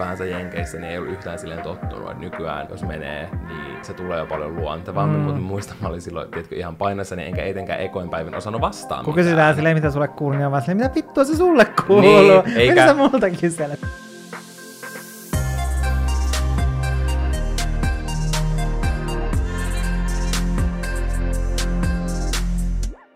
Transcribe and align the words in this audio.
ylipäänsä 0.00 0.24
Jenkeissä 0.24 0.78
niin 0.78 0.90
ei 0.90 0.98
ollut 0.98 1.12
yhtään 1.12 1.38
silleen 1.38 1.62
tottunut, 1.62 2.10
että 2.10 2.20
nykyään 2.20 2.66
jos 2.70 2.82
menee, 2.82 3.28
niin 3.48 3.84
se 3.84 3.92
tulee 3.92 4.18
jo 4.18 4.26
paljon 4.26 4.56
luontevammin, 4.56 5.18
mm. 5.18 5.24
mutta 5.24 5.40
muistan, 5.40 5.76
mä 5.80 5.88
olin 5.88 6.00
silloin 6.00 6.30
tiedätkö, 6.30 6.56
ihan 6.56 6.76
painassani, 6.76 7.24
enkä 7.24 7.44
etenkään 7.44 7.80
ekoin 7.80 8.10
päivän 8.10 8.34
osannut 8.34 8.60
vastaan 8.60 9.04
Kun 9.04 9.14
kysytään 9.14 9.54
silleen, 9.54 9.76
mitä 9.76 9.90
sulle 9.90 10.08
kuuluu, 10.08 10.36
niin 10.36 10.46
on 10.46 10.52
vaan 10.52 10.62
silleen, 10.62 10.76
mitä 10.76 10.94
vittua 10.94 11.24
se 11.24 11.36
sulle 11.36 11.66
kuuluu? 11.86 12.42
Niin, 12.42 12.58
eikä... 12.58 12.74
Mitä 12.74 12.86
sä 12.86 12.94
multa 12.94 13.30
kyselet? 13.30 13.80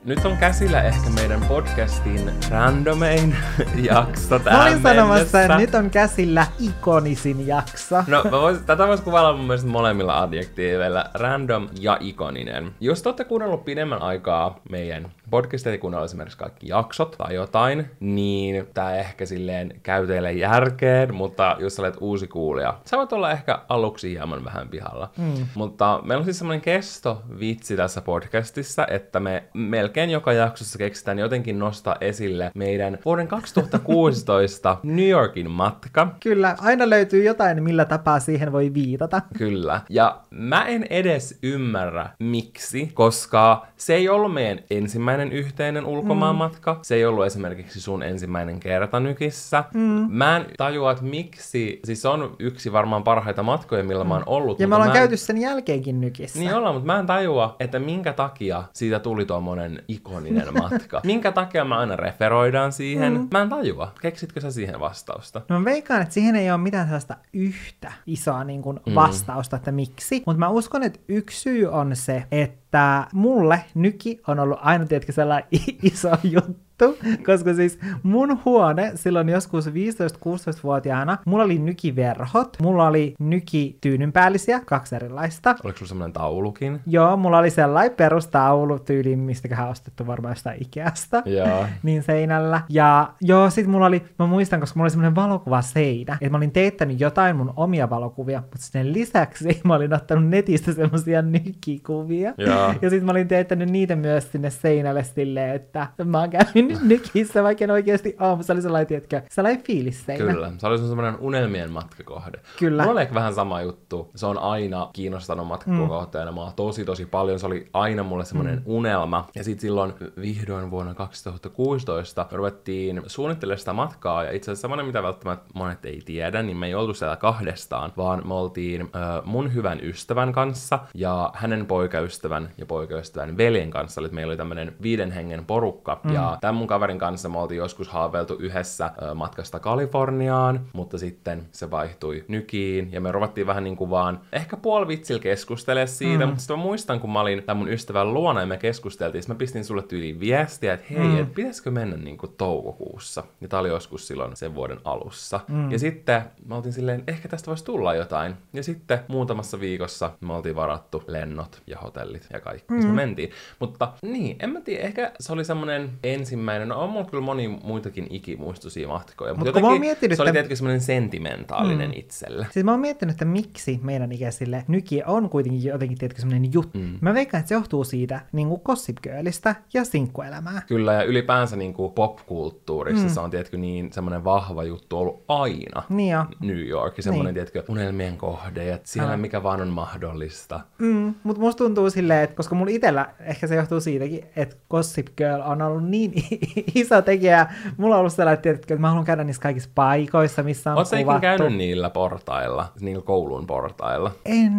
Nyt 0.05 0.25
on 0.25 0.37
käsillä 0.37 0.83
ehkä 0.83 1.11
meidän 1.11 1.41
podcastin 1.49 2.31
randomein 2.51 3.37
jakso 3.91 4.39
tähän 4.39 4.61
Mä 4.61 4.67
olin 4.67 4.83
sanomassa, 4.83 5.43
että 5.43 5.57
nyt 5.57 5.75
on 5.75 5.91
käsillä 5.91 6.47
ikonisin 6.61 7.47
jakso. 7.47 7.97
No, 8.07 8.25
vois, 8.31 8.59
tätä 8.59 8.87
voisi 8.87 9.03
kuvailla 9.03 9.37
mun 9.37 9.47
mielestä 9.47 9.69
molemmilla 9.69 10.23
adjektiiveilla, 10.23 11.05
random 11.15 11.69
ja 11.81 11.97
ikoninen. 12.01 12.75
Jos 12.81 13.03
te 13.03 13.09
olette 13.09 13.25
kuunnellut 13.25 13.65
pidemmän 13.65 14.03
aikaa 14.03 14.61
meidän 14.71 15.13
podcasteja, 15.31 15.79
kun 15.79 15.95
on 15.95 16.05
esimerkiksi 16.05 16.39
kaikki 16.39 16.69
jaksot 16.69 17.15
tai 17.19 17.35
jotain, 17.35 17.87
niin 18.01 18.67
tää 18.75 18.97
ehkä 18.97 19.27
silleen 19.27 19.81
käy 19.83 20.07
teille 20.07 20.33
järkeen, 20.33 21.15
mutta 21.15 21.57
jos 21.61 21.79
olet 21.79 21.97
uusi 22.01 22.27
kuulija, 22.27 22.79
sä 22.85 22.97
voit 22.97 23.13
olla 23.13 23.31
ehkä 23.31 23.59
aluksi 23.69 24.11
hieman 24.11 24.45
vähän 24.45 24.69
pihalla. 24.69 25.11
Mm. 25.19 25.47
Mutta 25.55 26.01
meillä 26.05 26.21
on 26.21 26.25
siis 26.25 26.39
semmoinen 26.39 26.61
kesto 26.61 27.23
vitsi 27.41 27.77
tässä 27.77 28.01
podcastissa, 28.01 28.87
että 28.87 29.21
me 29.21 29.45
melkein 29.55 30.11
joka 30.11 30.33
jaksossa 30.33 30.79
keksitään 30.79 31.19
jotenkin 31.19 31.59
nostaa 31.59 31.97
esille 32.01 32.51
meidän 32.55 32.99
vuoden 33.05 33.29
2016 33.29 34.77
New 34.83 35.09
Yorkin 35.09 35.51
matka. 35.51 36.15
Kyllä, 36.21 36.57
aina 36.61 36.91
löytyy 36.91 37.25
jotain, 37.25 37.63
millä 37.63 37.85
tapaa 37.85 38.21
siihen 38.21 38.53
voi 38.53 38.75
viitata. 38.75 39.23
Kyllä, 39.39 39.81
ja 39.89 40.21
mä 40.31 40.67
en 40.67 40.87
edes 40.91 41.39
ymmärrä 41.43 42.11
miksi, 42.19 42.91
koska 42.95 43.67
se 43.77 43.95
ei 43.95 44.09
ollut 44.09 44.35
meidän 44.35 44.59
ensimmäinen 44.71 45.14
ensimmäinen 45.15 45.47
yhteinen 45.47 45.87
ulkomaanmatka. 45.87 46.75
Mm. 46.75 46.79
Se 46.83 46.95
ei 46.95 47.07
ollut 47.07 47.27
esimerkiksi 47.27 47.81
sun 47.81 48.03
ensimmäinen 48.03 48.61
kerta 48.61 49.01
nykissä. 49.01 49.65
Mm. 49.75 50.07
Mä 50.09 50.37
en 50.37 50.47
tajua, 50.57 50.93
että 50.93 51.05
miksi, 51.05 51.81
siis 51.85 52.03
se 52.03 52.09
on 52.09 52.37
yksi 52.39 52.73
varmaan 52.73 53.05
parhaita 53.05 53.43
matkoja, 53.43 53.85
millä 53.85 54.05
mm. 54.05 54.09
mä 54.09 54.15
oon 54.15 54.23
ollut. 54.27 54.61
Ja 54.61 54.69
me 54.69 54.75
ollaan 54.75 54.93
käyty 54.93 55.17
sen 55.17 55.39
jälkeenkin 55.39 56.01
nykissä. 56.01 56.39
Niin 56.39 56.55
ollaan, 56.55 56.75
mutta 56.75 56.87
mä 56.87 56.99
en 56.99 57.07
tajua, 57.07 57.57
että 57.61 57.79
minkä 57.79 58.13
takia 58.13 58.65
siitä 58.73 59.01
tuli 59.01 59.27
tuommoinen 59.27 59.83
ikoninen 59.89 60.55
matka. 60.63 61.01
minkä 61.05 61.33
takia 61.33 61.65
mä 61.65 61.79
aina 61.79 61.97
referoidaan 61.97 62.73
siihen. 62.73 63.13
Mm. 63.13 63.29
Mä 63.33 63.43
en 63.43 63.49
tajua. 63.49 63.93
Keksitkö 64.01 64.41
sä 64.41 64.51
siihen 64.51 64.81
vastausta? 64.81 65.43
No 65.49 65.59
mä 65.59 65.65
veikkaan, 65.65 66.03
että 66.03 66.15
siihen 66.15 66.37
ei 66.37 66.51
ole 66.51 66.59
mitään 66.59 66.87
sellaista 66.87 67.17
yhtä 67.33 67.93
isoa 68.07 68.45
niin 68.45 68.63
kuin 68.63 68.81
mm. 68.87 68.95
vastausta, 68.95 69.57
että 69.57 69.73
miksi. 69.73 70.23
Mutta 70.27 70.39
mä 70.39 70.49
uskon, 70.49 70.83
että 70.83 71.01
yksi 71.09 71.41
syy 71.41 71.67
on 71.67 71.97
se, 71.97 72.25
että 72.31 72.64
että 72.75 73.07
mulle 73.13 73.65
nyki 73.75 74.21
on 74.27 74.41
ollut 74.41 74.59
aina, 74.63 74.87
tietenkin 74.87 75.15
sellainen 75.15 75.49
iso 75.83 76.11
juttu 76.23 76.64
vittu, 76.83 76.99
koska 77.27 77.55
siis 77.55 77.79
mun 78.03 78.39
huone 78.45 78.93
silloin 78.95 79.29
joskus 79.29 79.67
15-16-vuotiaana, 79.67 81.19
mulla 81.27 81.45
oli 81.45 81.59
nykiverhot, 81.59 82.57
mulla 82.63 82.87
oli 82.87 83.15
nykityynynpäällisiä, 83.19 84.61
kaksi 84.67 84.97
erilaista. 84.97 85.57
Oliko 85.65 85.79
sulla 85.79 85.89
semmoinen 85.89 86.13
taulukin? 86.13 86.81
Joo, 86.87 87.17
mulla 87.17 87.39
oli 87.39 87.51
sellainen 87.51 87.97
perustaulu 87.97 88.79
tyyli, 88.79 89.17
mistäköhän 89.17 89.69
ostettu 89.69 90.07
varmaan 90.07 90.33
jostain 90.33 90.63
Ikeasta, 90.63 91.23
joo. 91.27 91.67
niin 91.83 92.03
seinällä. 92.03 92.61
Ja 92.69 93.13
joo, 93.21 93.51
sit 93.51 93.67
mulla 93.67 93.87
oli, 93.87 94.03
mä 94.19 94.27
muistan, 94.27 94.61
koska 94.61 94.77
mulla 94.77 94.85
oli 94.85 94.91
semmoinen 94.91 95.15
valokuva 95.15 95.63
seinä, 95.63 96.19
että 96.21 96.31
mä 96.31 96.37
olin 96.37 96.53
teettänyt 96.53 97.01
jotain 97.01 97.37
mun 97.37 97.53
omia 97.57 97.91
valokuvia, 97.91 98.41
mutta 98.41 98.57
sen 98.59 98.93
lisäksi 98.93 99.61
mä 99.65 99.75
olin 99.75 99.95
ottanut 99.95 100.29
netistä 100.31 100.73
semmoisia 100.73 101.23
nykikuvia. 101.23 102.35
Joo. 102.39 102.75
Ja 102.83 102.91
sit 102.91 103.05
mä 103.05 103.11
olin 103.11 103.29
teettänyt 103.29 103.71
niitä 103.71 103.97
myös 103.97 104.33
sinne 104.33 104.51
seinälle 104.51 105.05
silleen, 105.05 105.55
että 105.55 105.89
mä 106.05 106.21
oon 106.21 106.31
käynyt 106.31 106.64
nykissä, 106.83 107.43
vaikka 107.43 107.65
en 107.65 107.71
oikeasti 107.71 108.17
aamussa 108.19 108.53
oli 108.53 108.63
sellainen, 108.63 108.87
tiedätkö, 108.87 109.23
sellainen 109.31 109.63
fiilis 109.63 110.07
seinä. 110.07 110.33
Kyllä, 110.33 110.53
se 110.59 110.67
oli 110.67 110.79
semmoinen 110.79 111.17
unelmien 111.21 111.71
matkakohde. 111.71 112.41
Kyllä. 112.59 112.83
Mulla 112.83 112.93
oli 112.93 113.03
ehkä 113.03 113.15
vähän 113.15 113.35
sama 113.35 113.63
juttu. 113.63 114.11
Se 114.15 114.27
on 114.27 114.39
aina 114.39 114.91
kiinnostanut 114.93 115.47
matkakohteena. 115.47 116.31
Mm. 116.31 116.39
Mä 116.39 116.53
tosi 116.57 116.85
tosi 116.85 117.07
paljon. 117.07 117.39
Se 117.39 117.47
oli 117.47 117.69
aina 117.73 118.03
mulle 118.03 118.25
semmoinen 118.25 118.55
mm. 118.55 118.63
unelma. 118.67 119.29
Ja 119.35 119.45
sitten 119.45 119.61
silloin 119.61 119.93
vihdoin 120.21 120.71
vuonna 120.71 120.95
2016 120.95 122.27
me 122.31 122.37
ruvettiin 122.37 123.03
suunnittelemaan 123.07 123.59
sitä 123.59 123.73
matkaa. 123.73 124.25
Ja 124.25 124.31
itse 124.31 124.51
asiassa 124.51 124.61
semmoinen, 124.61 124.87
mitä 124.87 125.03
välttämättä 125.03 125.51
monet 125.55 125.85
ei 125.85 126.03
tiedä, 126.05 126.43
niin 126.43 126.57
me 126.57 126.67
ei 126.67 126.75
oltu 126.75 126.95
siellä 126.95 127.17
kahdestaan, 127.17 127.93
vaan 127.97 128.29
me 128.29 128.35
oltiin 128.35 128.81
äh, 128.81 129.25
mun 129.25 129.55
hyvän 129.55 129.79
ystävän 129.83 130.33
kanssa 130.33 130.79
ja 130.95 131.31
hänen 131.35 131.67
poikaystävän 131.67 132.51
ja 132.59 132.67
poikaystävän 132.67 133.37
veljen 133.37 133.71
kanssa. 133.71 134.01
Eli 134.01 134.09
meillä 134.09 134.31
oli 134.31 134.37
tämmöinen 134.37 134.75
viiden 134.83 135.11
hengen 135.11 135.45
porukka. 135.45 136.01
Mm. 136.05 136.15
Ja 136.15 136.39
tämän 136.41 136.54
mun 136.55 136.67
kaverin 136.67 136.99
kanssa 136.99 137.29
me 137.29 137.39
oltiin 137.39 137.59
joskus 137.59 137.89
haaveiltu 137.89 138.35
yhdessä 138.35 138.91
matkasta 139.15 139.61
Kaliforniaan, 139.61 140.61
mutta 140.73 140.99
sitten 140.99 141.47
se 141.53 141.71
vaihtui 141.71 142.25
nykiin 142.29 142.93
ja 142.93 143.01
me 143.01 143.13
ruvattiin 143.13 143.47
vähän 143.47 143.65
niin 143.65 143.77
kuin 143.77 143.91
vaan 143.91 144.21
ehkä 144.33 144.57
puolivitsillä 144.57 145.21
keskustelemaan 145.21 145.89
siitä, 145.89 146.25
mm. 146.25 146.29
mutta 146.29 146.41
sitten 146.41 146.57
mä 146.59 146.63
muistan, 146.63 147.01
kun 147.01 147.13
mä 147.13 147.21
olin 147.21 147.43
tämän 147.43 147.57
mun 147.57 147.69
ystävän 147.69 148.15
luona 148.15 148.41
ja 148.41 148.47
me 148.47 148.57
keskusteltiin, 148.57 149.25
mä 149.29 149.35
pistin 149.35 149.65
sulle 149.65 149.83
tyyliin 149.83 150.21
viestiä, 150.21 150.75
että 150.75 150.87
hei, 150.91 150.99
mm. 151.07 151.19
et 151.19 151.35
pitäisikö 151.35 151.71
mennä 151.71 151.97
niin 151.97 152.19
kuin 152.19 152.33
toukokuussa. 152.39 153.25
Ja 153.41 153.49
tää 153.49 153.61
oli 153.61 153.69
joskus 153.69 154.07
silloin 154.07 154.37
sen 154.37 154.55
vuoden 154.55 154.79
alussa. 154.85 155.41
Mm. 155.49 155.71
Ja 155.71 155.79
sitten 155.79 156.23
mä 156.47 156.57
oltiin 156.57 156.73
silleen, 156.73 157.05
ehkä 157.07 157.29
tästä 157.29 157.47
voisi 157.47 157.65
tulla 157.65 157.95
jotain. 157.95 158.35
Ja 158.53 158.63
sitten 158.63 158.99
muutamassa 159.09 159.61
viikossa 159.61 160.11
me 160.21 160.33
oltiin 160.33 160.57
varattu 160.57 161.05
lennot 161.07 161.63
ja 161.67 161.79
hotellit 161.79 162.27
ja 162.33 162.41
kaikki, 162.41 162.75
mm. 162.75 162.87
me 162.87 162.93
mentiin. 162.93 163.31
Mutta 163.59 163.93
niin, 164.03 164.37
en 164.41 164.51
mä 164.51 164.61
tiedä, 164.61 164.83
ehkä 164.83 165.13
se 165.21 165.33
oli 165.33 165.45
semmoinen 165.45 165.91
ensimmäinen, 166.03 166.44
no 166.67 166.81
on 166.81 166.91
mulla 166.91 167.07
kyllä 167.07 167.23
moni 167.23 167.49
muitakin 167.49 168.07
ikimuistoisia 168.11 168.89
matkoja, 168.89 169.35
mutta 169.35 169.61
Mut 169.61 169.81
miettinyt, 169.81 170.17
se 170.17 170.23
oli 170.23 170.33
tietenkin 170.33 170.57
semmoinen 170.57 170.81
sentimentaalinen 170.81 171.91
mm. 171.91 171.99
itselle. 171.99 172.47
Siis 172.51 172.65
mä 172.65 172.71
oon 172.71 172.81
miettinyt, 172.81 173.13
että 173.13 173.25
miksi 173.25 173.81
meidän 173.83 174.13
ikäisille 174.13 174.65
nyki 174.69 175.03
on 175.07 175.31
kuitenkin 175.31 175.65
jotenkin 175.65 175.99
tietenkin 175.99 176.21
semmoinen 176.21 176.53
juttu. 176.53 176.79
Mm. 176.79 176.99
Mä 177.01 177.15
veikkaan, 177.15 177.41
että 177.41 177.49
se 177.49 177.55
johtuu 177.55 177.85
siitä 177.85 178.21
niin 178.33 178.49
kuin 178.49 178.61
Gossip 178.65 178.97
Girlista 179.03 179.55
ja 179.75 179.85
sinkkuelämää. 179.85 180.63
Kyllä, 180.67 180.93
ja 180.93 181.03
ylipäänsä 181.03 181.57
niin 181.57 181.75
kuin 181.75 181.93
popkulttuurissa 181.93 183.07
mm. 183.07 183.15
se 183.15 183.21
on 183.21 183.31
tietenkin 183.31 183.61
niin 183.61 183.93
semmoinen 183.93 184.25
vahva 184.25 184.65
juttu 184.65 184.99
ollut 184.99 185.25
aina. 185.29 185.83
Niin 185.89 186.13
jo. 186.13 186.25
New 186.41 186.69
York, 186.69 186.95
semmoinen 187.01 187.35
niin. 187.35 187.47
tietkö 187.47 187.73
unelmien 187.73 188.17
kohde, 188.17 188.65
ja 188.65 188.79
siellä 188.85 189.09
Älä. 189.09 189.17
mikä 189.17 189.43
vaan 189.43 189.61
on 189.61 189.69
mahdollista. 189.69 190.61
Mm, 190.79 191.15
mutta 191.23 191.41
musta 191.41 191.65
tuntuu 191.65 191.91
silleen, 191.91 192.25
että 192.25 192.37
koska 192.37 192.55
mulla 192.55 192.73
itellä 192.73 193.15
ehkä 193.21 193.47
se 193.47 193.55
johtuu 193.55 193.81
siitäkin, 193.81 194.25
että 194.37 194.57
Gossip 194.71 195.07
Girl 195.17 195.41
on 195.41 195.63
ollut 195.63 195.89
niin 195.89 196.13
iso 196.75 197.03
tekijä. 197.03 197.47
Mulla 197.77 197.95
on 197.95 198.01
ollut 198.01 198.13
sellainen, 198.13 198.55
että 198.55 198.77
mä 198.77 198.89
haluan 198.89 199.05
käydä 199.05 199.25
niissä 199.25 199.43
kaikissa 199.43 199.71
paikoissa, 199.75 200.43
missä 200.43 200.71
on 200.71 200.77
Oletko 200.77 200.97
kuvattu. 200.97 201.21
käynyt 201.21 201.57
niillä 201.57 201.91
portailla, 201.91 202.73
niillä 202.81 203.03
koulun 203.03 203.47
portailla? 203.47 204.11
En 204.25 204.53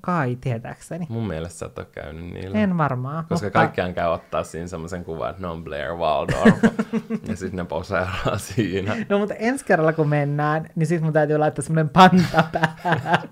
kai, 0.00 0.38
tietääkseni. 0.40 1.06
Mun 1.08 1.26
mielestä 1.26 1.58
sä 1.58 1.66
et 1.66 1.78
ole 1.78 1.86
käynyt 1.92 2.32
niillä. 2.32 2.58
En 2.58 2.78
varmaan. 2.78 3.24
Koska 3.28 3.46
mutta... 3.46 3.58
kaikkiaan 3.58 3.94
käy 3.94 4.08
ottaa 4.08 4.44
siinä 4.44 4.66
semmoisen 4.66 5.04
kuvan, 5.04 5.30
että 5.30 5.42
ne 5.42 5.48
on 5.48 5.64
Blair 5.64 5.94
Waldorf. 5.94 6.62
ja 7.28 7.36
sitten 7.36 7.56
ne 7.56 7.64
poseeraa 7.64 8.38
siinä. 8.38 8.96
No 9.08 9.18
mutta 9.18 9.34
ensi 9.34 9.64
kerralla 9.64 9.92
kun 9.92 10.08
mennään, 10.08 10.66
niin 10.74 10.86
sitten 10.86 11.04
mun 11.04 11.12
täytyy 11.12 11.38
laittaa 11.38 11.62
semmoinen 11.62 11.88
panta 11.88 12.44
päähän. 12.52 13.22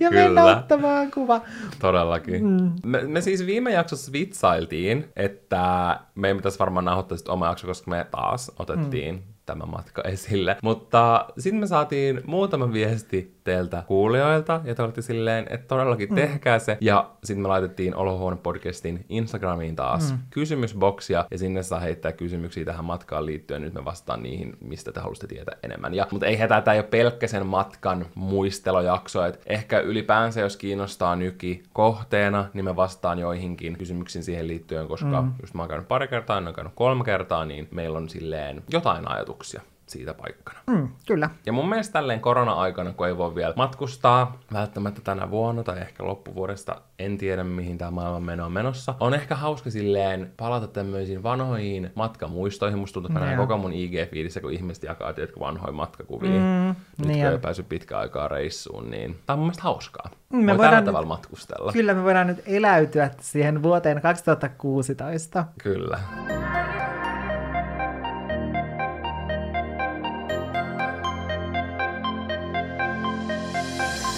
ja 0.00 0.08
Kyllä. 0.10 0.24
mennä 0.24 0.44
ottamaan 0.44 1.10
kuva. 1.10 1.40
Todellakin. 1.78 2.46
Mm. 2.46 2.72
Me, 2.86 3.00
me 3.00 3.20
siis 3.20 3.46
viime 3.46 3.72
jaksossa 3.72 4.12
vitsailtiin, 4.12 5.08
että 5.16 6.00
me 6.14 6.28
ei 6.28 6.34
pitäisi 6.34 6.58
varmaan 6.58 6.84
nauhoittaa 6.84 7.07
oma 7.28 7.46
jakso, 7.46 7.66
koska 7.66 7.90
me 7.90 8.06
taas 8.10 8.52
otettiin 8.58 9.14
mm. 9.14 9.37
Tämä 9.48 9.66
matka 9.66 10.02
esille. 10.02 10.56
Mutta 10.62 11.26
sitten 11.38 11.60
me 11.60 11.66
saatiin 11.66 12.20
muutama 12.26 12.72
viesti 12.72 13.34
teiltä 13.44 13.82
kuulijoilta, 13.86 14.60
ja 14.64 14.74
te 14.74 14.82
olitte 14.82 15.02
silleen, 15.02 15.46
että 15.50 15.66
todellakin 15.66 16.08
mm. 16.08 16.14
tehkää 16.14 16.58
se. 16.58 16.78
Ja 16.80 17.10
sitten 17.24 17.42
me 17.42 17.48
laitettiin 17.48 17.94
Olohuone-podcastin 17.94 19.04
Instagramiin 19.08 19.76
taas 19.76 20.12
mm. 20.12 20.18
kysymysboksia, 20.30 21.24
ja 21.30 21.38
sinne 21.38 21.62
saa 21.62 21.80
heittää 21.80 22.12
kysymyksiä 22.12 22.64
tähän 22.64 22.84
matkaan 22.84 23.26
liittyen. 23.26 23.62
Nyt 23.62 23.74
me 23.74 23.84
vastaan 23.84 24.22
niihin, 24.22 24.56
mistä 24.60 24.92
te 24.92 25.00
haluaisitte 25.00 25.26
tietää 25.26 25.56
enemmän. 25.62 25.94
Ja, 25.94 26.06
mutta 26.10 26.26
ei 26.26 26.36
hätää, 26.36 26.60
tämä 26.60 26.74
ei 26.74 26.80
ole 26.80 26.88
pelkkä 26.90 27.26
sen 27.26 27.46
matkan 27.46 28.06
muistelojakso, 28.14 29.24
että 29.24 29.40
ehkä 29.46 29.80
ylipäänsä, 29.80 30.40
jos 30.40 30.56
kiinnostaa 30.56 31.16
nyki 31.16 31.62
kohteena, 31.72 32.44
niin 32.54 32.64
me 32.64 32.76
vastaan 32.76 33.18
joihinkin 33.18 33.78
kysymyksiin 33.78 34.24
siihen 34.24 34.48
liittyen, 34.48 34.88
koska 34.88 35.22
mm. 35.22 35.32
just 35.40 35.54
mä 35.54 35.62
oon 35.62 35.68
käynyt 35.68 35.88
pari 35.88 36.08
kertaa, 36.08 36.38
en 36.38 36.46
ole 36.46 36.54
käynyt 36.54 36.72
kolme 36.76 37.04
kertaa, 37.04 37.44
niin 37.44 37.68
meillä 37.70 37.98
on 37.98 38.08
silleen 38.08 38.62
jotain 38.72 39.10
ajatuksia 39.10 39.37
siitä 39.86 40.14
paikkana. 40.14 40.58
Mm, 40.66 40.88
kyllä. 41.06 41.30
Ja 41.46 41.52
mun 41.52 41.68
mielestä 41.68 41.92
tälleen 41.92 42.20
korona-aikana, 42.20 42.92
kun 42.92 43.06
ei 43.06 43.16
voi 43.16 43.34
vielä 43.34 43.52
matkustaa, 43.56 44.38
välttämättä 44.52 45.00
tänä 45.00 45.30
vuonna 45.30 45.62
tai 45.62 45.78
ehkä 45.80 46.04
loppuvuodesta, 46.04 46.80
en 46.98 47.18
tiedä 47.18 47.44
mihin 47.44 47.78
tämä 47.78 47.90
maailman 47.90 48.22
meno 48.22 48.46
on 48.46 48.52
menossa, 48.52 48.94
on 49.00 49.14
ehkä 49.14 49.34
hauska 49.34 49.70
silleen 49.70 50.32
palata 50.36 50.66
tämmöisiin 50.66 51.22
vanhoihin 51.22 51.90
matkamuistoihin. 51.94 52.78
Musta 52.78 53.00
tuntuu, 53.00 53.16
että 53.22 53.32
Joo. 53.32 53.46
koko 53.46 53.58
mun 53.58 53.72
IG-fiidissä, 53.72 54.40
kun 54.40 54.52
ihmiset 54.52 54.82
jakaa 54.84 55.12
tietkö 55.12 55.40
vanhoja 55.40 55.72
matkakuvia. 55.72 56.30
Mm, 56.30 56.74
Nyt 56.98 57.08
niin 57.08 57.22
kun 57.24 57.32
ei 57.32 57.38
päässyt 57.38 57.68
pitkään 57.68 58.00
aikaa 58.00 58.28
reissuun, 58.28 58.90
niin 58.90 59.16
tämä 59.26 59.34
on 59.34 59.38
mun 59.38 59.46
mielestä 59.46 59.62
hauskaa. 59.62 60.10
Mm, 60.32 60.38
me 60.38 60.52
Voi 60.52 60.58
voidaan 60.58 60.70
tällä 60.70 60.80
nyt- 60.80 60.86
tavalla 60.86 61.06
matkustella. 61.08 61.72
Kyllä 61.72 61.94
me 61.94 62.02
voidaan 62.04 62.26
nyt 62.26 62.42
eläytyä 62.46 63.10
siihen 63.20 63.62
vuoteen 63.62 64.02
2016. 64.02 65.44
Kyllä. 65.62 65.98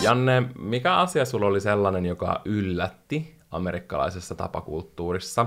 Janne, 0.03 0.43
mikä 0.59 0.97
asia 0.97 1.25
sulla 1.25 1.47
oli 1.47 1.61
sellainen, 1.61 2.07
joka 2.07 2.41
yllätti 2.45 3.35
amerikkalaisessa 3.51 4.35
tapakulttuurissa? 4.35 5.47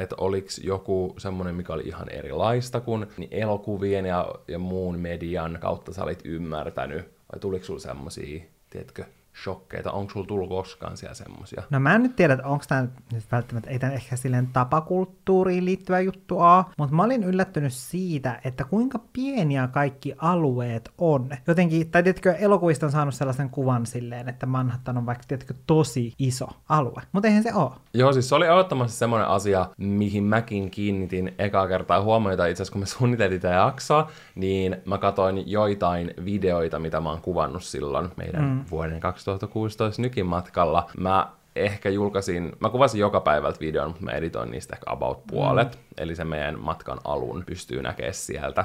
Että 0.00 0.16
oliks 0.18 0.58
joku 0.58 1.14
semmoinen, 1.18 1.54
mikä 1.54 1.72
oli 1.72 1.82
ihan 1.82 2.08
erilaista 2.08 2.80
kuin 2.80 3.06
niin 3.16 3.28
elokuvien 3.32 4.06
ja, 4.06 4.34
ja 4.48 4.58
muun 4.58 4.98
median 4.98 5.58
kautta 5.60 5.92
sä 5.92 6.04
olit 6.04 6.20
ymmärtänyt? 6.24 7.02
Vai 7.32 7.40
tuliko 7.40 7.64
sulla 7.64 7.80
semmosia, 7.80 8.40
tiedätkö, 8.70 9.04
shokkeita? 9.44 9.92
Onko 9.92 10.12
sulla 10.12 10.26
tullut 10.26 10.48
koskaan 10.48 10.96
siellä 10.96 11.14
semmosia? 11.14 11.62
No 11.70 11.80
mä 11.80 11.94
en 11.94 12.02
nyt 12.02 12.16
tiedä, 12.16 12.34
että 12.34 12.46
onko 12.46 12.64
tämä 12.68 12.86
nyt 13.12 13.24
välttämättä, 13.32 13.70
ei 13.70 13.78
tämä 13.78 13.92
ehkä 13.92 14.16
silleen 14.16 14.46
tapakulttuuriin 14.46 15.64
liittyvä 15.64 16.00
juttu 16.00 16.38
ole, 16.38 16.64
mutta 16.76 16.96
mä 16.96 17.02
olin 17.02 17.24
yllättynyt 17.24 17.72
siitä, 17.72 18.40
että 18.44 18.64
kuinka 18.64 19.00
pieniä 19.12 19.68
kaikki 19.68 20.14
alueet 20.18 20.90
on. 20.98 21.28
Jotenkin, 21.46 21.90
tai 21.90 22.02
tiedätkö, 22.02 22.32
elokuvista 22.32 22.86
on 22.86 22.92
saanut 22.92 23.14
sellaisen 23.14 23.50
kuvan 23.50 23.86
silleen, 23.86 24.28
että 24.28 24.46
Manhattan 24.46 24.98
on 24.98 25.06
vaikka, 25.06 25.24
tiedätkö, 25.28 25.54
tosi 25.66 26.14
iso 26.18 26.48
alue. 26.68 27.02
Mutta 27.12 27.28
eihän 27.28 27.42
se 27.42 27.54
ole. 27.54 27.70
Joo, 27.94 28.12
siis 28.12 28.28
se 28.28 28.34
oli 28.34 28.46
ehdottomasti 28.46 28.96
semmoinen 28.96 29.28
asia, 29.28 29.66
mihin 29.78 30.24
mäkin 30.24 30.70
kiinnitin 30.70 31.34
ekaa 31.38 31.68
kertaa 31.68 32.02
huomiota. 32.02 32.46
Itse 32.46 32.62
asiassa 32.62 32.72
kun 32.72 32.80
me 32.80 32.86
suunniteltiin 32.86 33.40
tätä 33.40 33.54
jaksoa, 33.54 34.10
niin 34.34 34.76
mä 34.84 34.98
katsoin 34.98 35.50
joitain 35.50 36.14
videoita, 36.24 36.78
mitä 36.78 37.00
mä 37.00 37.10
oon 37.10 37.20
kuvannut 37.20 37.62
silloin 37.62 38.08
meidän 38.16 38.44
mm. 38.44 38.64
vuoden 38.70 39.00
2016 39.24 40.02
nykin 40.02 40.26
matkalla. 40.26 40.90
Mä 40.98 41.32
ehkä 41.56 41.88
julkaisin, 41.88 42.52
mä 42.60 42.70
kuvasin 42.70 43.00
joka 43.00 43.20
päivältä 43.20 43.60
videon, 43.60 43.88
mutta 43.88 44.04
mä 44.04 44.10
editoin 44.10 44.50
niistä 44.50 44.76
ehkä 44.76 44.92
about 44.92 45.26
puolet, 45.26 45.74
mm. 45.74 45.82
eli 45.98 46.16
se 46.16 46.24
meidän 46.24 46.58
matkan 46.58 46.98
alun 47.04 47.42
pystyy 47.46 47.82
näkemään 47.82 48.14
sieltä 48.14 48.64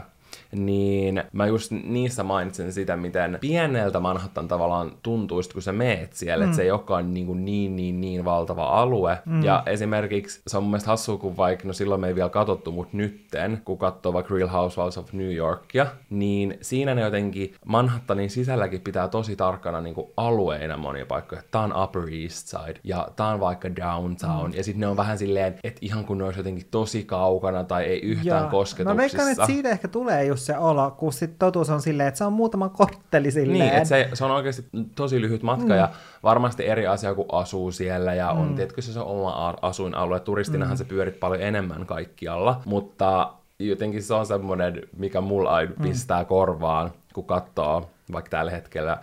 niin 0.52 1.24
mä 1.32 1.46
just 1.46 1.72
niissä 1.72 2.24
mainitsen 2.24 2.74
sitä, 2.74 2.98
miten 2.98 3.38
pieneltä 3.42 4.00
Manhattan 4.00 4.48
tavallaan 4.48 4.92
tuntuisi, 5.04 5.50
kun 5.50 5.62
sä 5.62 5.72
meet 5.72 6.14
siellä, 6.14 6.46
mm. 6.46 6.50
että 6.50 6.56
se 6.56 6.64
ei 6.64 6.72
olekaan 6.72 7.14
niin, 7.14 7.26
kuin 7.26 7.46
niin, 7.46 7.76
niin, 7.76 8.02
niin 8.02 8.26
valtava 8.26 8.66
alue. 8.66 9.18
Mm. 9.26 9.44
Ja 9.44 9.64
esimerkiksi 9.66 10.42
se 10.48 10.58
on 10.58 10.64
mun 10.64 10.72
mielestä 10.72 10.90
hassua, 10.90 11.18
kun 11.18 11.38
vaikka, 11.38 11.68
no 11.68 11.74
silloin 11.74 12.02
me 12.02 12.08
ei 12.08 12.16
vielä 12.16 12.30
katsottu, 12.30 12.72
mutta 12.72 12.98
nytten, 12.98 13.62
kun 13.66 13.78
katsoo 13.78 14.14
vaikka 14.14 14.36
Real 14.36 14.50
Housewives 14.50 14.98
of 14.98 15.14
New 15.14 15.34
Yorkia, 15.34 15.86
niin 16.10 16.58
siinä 16.62 16.96
ne 16.96 17.02
jotenkin 17.02 17.56
Manhattanin 17.66 18.30
sisälläkin 18.30 18.82
pitää 18.82 19.08
tosi 19.08 19.36
tarkkana 19.36 19.82
niin 19.82 19.96
kuin 19.96 20.08
alueina 20.18 20.78
monia 20.78 21.06
paikkoja. 21.06 21.42
Tää 21.52 21.62
on 21.62 21.84
Upper 21.84 22.02
East 22.02 22.48
Side 22.48 22.80
ja 22.84 23.08
tää 23.16 23.28
on 23.28 23.40
vaikka 23.40 23.76
Downtown. 23.76 24.52
Mm. 24.52 24.58
Ja 24.58 24.64
sitten 24.64 24.80
ne 24.80 24.88
on 24.88 24.98
vähän 24.98 25.18
silleen, 25.18 25.56
että 25.64 25.80
ihan 25.82 26.06
kun 26.06 26.18
ne 26.18 26.24
olisi 26.24 26.40
jotenkin 26.40 26.68
tosi 26.72 27.04
kaukana 27.04 27.64
tai 27.64 27.84
ei 27.84 28.00
yhtään 28.00 28.42
Joo. 28.42 28.50
kosketuksissa. 28.50 28.94
Mä 28.94 28.98
veikkaan, 28.98 29.32
että 29.32 29.46
siitä 29.46 29.70
ehkä 29.70 29.88
tulee 29.88 30.25
just 30.26 30.44
se 30.44 30.58
olo, 30.58 30.92
kun 30.92 31.14
sit 31.14 31.40
totuus 31.40 31.70
on 31.70 31.82
silleen, 31.82 32.08
että 32.08 32.18
se 32.18 32.24
on 32.24 32.34
muutama 32.34 32.70
kortteli 32.70 33.32
silleen. 33.32 33.60
Niin, 33.60 33.74
että 33.74 33.90
se, 33.90 34.10
se 34.14 34.26
on 34.26 34.32
oikeasti 34.32 34.66
tosi 34.96 35.22
lyhyt 35.22 35.44
matka 35.44 35.74
mm. 35.74 35.80
ja 35.80 35.90
varmasti 36.24 36.68
eri 36.68 36.88
asia, 36.88 37.16
kun 37.16 37.26
asuu 37.32 37.72
siellä 37.72 38.14
ja 38.14 38.30
on, 38.30 38.48
mm. 38.48 38.56
tiedätkö, 38.56 38.82
se 38.82 38.94
se 38.94 39.00
oma 39.00 39.56
asuinalue. 39.62 40.20
Turistinahan 40.20 40.74
mm. 40.74 40.78
se 40.78 40.84
pyörit 40.84 41.20
paljon 41.20 41.42
enemmän 41.42 41.86
kaikkialla, 41.86 42.62
mutta 42.66 43.34
jotenkin 43.60 44.04
se 44.04 44.14
on 44.14 44.26
semmoinen, 44.26 44.82
mikä 44.98 45.22
mulla 45.22 45.50
aina 45.50 45.72
pistää 45.82 46.26
korvaan, 46.26 46.92
kun 47.14 47.26
katsoo 47.26 47.90
vaikka 48.12 48.30
tällä 48.30 48.52
hetkellä 48.52 48.98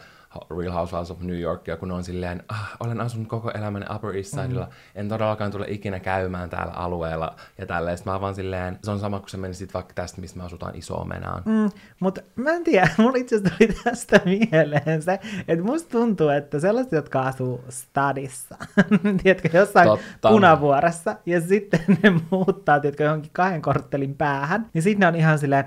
Real 0.58 0.73
Housewives 0.73 1.11
of 1.11 1.20
New 1.20 1.40
Yorkia, 1.40 1.76
kun 1.76 1.90
on 1.90 2.05
silleen, 2.05 2.43
ah, 2.49 2.76
olen 2.81 3.00
asunut 3.00 3.29
koko 3.29 3.50
elämäni 3.50 3.87
Upper 3.94 4.17
East 4.17 4.31
Sidella, 4.31 4.64
mm. 4.64 4.73
en 4.94 5.08
todellakaan 5.08 5.50
tule 5.50 5.67
ikinä 5.69 6.00
käymään 6.00 6.50
täällä 6.50 6.73
alueella 6.73 7.37
ja 7.58 7.67
tälleen. 7.67 7.99
Sitten 7.99 8.12
mä 8.12 8.20
vaan 8.20 8.34
silleen, 8.34 8.79
se 8.82 8.90
on 8.90 9.00
sama 9.00 9.19
kuin 9.19 9.31
se 9.31 9.37
menisit 9.37 9.75
vaikka 9.75 9.94
tästä, 9.94 10.20
mistä 10.20 10.38
me 10.38 10.44
asutaan 10.44 10.75
iso 10.75 11.05
menaan. 11.05 11.43
Mm, 11.46 11.70
mutta 12.00 12.20
mä 12.37 12.50
en 12.50 12.64
tiedä, 12.64 12.88
mulla 12.99 13.17
itse 13.17 13.37
asiassa 13.37 13.56
tuli 13.58 13.75
tästä 13.84 14.20
mieleen 14.25 15.02
se, 15.02 15.20
että 15.49 15.64
musta 15.64 15.90
tuntuu, 15.90 16.29
että 16.29 16.61
sellaiset, 16.61 16.93
jotka 16.93 17.20
asuu 17.20 17.64
stadissa, 17.69 18.56
tiedätkö, 19.23 19.58
jossain 19.58 19.88
Totta. 19.88 20.29
punavuoressa, 20.29 21.17
ja 21.26 21.40
sitten 21.40 21.81
ne 22.02 22.12
muuttaa, 22.31 22.81
tiedätkö, 22.81 23.05
johonkin 23.05 23.31
kahden 23.32 23.62
korttelin 23.62 24.14
päähän, 24.14 24.67
niin 24.75 24.82
sitten 24.82 25.00
ne 25.00 25.06
on 25.06 25.17
ihan 25.17 25.38
silleen, 25.38 25.64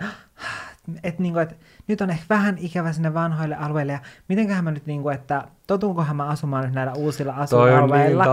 että 1.03 1.21
niinku, 1.21 1.39
et 1.39 1.55
nyt 1.87 2.01
on 2.01 2.09
ehkä 2.09 2.25
vähän 2.29 2.57
ikävä 2.57 2.91
sinne 2.91 3.13
vanhoille 3.13 3.55
alueille, 3.55 3.91
ja 3.91 3.99
mitenköhän 4.29 4.63
mä 4.63 4.71
nyt, 4.71 4.85
niinku, 4.85 5.09
että 5.09 5.43
totunkohan 5.67 6.15
mä 6.15 6.25
asumaan 6.27 6.63
nyt 6.65 6.73
näillä 6.73 6.93
uusilla 6.93 7.33
asuinalueilla, 7.33 8.25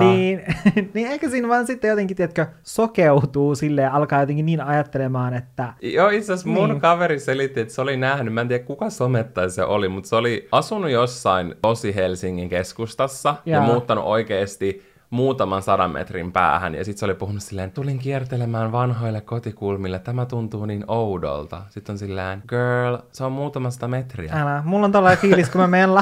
niin, 0.00 0.42
niin 0.94 1.08
ehkä 1.12 1.30
siinä 1.30 1.48
vaan 1.48 1.66
sitten 1.66 1.88
jotenkin, 1.88 2.16
tiedätkö, 2.16 2.46
sokeutuu 2.62 3.54
silleen, 3.54 3.92
alkaa 3.92 4.20
jotenkin 4.20 4.46
niin 4.46 4.60
ajattelemaan, 4.60 5.34
että 5.34 5.72
Joo, 5.82 6.08
itse 6.08 6.32
asiassa 6.32 6.48
mun 6.48 6.68
Niin. 6.68 6.80
kaveri 6.80 7.20
selitti, 7.20 7.60
että 7.60 7.74
se 7.74 7.80
oli 7.80 7.96
nähnyt, 7.96 8.34
mä 8.34 8.40
en 8.40 8.48
tiedä 8.48 8.64
kuka 8.64 8.90
somettaja 8.90 9.48
se 9.48 9.64
oli, 9.64 9.88
mutta 9.88 10.08
se 10.08 10.16
oli 10.16 10.48
asunut 10.52 10.90
jossain 10.90 11.54
tosi 11.62 11.94
Helsingin 11.94 12.48
keskustassa 12.48 13.34
ja, 13.46 13.56
ja 13.56 13.62
muuttanut 13.62 14.04
oikeasti 14.04 14.95
muutaman 15.10 15.62
sadan 15.62 15.90
metrin 15.90 16.32
päähän. 16.32 16.74
Ja 16.74 16.84
sitten 16.84 16.98
se 16.98 17.04
oli 17.04 17.14
puhunut 17.14 17.42
silleen, 17.42 17.72
tulin 17.72 17.98
kiertelemään 17.98 18.72
vanhoille 18.72 19.20
kotikulmille, 19.20 19.98
tämä 19.98 20.26
tuntuu 20.26 20.66
niin 20.66 20.84
oudolta. 20.88 21.62
Sitten 21.68 21.92
on 21.92 21.98
silleen, 21.98 22.42
girl, 22.48 22.96
se 23.12 23.24
on 23.24 23.32
muutama 23.32 23.70
sata 23.70 23.88
metriä. 23.88 24.32
Älä, 24.34 24.62
mulla 24.64 24.84
on 24.84 24.92
tällainen 24.92 25.18
fiilis, 25.18 25.50
kun 25.50 25.60
mä 25.60 25.66
menen 25.66 25.94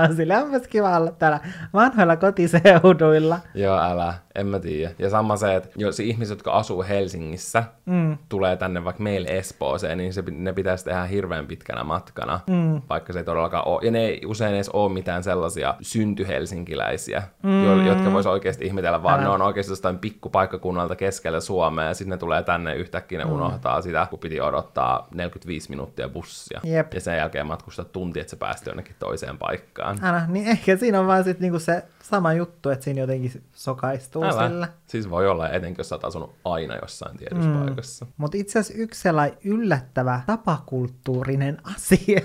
Oon 0.00 0.16
silleen, 0.16 0.42
onpas 0.42 0.68
kiva 0.68 0.96
olla 0.96 1.10
täällä 1.10 1.40
vanhoilla 1.74 2.16
kotiseuduilla. 2.16 3.38
Joo, 3.54 3.78
älä, 3.78 4.14
en 4.34 4.46
mä 4.46 4.58
tiedä. 4.58 4.90
Ja 4.98 5.10
sama 5.10 5.36
se, 5.36 5.54
että 5.54 5.68
jos 5.76 6.00
ihmiset, 6.00 6.38
jotka 6.38 6.52
asuu 6.52 6.82
Helsingissä, 6.88 7.64
Mm. 7.86 8.18
tulee 8.28 8.56
tänne 8.56 8.84
vaikka 8.84 9.02
meille 9.02 9.28
Espooseen, 9.28 9.98
niin 9.98 10.12
se, 10.12 10.22
ne 10.30 10.52
pitäisi 10.52 10.84
tehdä 10.84 11.04
hirveän 11.04 11.46
pitkänä 11.46 11.84
matkana, 11.84 12.40
mm. 12.46 12.82
vaikka 12.88 13.12
se 13.12 13.18
ei 13.18 13.24
todellakaan 13.24 13.68
ole. 13.68 13.80
Ja 13.84 13.90
ne 13.90 13.98
ei 13.98 14.22
usein 14.26 14.54
edes 14.54 14.68
ole 14.68 14.92
mitään 14.92 15.22
sellaisia 15.22 15.74
syntyhelsinkiläisiä, 15.80 17.22
mm. 17.42 17.64
jo, 17.64 17.82
jotka 17.82 18.12
vois 18.12 18.26
oikeasti 18.26 18.66
ihmetellä, 18.66 19.02
vaan 19.02 19.14
Älä. 19.14 19.22
ne 19.22 19.28
on 19.28 19.42
oikeasti 19.42 19.72
jostain 19.72 19.98
pikkupaikkakunnalta 19.98 20.96
keskellä 20.96 21.40
Suomea, 21.40 21.84
ja 21.84 21.94
sitten 21.94 22.10
ne 22.10 22.16
tulee 22.16 22.42
tänne 22.42 22.74
yhtäkkiä, 22.74 23.18
ne 23.18 23.24
mm. 23.24 23.32
unohtaa 23.32 23.82
sitä, 23.82 24.06
kun 24.10 24.18
piti 24.18 24.40
odottaa 24.40 25.08
45 25.14 25.70
minuuttia 25.70 26.08
bussia. 26.08 26.60
Jep. 26.64 26.94
Ja 26.94 27.00
sen 27.00 27.16
jälkeen 27.16 27.46
matkustaa 27.46 27.84
tunti, 27.84 28.20
että 28.20 28.30
päästi 28.42 28.70
jonnekin 28.70 28.96
toiseen 28.98 29.38
paikkaan. 29.38 29.98
Älä, 30.02 30.26
niin 30.28 30.46
ehkä 30.46 30.76
siinä 30.76 31.00
on 31.00 31.06
vaan 31.06 31.24
sit 31.24 31.40
niinku 31.40 31.58
se 31.58 31.84
sama 32.02 32.32
juttu, 32.32 32.70
että 32.70 32.84
siinä 32.84 33.00
jotenkin 33.00 33.42
sokaistuu 33.52 34.24
Älä. 34.24 34.48
sillä. 34.48 34.68
Siis 34.86 35.10
voi 35.10 35.28
olla, 35.28 35.48
etenkin 35.48 35.78
jos 35.78 35.88
sä 35.88 35.94
oot 35.94 36.04
asunut 36.04 36.34
aina 36.44 36.76
jossain 36.82 37.16
tietyssä 37.16 37.50
mm. 37.50 37.58
paikassa. 37.58 38.06
Mutta 38.16 38.36
itse 38.36 38.58
asiassa 38.58 38.82
yksi 38.82 39.00
sellainen 39.00 39.38
yllättävä 39.44 40.20
tapakulttuurinen 40.26 41.58
asia, 41.76 42.20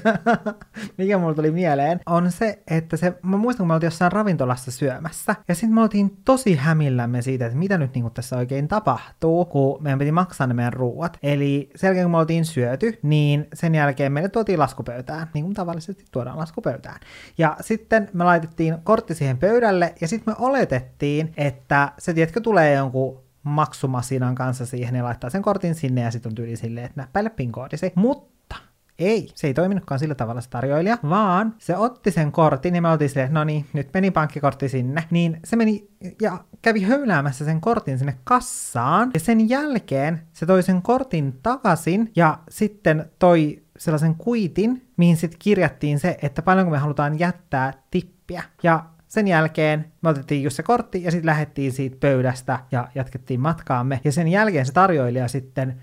mikä 0.98 1.18
mulla 1.18 1.34
tuli 1.34 1.52
mieleen, 1.52 2.00
on 2.06 2.32
se, 2.32 2.64
että 2.68 2.98
se, 2.98 3.14
mä 3.24 3.38
muistan, 3.38 3.64
kun 3.64 3.68
me 3.68 3.74
oltiin 3.74 3.88
jossain 3.88 4.12
ravintolassa 4.12 4.72
syömässä, 4.72 5.36
ja 5.48 5.56
sitten 5.56 5.74
me 5.74 5.82
oltiin 5.82 6.18
tosi 6.26 6.56
hämillämme 6.56 7.22
siitä, 7.22 7.46
että 7.46 7.58
mitä 7.58 7.78
nyt 7.78 7.94
niinku 7.94 8.10
tässä 8.10 8.38
oikein 8.38 8.68
tapahtuu, 8.68 9.46
kun 9.46 9.84
meidän 9.84 10.00
piti 10.00 10.12
maksaa 10.12 10.48
ne 10.48 10.54
meidän 10.54 10.74
ruuat. 10.74 11.18
Eli 11.24 11.70
sen 11.76 11.88
jälkeen, 11.88 12.06
kun 12.06 12.12
me 12.12 12.18
oltiin 12.18 12.46
syöty, 12.46 13.00
niin 13.04 13.48
sen 13.54 13.76
jälkeen 13.76 14.12
meille 14.12 14.30
tuotiin 14.30 14.60
laskupöytään, 14.60 15.30
niin 15.34 15.46
kuin 15.46 15.54
tavallisesti 15.54 16.06
tuodaan 16.12 16.38
laskupöytään. 16.38 17.00
Ja 17.38 17.58
sitten 17.62 18.10
me 18.14 18.24
laitettiin 18.24 18.78
kortti 18.84 19.16
siihen 19.16 19.38
pöydälle, 19.38 19.96
ja 20.02 20.08
sitten 20.08 20.34
me 20.34 20.46
oletettiin, 20.46 21.34
että 21.38 21.92
se, 21.98 22.14
tiedätkö, 22.14 22.42
tulee 22.42 22.74
jonkun 22.74 23.24
maksumasinan 23.44 24.36
kanssa 24.36 24.66
siihen 24.66 24.96
ja 24.96 25.04
laittaa 25.04 25.30
sen 25.30 25.42
kortin 25.42 25.76
sinne 25.76 26.02
ja 26.02 26.12
sitten 26.12 26.30
on 26.30 26.36
tyyli 26.36 26.56
silleen, 26.56 26.86
että 26.86 27.02
näppäile 27.02 27.30
PIN-koodisi. 27.30 27.92
Mutta 27.96 28.56
ei, 29.00 29.30
se 29.36 29.48
ei 29.48 29.54
toiminutkaan 29.54 30.00
sillä 30.00 30.16
tavalla 30.16 30.42
se 30.42 30.50
tarjoilija, 30.50 30.98
vaan 31.10 31.56
se 31.58 31.78
otti 31.78 32.12
sen 32.12 32.32
kortin 32.32 32.76
ja 32.76 32.82
me 32.82 32.90
oltiin 32.90 33.10
silleen, 33.10 33.34
no 33.34 33.44
niin, 33.44 33.66
nyt 33.74 33.90
meni 33.94 34.12
pankkikortti 34.12 34.70
sinne. 34.70 35.04
Niin 35.12 35.40
se 35.44 35.56
meni 35.56 35.90
ja 36.22 36.38
kävi 36.62 36.84
höyläämässä 36.84 37.46
sen 37.46 37.62
kortin 37.62 37.98
sinne 37.98 38.18
kassaan 38.24 39.12
ja 39.14 39.20
sen 39.20 39.50
jälkeen 39.50 40.22
se 40.34 40.46
toi 40.46 40.64
sen 40.64 40.82
kortin 40.82 41.40
takaisin 41.44 42.12
ja 42.16 42.40
sitten 42.50 43.12
toi 43.20 43.64
sellaisen 43.78 44.16
kuitin, 44.16 44.88
mihin 44.98 45.18
sitten 45.18 45.40
kirjattiin 45.40 46.00
se, 46.00 46.18
että 46.22 46.42
paljonko 46.42 46.72
me 46.72 46.78
halutaan 46.78 47.20
jättää 47.20 47.74
tippiä. 47.92 48.44
Ja 48.64 48.84
sen 49.08 49.28
jälkeen 49.28 49.86
me 50.02 50.10
otettiin 50.10 50.44
just 50.44 50.56
se 50.56 50.64
kortti 50.64 51.04
ja 51.04 51.12
sitten 51.12 51.26
lähdettiin 51.26 51.72
siitä 51.72 51.98
pöydästä 52.00 52.60
ja 52.72 52.88
jatkettiin 52.96 53.40
matkaamme. 53.40 54.00
Ja 54.04 54.12
sen 54.12 54.28
jälkeen 54.28 54.66
se 54.66 54.74
tarjoilija 54.74 55.28
sitten 55.28 55.82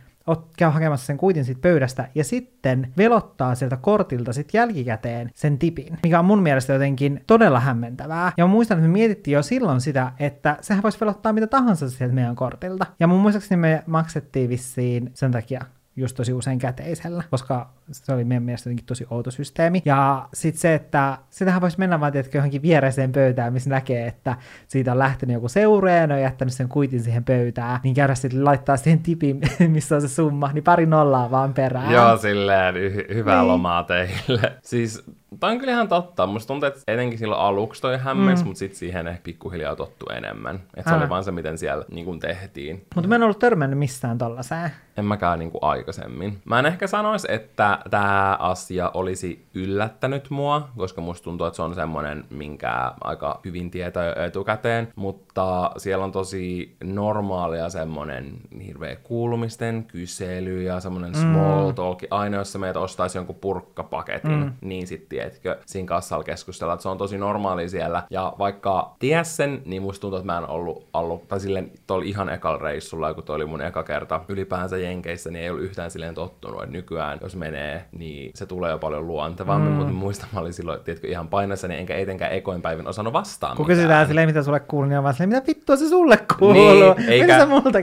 käy 0.56 0.70
hakemassa 0.70 1.06
sen 1.06 1.16
kuitin 1.16 1.44
siitä 1.44 1.60
pöydästä 1.60 2.08
ja 2.14 2.24
sitten 2.24 2.92
velottaa 2.96 3.54
sieltä 3.54 3.76
kortilta 3.76 4.32
sitten 4.32 4.58
jälkikäteen 4.58 5.30
sen 5.34 5.58
tipin, 5.58 5.98
mikä 6.02 6.18
on 6.18 6.24
mun 6.24 6.42
mielestä 6.42 6.72
jotenkin 6.72 7.24
todella 7.26 7.60
hämmentävää. 7.60 8.32
Ja 8.36 8.46
mä 8.46 8.52
muistan, 8.52 8.78
että 8.78 8.88
me 8.88 8.92
mietittiin 8.92 9.34
jo 9.34 9.42
silloin 9.42 9.80
sitä, 9.80 10.12
että 10.18 10.58
sehän 10.60 10.82
voisi 10.82 11.00
velottaa 11.00 11.32
mitä 11.32 11.46
tahansa 11.46 11.90
sieltä 11.90 12.14
meidän 12.14 12.36
kortilta. 12.36 12.86
Ja 13.00 13.06
mun 13.06 13.20
muistaakseni 13.20 13.60
me 13.60 13.82
maksettiin 13.86 14.50
vissiin 14.50 15.10
sen 15.14 15.32
takia 15.32 15.64
just 15.96 16.16
tosi 16.16 16.32
usein 16.32 16.58
käteisellä, 16.58 17.24
koska 17.30 17.70
se 17.92 18.12
oli 18.12 18.24
meidän 18.24 18.42
mielestä 18.42 18.68
jotenkin 18.68 18.86
tosi 18.86 19.06
outo 19.10 19.30
systeemi. 19.30 19.82
Ja 19.84 20.28
sitten 20.34 20.60
se, 20.60 20.74
että 20.74 21.18
sitähän 21.30 21.60
voisi 21.60 21.78
mennä 21.78 22.00
vaan 22.00 22.12
tietenkin 22.12 22.38
johonkin 22.38 22.62
viereiseen 22.62 23.12
pöytään, 23.12 23.52
missä 23.52 23.70
näkee, 23.70 24.06
että 24.06 24.36
siitä 24.68 24.92
on 24.92 24.98
lähtenyt 24.98 25.34
joku 25.34 25.48
seuraaja 25.48 26.06
ja 26.06 26.14
on 26.14 26.22
jättänyt 26.22 26.54
sen 26.54 26.68
kuitin 26.68 27.02
siihen 27.02 27.24
pöytään, 27.24 27.80
niin 27.82 27.94
käydä 27.94 28.14
sitten 28.14 28.44
laittaa 28.44 28.76
siihen 28.76 28.98
tipin, 28.98 29.40
missä 29.68 29.94
on 29.94 30.02
se 30.02 30.08
summa, 30.08 30.50
niin 30.52 30.64
pari 30.64 30.86
nollaa 30.86 31.30
vaan 31.30 31.54
perään. 31.54 31.92
Joo, 31.92 32.16
silleen 32.16 32.74
hy- 32.74 33.14
hyvää 33.14 33.40
niin. 33.40 33.48
lomaa 33.48 33.84
teille. 33.84 34.52
Siis 34.62 35.04
Tämä 35.40 35.52
on 35.52 35.58
kyllä 35.58 35.72
ihan 35.72 35.88
totta. 35.88 36.26
Musta 36.26 36.46
tuntuu, 36.46 36.66
että 36.66 36.80
etenkin 36.88 37.18
silloin 37.18 37.40
aluksi 37.40 37.82
toi 37.82 37.98
hämmensi, 37.98 38.42
mm. 38.42 38.48
mutta 38.48 38.58
sitten 38.58 38.78
siihen 38.78 39.08
ehkä 39.08 39.22
pikkuhiljaa 39.22 39.76
tottu 39.76 40.06
enemmän. 40.16 40.60
Että 40.76 40.90
se 40.90 40.96
oli 40.96 41.08
vaan 41.08 41.24
se, 41.24 41.32
miten 41.32 41.58
siellä 41.58 41.84
niin 41.90 42.04
kuin 42.04 42.20
tehtiin. 42.20 42.86
Mutta 42.94 43.08
mä 43.08 43.14
en 43.14 43.22
ollut 43.22 43.38
törmännyt 43.38 43.78
missään 43.78 44.18
tollaseen. 44.18 44.70
En 44.96 45.04
mäkään 45.04 45.38
niin 45.38 45.50
kuin 45.50 45.64
aikaisemmin. 45.64 46.40
Mä 46.44 46.58
en 46.58 46.66
ehkä 46.66 46.86
sanoisi, 46.86 47.26
että 47.30 47.78
tämä 47.90 48.36
asia 48.40 48.90
olisi 48.94 49.44
yllättänyt 49.54 50.30
mua, 50.30 50.68
koska 50.76 51.00
musta 51.00 51.24
tuntuu, 51.24 51.46
että 51.46 51.56
se 51.56 51.62
on 51.62 51.74
semmoinen, 51.74 52.24
minkä 52.30 52.92
aika 53.00 53.40
hyvin 53.44 53.70
tietää 53.70 54.04
jo 54.04 54.24
etukäteen. 54.24 54.88
Mutta 54.96 55.70
siellä 55.76 56.04
on 56.04 56.12
tosi 56.12 56.76
normaalia 56.84 57.68
semmoinen 57.68 58.32
hirveä 58.66 58.96
kuulumisten 58.96 59.84
kysely 59.84 60.62
ja 60.62 60.80
semmoinen 60.80 61.12
mm. 61.12 61.20
small 61.20 61.70
talk. 61.70 62.02
Aina 62.10 62.36
jos 62.36 62.52
sä 62.52 62.58
meitä 62.58 62.80
ostaisi 62.80 63.18
jonkun 63.18 63.36
purkkapaketin, 63.40 64.40
mm. 64.40 64.52
niin 64.60 64.86
sitten 64.86 65.18
tiedätkö, 65.30 65.58
siinä 65.66 65.86
kassalla 65.86 66.24
keskustella, 66.24 66.72
että 66.72 66.82
se 66.82 66.88
on 66.88 66.98
tosi 66.98 67.18
normaali 67.18 67.68
siellä. 67.68 68.02
Ja 68.10 68.32
vaikka 68.38 68.94
ties 68.98 69.36
sen, 69.36 69.62
niin 69.64 69.82
musta 69.82 70.00
tuntuu, 70.00 70.18
että 70.18 70.32
mä 70.32 70.38
en 70.38 70.48
ollut, 70.48 70.88
ollut 70.92 71.28
tai 71.28 71.40
silleen, 71.40 71.70
oli 71.90 72.08
ihan 72.08 72.28
ekalla 72.28 72.58
reissulla, 72.58 73.14
kun 73.14 73.24
toi 73.24 73.36
oli 73.36 73.46
mun 73.46 73.62
eka 73.62 73.82
kerta 73.82 74.20
ylipäänsä 74.28 74.76
Jenkeissä, 74.76 75.30
niin 75.30 75.42
ei 75.42 75.50
ollut 75.50 75.64
yhtään 75.64 75.90
silleen 75.90 76.14
tottunut, 76.14 76.62
että 76.62 76.72
nykyään 76.72 77.18
jos 77.22 77.36
menee, 77.36 77.84
niin 77.98 78.30
se 78.34 78.46
tulee 78.46 78.70
jo 78.70 78.78
paljon 78.78 79.06
luontevammin, 79.06 79.72
mm. 79.72 79.76
mutta 79.76 79.92
muistan, 79.92 80.28
mä 80.32 80.40
olin 80.40 80.52
silloin, 80.52 80.80
tiedätkö, 80.80 81.08
ihan 81.08 81.28
painossa, 81.28 81.68
niin 81.68 81.80
enkä 81.80 81.96
etenkään 81.96 82.32
ekoin 82.32 82.62
päivän 82.62 82.86
osannut 82.86 83.12
vastaan 83.12 83.56
Kun 83.56 83.66
kysytään 83.66 84.06
silleen, 84.06 84.28
mitä 84.28 84.42
sulle 84.42 84.60
kuuluu, 84.60 84.88
niin 84.88 84.98
on 84.98 85.04
vaan 85.04 85.14
silleen, 85.14 85.28
mitä 85.28 85.46
vittua 85.46 85.76
se 85.76 85.88
sulle 85.88 86.18
kuuluu? 86.38 86.94
Niin, 86.94 87.08
eikä, 87.08 87.38
sä 87.38 87.46
multa 87.46 87.78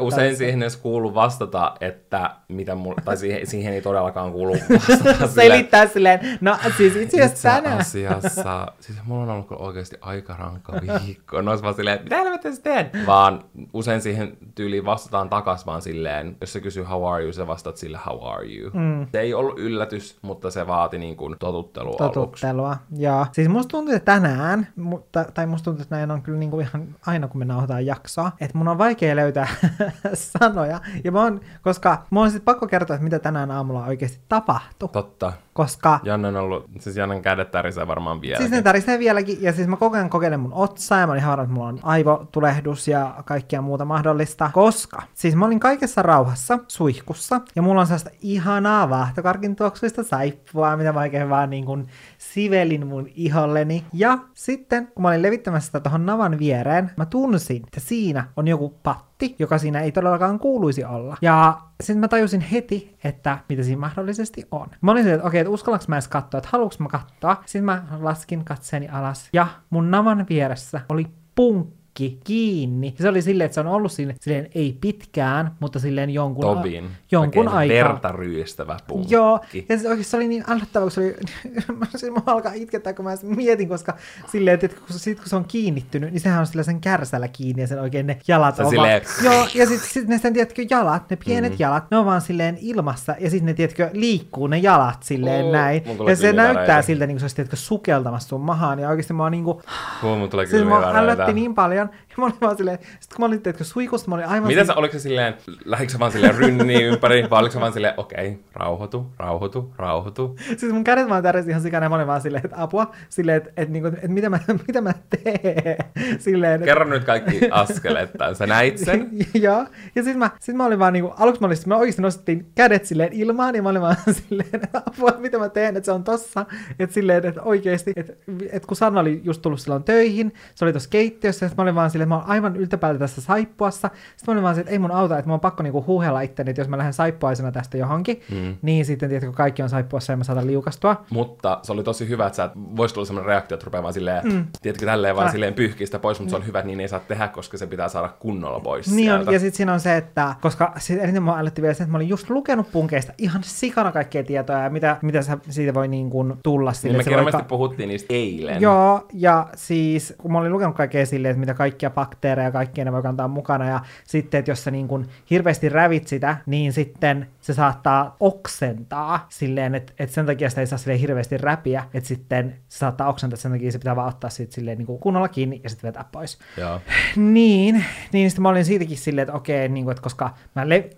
Usein 0.00 0.36
siihen 0.36 0.62
edes 0.62 0.76
kuulu 0.76 1.14
vastata, 1.14 1.74
että 1.80 2.30
mitä 2.48 2.74
mulla, 2.74 2.96
tai 3.04 3.16
siihen, 3.16 3.46
siihen 3.46 3.74
ei 3.74 3.82
todellakaan 3.82 4.32
kuulu 4.32 4.52
vastata. 4.52 5.26
Selittää 5.34 5.86
silleen, 5.86 6.38
no 6.40 6.56
siis 6.76 6.83
itse 6.86 7.22
asiassa 7.22 7.48
tänään. 7.48 7.80
asiassa, 7.80 8.66
siis 8.80 8.98
mulla 9.04 9.22
on 9.22 9.30
ollut 9.30 9.46
oikeasti 9.50 9.96
aika 10.00 10.36
rankka 10.38 10.72
viikko. 11.06 11.40
No 11.42 11.62
vaan 11.62 11.74
silleen, 11.74 12.02
mitä 12.02 12.16
helvettiä 12.16 12.54
sä 12.54 12.62
teet? 12.62 12.86
Vaan 13.06 13.44
usein 13.72 14.00
siihen 14.00 14.36
tyyliin 14.54 14.84
vastataan 14.84 15.28
takas 15.28 15.66
vaan 15.66 15.82
silleen, 15.82 16.36
jos 16.40 16.52
se 16.52 16.60
kysyy 16.60 16.84
how 16.84 17.06
are 17.12 17.22
you, 17.24 17.32
sä 17.32 17.46
vastaat 17.46 17.76
sille 17.76 17.98
how 18.06 18.26
are 18.28 18.46
you. 18.46 18.70
Mm. 18.74 19.06
Se 19.12 19.20
ei 19.20 19.34
ollut 19.34 19.58
yllätys, 19.58 20.18
mutta 20.22 20.50
se 20.50 20.66
vaati 20.66 20.98
niin 20.98 21.16
kuin 21.16 21.36
totuttelua 21.38 21.96
Totuttelua, 21.96 22.68
aluksi. 22.68 23.02
joo. 23.02 23.26
Siis 23.32 23.48
musta 23.48 23.70
tuntuu, 23.70 23.94
että 23.94 24.12
tänään, 24.12 24.66
mutta, 24.76 25.24
tai 25.34 25.46
musta 25.46 25.64
tuntuu, 25.64 25.82
että 25.82 25.96
näin 25.96 26.10
on 26.10 26.22
kyllä 26.22 26.38
niin 26.38 26.50
kuin 26.50 26.66
ihan 26.66 26.94
aina, 27.06 27.28
kun 27.28 27.38
me 27.38 27.44
nauhoitetaan 27.44 27.86
jaksoa, 27.86 28.32
että 28.40 28.58
mun 28.58 28.68
on 28.68 28.78
vaikea 28.78 29.16
löytää 29.16 29.48
sanoja. 30.38 30.80
Ja 31.04 31.12
mä 31.12 31.22
oon, 31.22 31.40
koska 31.62 32.02
mun 32.10 32.22
on 32.22 32.30
sitten 32.30 32.44
pakko 32.44 32.66
kertoa, 32.66 32.94
että 32.94 33.04
mitä 33.04 33.18
tänään 33.18 33.50
aamulla 33.50 33.84
oikeasti 33.86 34.20
tapahtui. 34.28 34.88
Totta. 34.88 35.32
Koska... 35.54 36.00
Janne 36.02 36.28
on 36.28 36.36
ollut, 36.36 36.66
siis 36.78 36.96
Jannen 36.96 37.22
kädet 37.22 37.50
tärisee 37.50 37.86
varmaan 37.86 38.20
vielä. 38.20 38.38
Siis 38.38 38.50
ne 38.50 38.62
tärisee 38.62 38.98
vieläkin, 38.98 39.42
ja 39.42 39.52
siis 39.52 39.68
mä 39.68 39.76
koko 39.76 39.96
ajan 39.96 40.10
kokeilen 40.10 40.40
mun 40.40 40.52
otsaa, 40.52 40.98
ja 40.98 41.06
mä 41.06 41.12
olin 41.12 41.22
harannut, 41.22 41.44
että 41.44 41.54
mulla 41.54 41.68
on 41.68 41.80
aivotulehdus 41.82 42.88
ja 42.88 43.14
kaikkea 43.24 43.62
muuta 43.62 43.84
mahdollista, 43.84 44.50
koska 44.52 45.02
siis 45.14 45.36
mä 45.36 45.46
olin 45.46 45.60
kaikessa 45.60 46.02
rauhassa, 46.02 46.58
suihkussa, 46.68 47.40
ja 47.56 47.62
mulla 47.62 47.80
on 47.80 47.86
sellaista 47.86 48.10
ihanaa 48.22 48.90
vaahtokarkin 48.90 49.56
tuoksuista 49.56 50.02
saippua, 50.02 50.76
mitä 50.76 50.92
mä 50.92 51.00
oikein 51.00 51.30
vaan 51.30 51.50
niin 51.50 51.64
kuin 51.64 51.86
sivelin 52.32 52.86
mun 52.86 53.08
iholleni. 53.14 53.84
Ja 53.92 54.18
sitten, 54.34 54.86
kun 54.86 55.02
mä 55.02 55.08
olin 55.08 55.22
levittämässä 55.22 55.66
sitä 55.66 55.80
tuohon 55.80 56.06
navan 56.06 56.38
viereen, 56.38 56.90
mä 56.96 57.06
tunsin, 57.06 57.62
että 57.66 57.80
siinä 57.80 58.24
on 58.36 58.48
joku 58.48 58.68
patti, 58.82 59.36
joka 59.38 59.58
siinä 59.58 59.80
ei 59.80 59.92
todellakaan 59.92 60.38
kuuluisi 60.38 60.84
olla. 60.84 61.16
Ja 61.22 61.60
sitten 61.82 62.00
mä 62.00 62.08
tajusin 62.08 62.40
heti, 62.40 62.96
että 63.04 63.38
mitä 63.48 63.62
siinä 63.62 63.80
mahdollisesti 63.80 64.44
on. 64.50 64.66
Mä 64.80 64.90
olin 64.90 65.08
että 65.08 65.26
okei, 65.26 65.40
että 65.40 65.50
uskallaks 65.50 65.88
mä 65.88 65.94
edes 65.94 66.08
katsoa, 66.08 66.38
että 66.38 66.50
haluuks 66.52 66.78
mä 66.78 66.88
katsoa. 66.88 67.42
Sitten 67.46 67.64
mä 67.64 67.84
laskin 68.00 68.44
katseeni 68.44 68.88
alas, 68.88 69.28
ja 69.32 69.46
mun 69.70 69.90
navan 69.90 70.26
vieressä 70.28 70.80
oli 70.88 71.06
punkki 71.34 71.83
punkki 71.98 72.20
kiinni. 72.24 72.94
Se 73.00 73.08
oli 73.08 73.22
silleen, 73.22 73.46
että 73.46 73.54
se 73.54 73.60
on 73.60 73.66
ollut 73.66 73.92
silleen, 73.92 74.18
silleen 74.20 74.48
ei 74.54 74.78
pitkään, 74.80 75.50
mutta 75.60 75.78
silleen 75.78 76.10
jonkun, 76.10 76.42
Tobin. 76.42 76.84
A, 76.84 76.88
jonkun 77.10 77.48
aikaa. 77.48 77.76
verta 77.76 78.12
ryystävä 78.12 78.76
punkki. 78.86 79.14
Joo, 79.14 79.40
ja 79.68 79.78
se, 79.78 79.88
oikeasti 79.88 80.10
se 80.10 80.16
oli 80.16 80.28
niin 80.28 80.44
ällöttävä, 80.48 80.84
kun 80.84 80.90
se 80.90 81.00
oli, 81.00 81.16
se 81.96 82.10
mua 82.10 82.22
alkaa 82.26 82.52
itkettää, 82.52 82.92
kun 82.92 83.04
mä 83.04 83.10
mietin, 83.36 83.68
koska 83.68 83.96
silleen, 84.32 84.54
että 84.62 84.68
kun, 84.68 84.86
sit, 84.88 85.18
kun 85.18 85.28
se 85.28 85.36
on 85.36 85.44
kiinnittynyt, 85.44 86.12
niin 86.12 86.20
sehän 86.20 86.40
on 86.40 86.46
sillä 86.46 86.62
sen 86.62 86.80
kärsällä 86.80 87.28
kiinni 87.28 87.62
ja 87.62 87.66
sen 87.66 87.80
oikein 87.80 88.06
ne 88.06 88.18
jalat 88.28 88.58
on 88.58 88.70
silleen... 88.70 89.02
vaan, 89.22 89.34
Joo, 89.34 89.48
ja 89.54 89.66
sitten 89.66 89.88
sit 89.88 90.08
ne 90.08 90.18
sen, 90.18 90.32
tiedätkö, 90.32 90.66
jalat, 90.70 91.10
ne 91.10 91.16
pienet 91.24 91.52
mm. 91.52 91.56
jalat, 91.58 91.90
ne 91.90 91.96
on 91.96 92.06
vaan 92.06 92.20
silleen 92.20 92.58
ilmassa, 92.60 93.14
ja 93.20 93.30
sitten 93.30 93.46
ne, 93.46 93.54
tiedätkö, 93.54 93.90
liikkuu 93.92 94.46
ne 94.46 94.58
jalat 94.58 95.02
silleen 95.02 95.44
oh, 95.44 95.52
näin. 95.52 95.82
Ja 96.08 96.16
se 96.16 96.32
näyttää 96.32 96.82
siltä, 96.82 97.06
niin 97.06 97.14
kuin 97.14 97.20
se 97.20 97.24
olisi, 97.24 97.36
tiedätkö, 97.36 97.56
sukeltamassa 97.56 98.28
sun 98.28 98.40
mahaan, 98.40 98.78
ja 98.78 98.88
oikeasti 98.88 99.12
mä 99.12 99.22
oon 99.22 99.32
niin 99.32 99.44
kuin... 99.44 99.58
Oh, 100.04 100.18
mun 100.18 100.30
tulee 100.30 100.46
siis 100.46 100.62
kyllä 100.62 100.98
ällötti 100.98 101.32
niin 101.32 101.54
paljon, 101.54 101.83
ja 101.84 101.90
mä 102.22 102.24
olin 102.24 102.36
vaan 102.40 102.56
silleen, 102.56 102.78
sit 103.00 103.14
kun 103.14 103.22
mä 103.22 103.26
olin, 103.26 103.42
teetkö, 103.42 103.64
suikusta, 103.64 104.08
mä 104.08 104.14
olin 104.14 104.26
aivan... 104.26 104.48
Mitä 104.48 104.64
sä, 104.64 104.74
oliko 104.74 104.92
se 104.92 104.98
silleen, 104.98 105.34
lähdikö 105.64 105.92
sä 105.92 105.98
vaan 105.98 106.12
silleen 106.12 106.34
rynniin 106.34 106.84
ympäri, 106.86 107.30
vai 107.30 107.40
oliko 107.40 107.52
se 107.52 107.60
vaan 107.60 107.72
silleen, 107.72 107.94
okei, 107.96 108.28
okay, 108.28 108.40
rauhoitu, 108.52 109.06
rauhoitu, 109.18 109.72
rauhoitu. 109.76 110.36
Siis 110.56 110.72
mun 110.72 110.84
kädet 110.84 111.08
vaan 111.08 111.22
täresi 111.22 111.50
ihan 111.50 111.62
sikana, 111.62 111.86
ja 111.86 111.90
mä 111.90 111.94
olin 111.94 112.06
vaan 112.06 112.20
silleen, 112.20 112.44
että 112.44 112.62
apua, 112.62 112.92
silleen, 113.08 113.36
että, 113.36 113.50
että, 113.56 113.78
että, 113.78 113.88
että 113.88 114.08
mitä, 114.08 114.30
mä, 114.30 114.38
mitä 114.68 114.80
mä 114.80 114.94
teen. 115.10 115.76
Silleen, 116.18 116.54
että... 116.54 116.66
Kerro 116.66 116.84
nyt 116.84 117.04
kaikki 117.04 117.50
askeleet, 117.50 118.10
sä 118.38 118.46
näit 118.46 118.78
sen? 118.78 119.10
Joo, 119.34 119.66
ja 119.94 120.02
sit 120.02 120.16
mä, 120.16 120.30
sit 120.40 120.56
mä 120.56 120.66
olin 120.66 120.78
vaan 120.78 120.92
niinku, 120.92 121.14
aluksi 121.16 121.40
mä 121.40 121.46
olin, 121.46 121.58
mä 121.66 121.76
oikeasti 121.76 122.02
nostettiin 122.02 122.46
kädet 122.54 122.84
silleen 122.84 123.12
ilmaan, 123.12 123.54
ja 123.54 123.62
mä 123.62 123.68
olin 123.68 123.82
vaan 123.82 123.96
silleen, 124.28 124.48
että 124.52 124.82
apua, 124.86 125.14
mitä 125.18 125.38
mä 125.38 125.48
teen, 125.48 125.76
että 125.76 125.84
se 125.84 125.92
on 125.92 126.04
tossa, 126.04 126.46
että 126.78 126.94
silleen, 126.94 127.26
että 127.26 127.42
oikeesti, 127.42 127.92
että, 127.96 128.12
että 128.52 128.68
kun 128.68 128.76
Sanna 128.76 129.00
oli 129.00 129.20
just 129.24 129.42
tullut 129.42 129.60
silloin 129.60 129.84
töihin, 129.84 130.32
se 130.54 130.64
oli 130.64 130.72
tuossa 130.72 130.90
keittiössä, 130.90 131.46
ja 131.46 131.50
mä 131.56 131.62
olin 131.62 131.74
vaan 131.74 131.90
silleen, 131.90 132.03
että 132.04 132.14
mä 132.14 132.20
oon 132.20 132.28
aivan 132.28 132.56
yltäpäältä 132.56 132.98
tässä 132.98 133.20
saippuassa. 133.20 133.90
Sitten 134.16 134.24
mä 134.26 134.32
olin 134.32 134.42
vaan 134.42 134.58
että 134.58 134.72
ei 134.72 134.78
mun 134.78 134.90
auta, 134.90 135.18
että 135.18 135.28
mä 135.28 135.32
oon 135.32 135.40
pakko 135.40 135.62
niinku 135.62 135.84
huuhella 135.86 136.20
itteni, 136.20 136.50
että 136.50 136.60
jos 136.60 136.68
mä 136.68 136.78
lähden 136.78 136.92
saippuaisena 136.92 137.52
tästä 137.52 137.76
johonkin, 137.76 138.20
mm. 138.30 138.56
niin 138.62 138.84
sitten 138.84 139.08
tiedätkö, 139.08 139.32
kaikki 139.32 139.62
on 139.62 139.68
saippuassa 139.68 140.12
ja 140.12 140.16
mä 140.16 140.24
saatan 140.24 140.46
liukastua. 140.46 141.04
Mutta 141.10 141.58
se 141.62 141.72
oli 141.72 141.84
tosi 141.84 142.08
hyvä, 142.08 142.26
että 142.26 142.36
sä 142.36 142.50
voisi 142.54 142.94
tulla 142.94 143.06
sellainen 143.06 143.28
reaktio, 143.28 143.54
että 143.54 143.64
rupeaa 143.64 143.82
vaan 143.82 143.94
silleen, 143.94 144.32
mm. 144.32 144.46
tiedätkö, 144.62 144.86
tälleen 144.86 145.16
vaan 145.16 145.30
silleen 145.30 145.54
pyyhkistä 145.54 145.98
pois, 145.98 146.20
mutta 146.20 146.30
mm. 146.30 146.30
se 146.30 146.42
on 146.42 146.46
hyvä, 146.46 146.58
että 146.58 146.66
niin 146.66 146.80
ei 146.80 146.88
saa 146.88 147.00
tehdä, 147.00 147.28
koska 147.28 147.58
se 147.58 147.66
pitää 147.66 147.88
saada 147.88 148.08
kunnolla 148.08 148.60
pois 148.60 148.86
Niin 148.86 148.96
sieltä. 148.96 149.28
on, 149.28 149.34
ja 149.34 149.38
sitten 149.38 149.56
siinä 149.56 149.72
on 149.72 149.80
se, 149.80 149.96
että, 149.96 150.34
koska 150.40 150.72
sit 150.78 151.00
eniten 151.00 151.22
mä 151.22 151.38
älytti 151.38 151.62
vielä 151.62 151.74
se, 151.74 151.82
että 151.82 151.92
mä 151.92 151.98
olin 151.98 152.08
just 152.08 152.30
lukenut 152.30 152.72
punkeista 152.72 153.12
ihan 153.18 153.42
sikana 153.44 153.92
kaikkea 153.92 154.24
tietoa 154.24 154.58
ja 154.58 154.70
mitä, 154.70 154.96
mitä 155.02 155.20
siitä 155.48 155.74
voi 155.74 155.88
niin 155.88 156.10
kuin 156.10 156.34
tulla 156.42 156.72
sille. 156.72 156.98
Niin 156.98 157.16
me 157.16 157.24
vaikka... 157.24 157.42
puhuttiin 157.42 157.88
niistä 157.88 158.14
eilen. 158.14 158.60
Joo, 158.60 159.06
ja 159.12 159.46
siis 159.56 160.14
kun 160.18 160.32
mä 160.32 160.38
olin 160.38 160.52
lukenut 160.52 160.76
kaikkea 160.76 161.06
silleen, 161.06 161.30
että 161.30 161.40
mitä 161.40 161.54
kaikkia 161.54 161.90
bakteereja 161.94 162.48
ja 162.48 162.52
kaikkia 162.52 162.84
ne 162.84 162.92
voi 162.92 163.02
kantaa 163.02 163.28
mukana. 163.28 163.68
Ja 163.68 163.80
sitten, 164.04 164.38
että 164.38 164.50
jos 164.50 164.64
sä 164.64 164.70
niin 164.70 164.88
kuin 164.88 165.08
hirveästi 165.30 165.68
rävit 165.68 166.08
sitä, 166.08 166.36
niin 166.46 166.72
sitten 166.72 167.26
se 167.44 167.54
saattaa 167.54 168.16
oksentaa 168.20 169.26
silleen, 169.28 169.74
että, 169.74 169.92
että 169.98 170.14
sen 170.14 170.26
takia 170.26 170.48
sitä 170.48 170.60
ei 170.60 170.66
saa 170.66 170.78
silleen 170.78 171.00
hirveästi 171.00 171.36
räpiä, 171.36 171.84
että 171.94 172.08
sitten 172.08 172.54
se 172.68 172.78
saattaa 172.78 173.08
oksentaa, 173.08 173.34
että 173.34 173.42
sen 173.42 173.52
takia 173.52 173.72
se 173.72 173.78
pitää 173.78 173.96
vaan 173.96 174.08
ottaa 174.08 174.30
sitten 174.30 174.54
silleen 174.54 174.78
niin 174.78 174.86
kuin 174.86 174.98
kunnolla 174.98 175.28
kiinni 175.28 175.60
ja 175.64 175.70
sitten 175.70 175.88
vetää 175.88 176.04
pois. 176.12 176.38
Joo. 176.56 176.80
Niin, 177.16 177.84
niin 178.12 178.30
sitten 178.30 178.42
mä 178.42 178.48
olin 178.48 178.64
siitäkin 178.64 178.96
silleen, 178.96 179.22
että 179.22 179.36
okei, 179.36 179.68
niin 179.68 179.84
kuin, 179.84 179.92
että 179.92 180.02
koska 180.02 180.34
mä 180.54 180.68
le- 180.68 180.90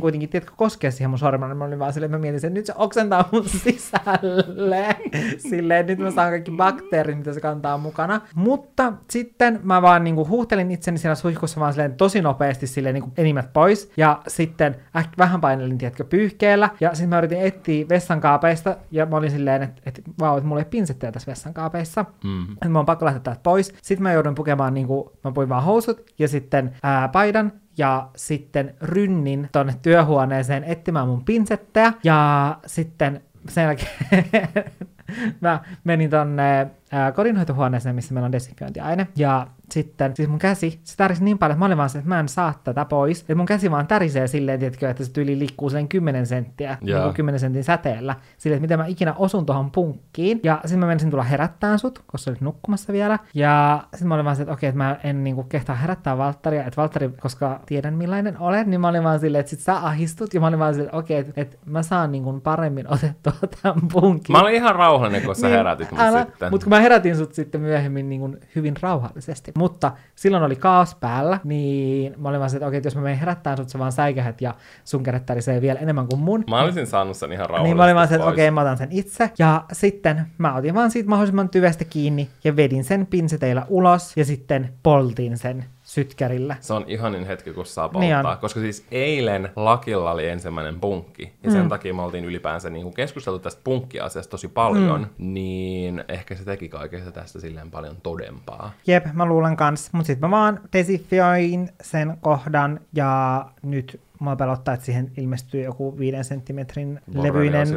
kuitenkin, 0.00 0.28
tiedätkö, 0.28 0.54
koskea 0.56 0.90
siihen 0.90 1.10
mun 1.10 1.18
sormen, 1.18 1.48
niin 1.48 1.56
mä 1.56 1.64
olin 1.64 1.78
vaan 1.78 1.92
silleen, 1.92 2.10
mä 2.10 2.18
mietin, 2.18 2.36
että 2.36 2.50
nyt 2.50 2.66
se 2.66 2.74
oksentaa 2.76 3.28
mun 3.32 3.48
sisälle. 3.64 4.96
silleen, 5.38 5.86
nyt 5.86 5.98
mä 5.98 6.10
saan 6.10 6.30
kaikki 6.30 6.50
bakteerit, 6.50 7.18
mitä 7.18 7.32
se 7.32 7.40
kantaa 7.40 7.78
mukana. 7.78 8.20
Mutta 8.34 8.92
sitten 9.10 9.60
mä 9.62 9.82
vaan 9.82 10.04
niin 10.04 10.14
kuin 10.14 10.28
huuhtelin 10.28 10.70
itseni 10.70 10.98
siellä 10.98 11.14
suihkussa 11.14 11.60
vaan 11.60 11.72
silleen 11.72 11.94
tosi 11.94 12.22
nopeasti 12.22 12.66
silleen 12.66 12.94
niin 12.94 13.02
kuin 13.02 13.12
enimmät 13.16 13.52
pois. 13.52 13.90
Ja 13.96 14.22
sitten 14.28 14.76
äk, 14.96 15.06
vähän 15.18 15.40
painelin, 15.40 15.78
tiedätkö, 15.78 15.91
pyyhkeellä. 16.04 16.70
Ja 16.80 16.94
sitten 16.94 17.08
mä 17.08 17.18
yritin 17.18 17.40
etsiä 17.40 17.88
vessankaapeista, 17.88 18.76
ja 18.90 19.06
mä 19.06 19.16
olin 19.16 19.30
silleen, 19.30 19.62
että, 19.62 19.82
että 19.86 20.02
vau, 20.20 20.36
että 20.36 20.48
mulla 20.48 20.60
ei 20.60 20.64
pinsettejä 20.70 21.12
tässä 21.12 21.30
vessankaapeissa. 21.30 22.04
Mm. 22.24 22.52
Että 22.52 22.68
mä 22.68 22.78
oon 22.78 22.86
pakko 22.86 23.04
lähteä 23.04 23.20
täältä 23.20 23.40
pois. 23.42 23.74
Sitten 23.82 24.02
mä 24.02 24.12
joudun 24.12 24.34
pukemaan, 24.34 24.74
niin 24.74 24.86
kuin, 24.86 25.10
mä 25.24 25.32
puin 25.32 25.48
vaan 25.48 25.64
housut 25.64 26.00
ja 26.18 26.28
sitten 26.28 26.76
ää, 26.82 27.08
paidan 27.08 27.52
ja 27.78 28.08
sitten 28.16 28.74
rynnin 28.82 29.48
tonne 29.52 29.74
työhuoneeseen 29.82 30.64
etsimään 30.64 31.08
mun 31.08 31.24
pinsettejä. 31.24 31.92
Ja 32.04 32.56
sitten 32.66 33.22
sen 33.48 33.64
jälkeen 33.64 34.48
mä 35.40 35.60
menin 35.84 36.10
tonne 36.10 36.70
ää, 36.92 37.12
kodinhoitohuoneeseen, 37.12 37.94
missä 37.94 38.14
meillä 38.14 38.26
on 38.26 38.32
desinfiointiaine. 38.32 39.06
Ja 39.16 39.46
sitten, 39.72 40.16
siis 40.16 40.28
mun 40.28 40.38
käsi, 40.38 40.80
se 40.84 40.96
tärisi 40.96 41.24
niin 41.24 41.38
paljon, 41.38 41.54
että 41.54 41.58
mä 41.58 41.66
olin 41.66 41.78
vaan 41.78 41.90
se, 41.90 41.98
että 41.98 42.08
mä 42.08 42.20
en 42.20 42.28
saa 42.28 42.54
tätä 42.64 42.84
pois. 42.84 43.20
Että 43.20 43.34
mun 43.34 43.46
käsi 43.46 43.70
vaan 43.70 43.86
tärisee 43.86 44.26
silleen, 44.26 44.58
tiedätkö, 44.58 44.90
että 44.90 45.04
se 45.04 45.12
tyyli 45.12 45.38
liikkuu 45.38 45.70
sen 45.70 45.88
10 45.88 46.26
senttiä, 46.26 46.76
Joo. 46.82 46.98
niin 46.98 47.04
kuin 47.04 47.14
10 47.14 47.40
sentin 47.40 47.64
säteellä. 47.64 48.16
Silleen, 48.38 48.56
että 48.56 48.64
miten 48.64 48.78
mä 48.78 48.86
ikinä 48.86 49.14
osun 49.14 49.46
tuohon 49.46 49.70
punkkiin. 49.70 50.40
Ja 50.42 50.60
sitten 50.64 50.78
mä 50.78 50.86
menisin 50.86 51.10
tulla 51.10 51.22
herättään 51.22 51.78
sut, 51.78 51.98
koska 51.98 52.18
sä 52.18 52.30
olit 52.30 52.40
nukkumassa 52.40 52.92
vielä. 52.92 53.18
Ja 53.34 53.84
sitten 53.92 54.08
mä 54.08 54.14
olin 54.14 54.24
vaan 54.24 54.36
se, 54.36 54.42
että 54.42 54.52
okei, 54.52 54.68
että 54.68 54.78
mä 54.78 54.96
en 55.04 55.24
niinku 55.24 55.42
kehtaa 55.42 55.76
herättää 55.76 56.18
Valttaria. 56.18 56.64
Että 56.64 56.80
Valtteri, 56.80 57.10
koska 57.20 57.60
tiedän 57.66 57.94
millainen 57.94 58.38
olet, 58.38 58.66
niin 58.66 58.80
mä 58.80 58.88
olin 58.88 59.04
vaan 59.04 59.20
silleen, 59.20 59.40
että 59.40 59.50
sit 59.50 59.60
sä 59.60 59.76
ahistut. 59.76 60.34
Ja 60.34 60.40
mä 60.40 60.46
olin 60.46 60.58
vaan 60.58 60.74
silleen, 60.74 60.88
että 60.88 60.98
okei, 60.98 61.18
että, 61.18 61.32
että 61.36 61.56
mä 61.66 61.82
saan 61.82 62.12
niinku 62.12 62.40
paremmin 62.40 62.92
otettua 62.92 63.32
tämän 63.62 63.88
punkin. 63.92 64.32
Mä 64.32 64.40
olin 64.40 64.54
ihan 64.54 64.76
rauhallinen, 64.76 65.22
kun 65.22 65.36
sä 65.36 65.48
herätit 65.48 65.90
mut 65.90 66.00
sitten. 66.18 66.50
Mutta 66.50 66.64
kun 66.64 66.70
mä 66.70 66.80
herätin 66.82 67.16
sut 67.16 67.34
sitten 67.34 67.60
myöhemmin 67.60 68.08
niin 68.08 68.20
kuin 68.20 68.40
hyvin 68.56 68.74
rauhallisesti. 68.80 69.52
Mutta 69.58 69.92
silloin 70.14 70.42
oli 70.42 70.56
kaos 70.56 70.94
päällä, 70.94 71.40
niin 71.44 72.14
mä 72.18 72.28
olin 72.28 72.40
vaan 72.40 72.50
se, 72.50 72.56
että 72.56 72.66
okei, 72.66 72.76
että 72.76 72.86
jos 72.86 72.96
mä 72.96 73.02
menen 73.02 73.18
herättämään 73.18 73.56
sut, 73.56 73.68
sä 73.68 73.78
vaan 73.78 73.92
säikähät 73.92 74.40
ja 74.40 74.54
sun 74.84 75.02
kädet 75.02 75.26
tärisee 75.26 75.60
vielä 75.60 75.80
enemmän 75.80 76.06
kuin 76.06 76.20
mun. 76.20 76.44
Mä 76.50 76.62
olisin 76.62 76.86
saanut 76.86 77.16
sen 77.16 77.32
ihan 77.32 77.50
rauhallisesti 77.50 77.68
Niin 77.68 77.76
mä 77.76 77.84
olin 77.84 77.94
vaan 77.94 78.08
se, 78.08 78.14
että 78.14 78.26
okei, 78.26 78.50
mä 78.50 78.60
otan 78.60 78.78
sen 78.78 78.88
itse. 78.90 79.30
Ja 79.38 79.64
sitten 79.72 80.26
mä 80.38 80.54
otin 80.54 80.74
vaan 80.74 80.90
siitä 80.90 81.08
mahdollisimman 81.08 81.48
tyvestä 81.48 81.84
kiinni 81.84 82.28
ja 82.44 82.56
vedin 82.56 82.84
sen 82.84 83.06
pinseteillä 83.06 83.66
ulos 83.68 84.16
ja 84.16 84.24
sitten 84.24 84.72
poltin 84.82 85.38
sen 85.38 85.64
sytkärillä. 85.92 86.56
Se 86.60 86.72
on 86.74 86.84
ihanin 86.86 87.26
hetki, 87.26 87.52
kun 87.52 87.66
saa 87.66 87.86
Niin 87.86 88.12
polttaa. 88.14 88.32
on. 88.32 88.38
Koska 88.38 88.60
siis 88.60 88.86
eilen 88.90 89.48
Lakilla 89.56 90.10
oli 90.12 90.28
ensimmäinen 90.28 90.80
punkki. 90.80 91.32
Ja 91.42 91.50
sen 91.50 91.68
takia 91.68 91.94
me 91.94 92.02
oltiin 92.02 92.24
ylipäänsä 92.24 92.70
niin 92.70 92.82
kuin 92.82 92.94
keskusteltu 92.94 93.38
tästä 93.38 93.60
punkkiasiasta 93.64 94.30
tosi 94.30 94.48
paljon. 94.48 95.00
Mm. 95.00 95.34
Niin 95.34 96.04
ehkä 96.08 96.34
se 96.34 96.44
teki 96.44 96.68
kaikesta 96.68 97.12
tästä 97.12 97.40
silleen 97.40 97.70
paljon 97.70 97.96
todempaa. 98.02 98.72
Jep, 98.86 99.04
mä 99.12 99.24
luulen 99.26 99.56
kans. 99.56 99.92
Mut 99.92 100.06
sit 100.06 100.20
mä 100.20 100.30
vaan 100.30 100.60
desifioin 100.72 101.68
sen 101.82 102.16
kohdan 102.20 102.80
ja 102.92 103.44
nyt 103.62 104.00
mua 104.22 104.36
pelottaa, 104.36 104.74
että 104.74 104.86
siihen 104.86 105.12
ilmestyy 105.16 105.62
joku 105.62 105.98
viiden 105.98 106.24
senttimetrin 106.24 107.00
levyinen. 107.14 107.68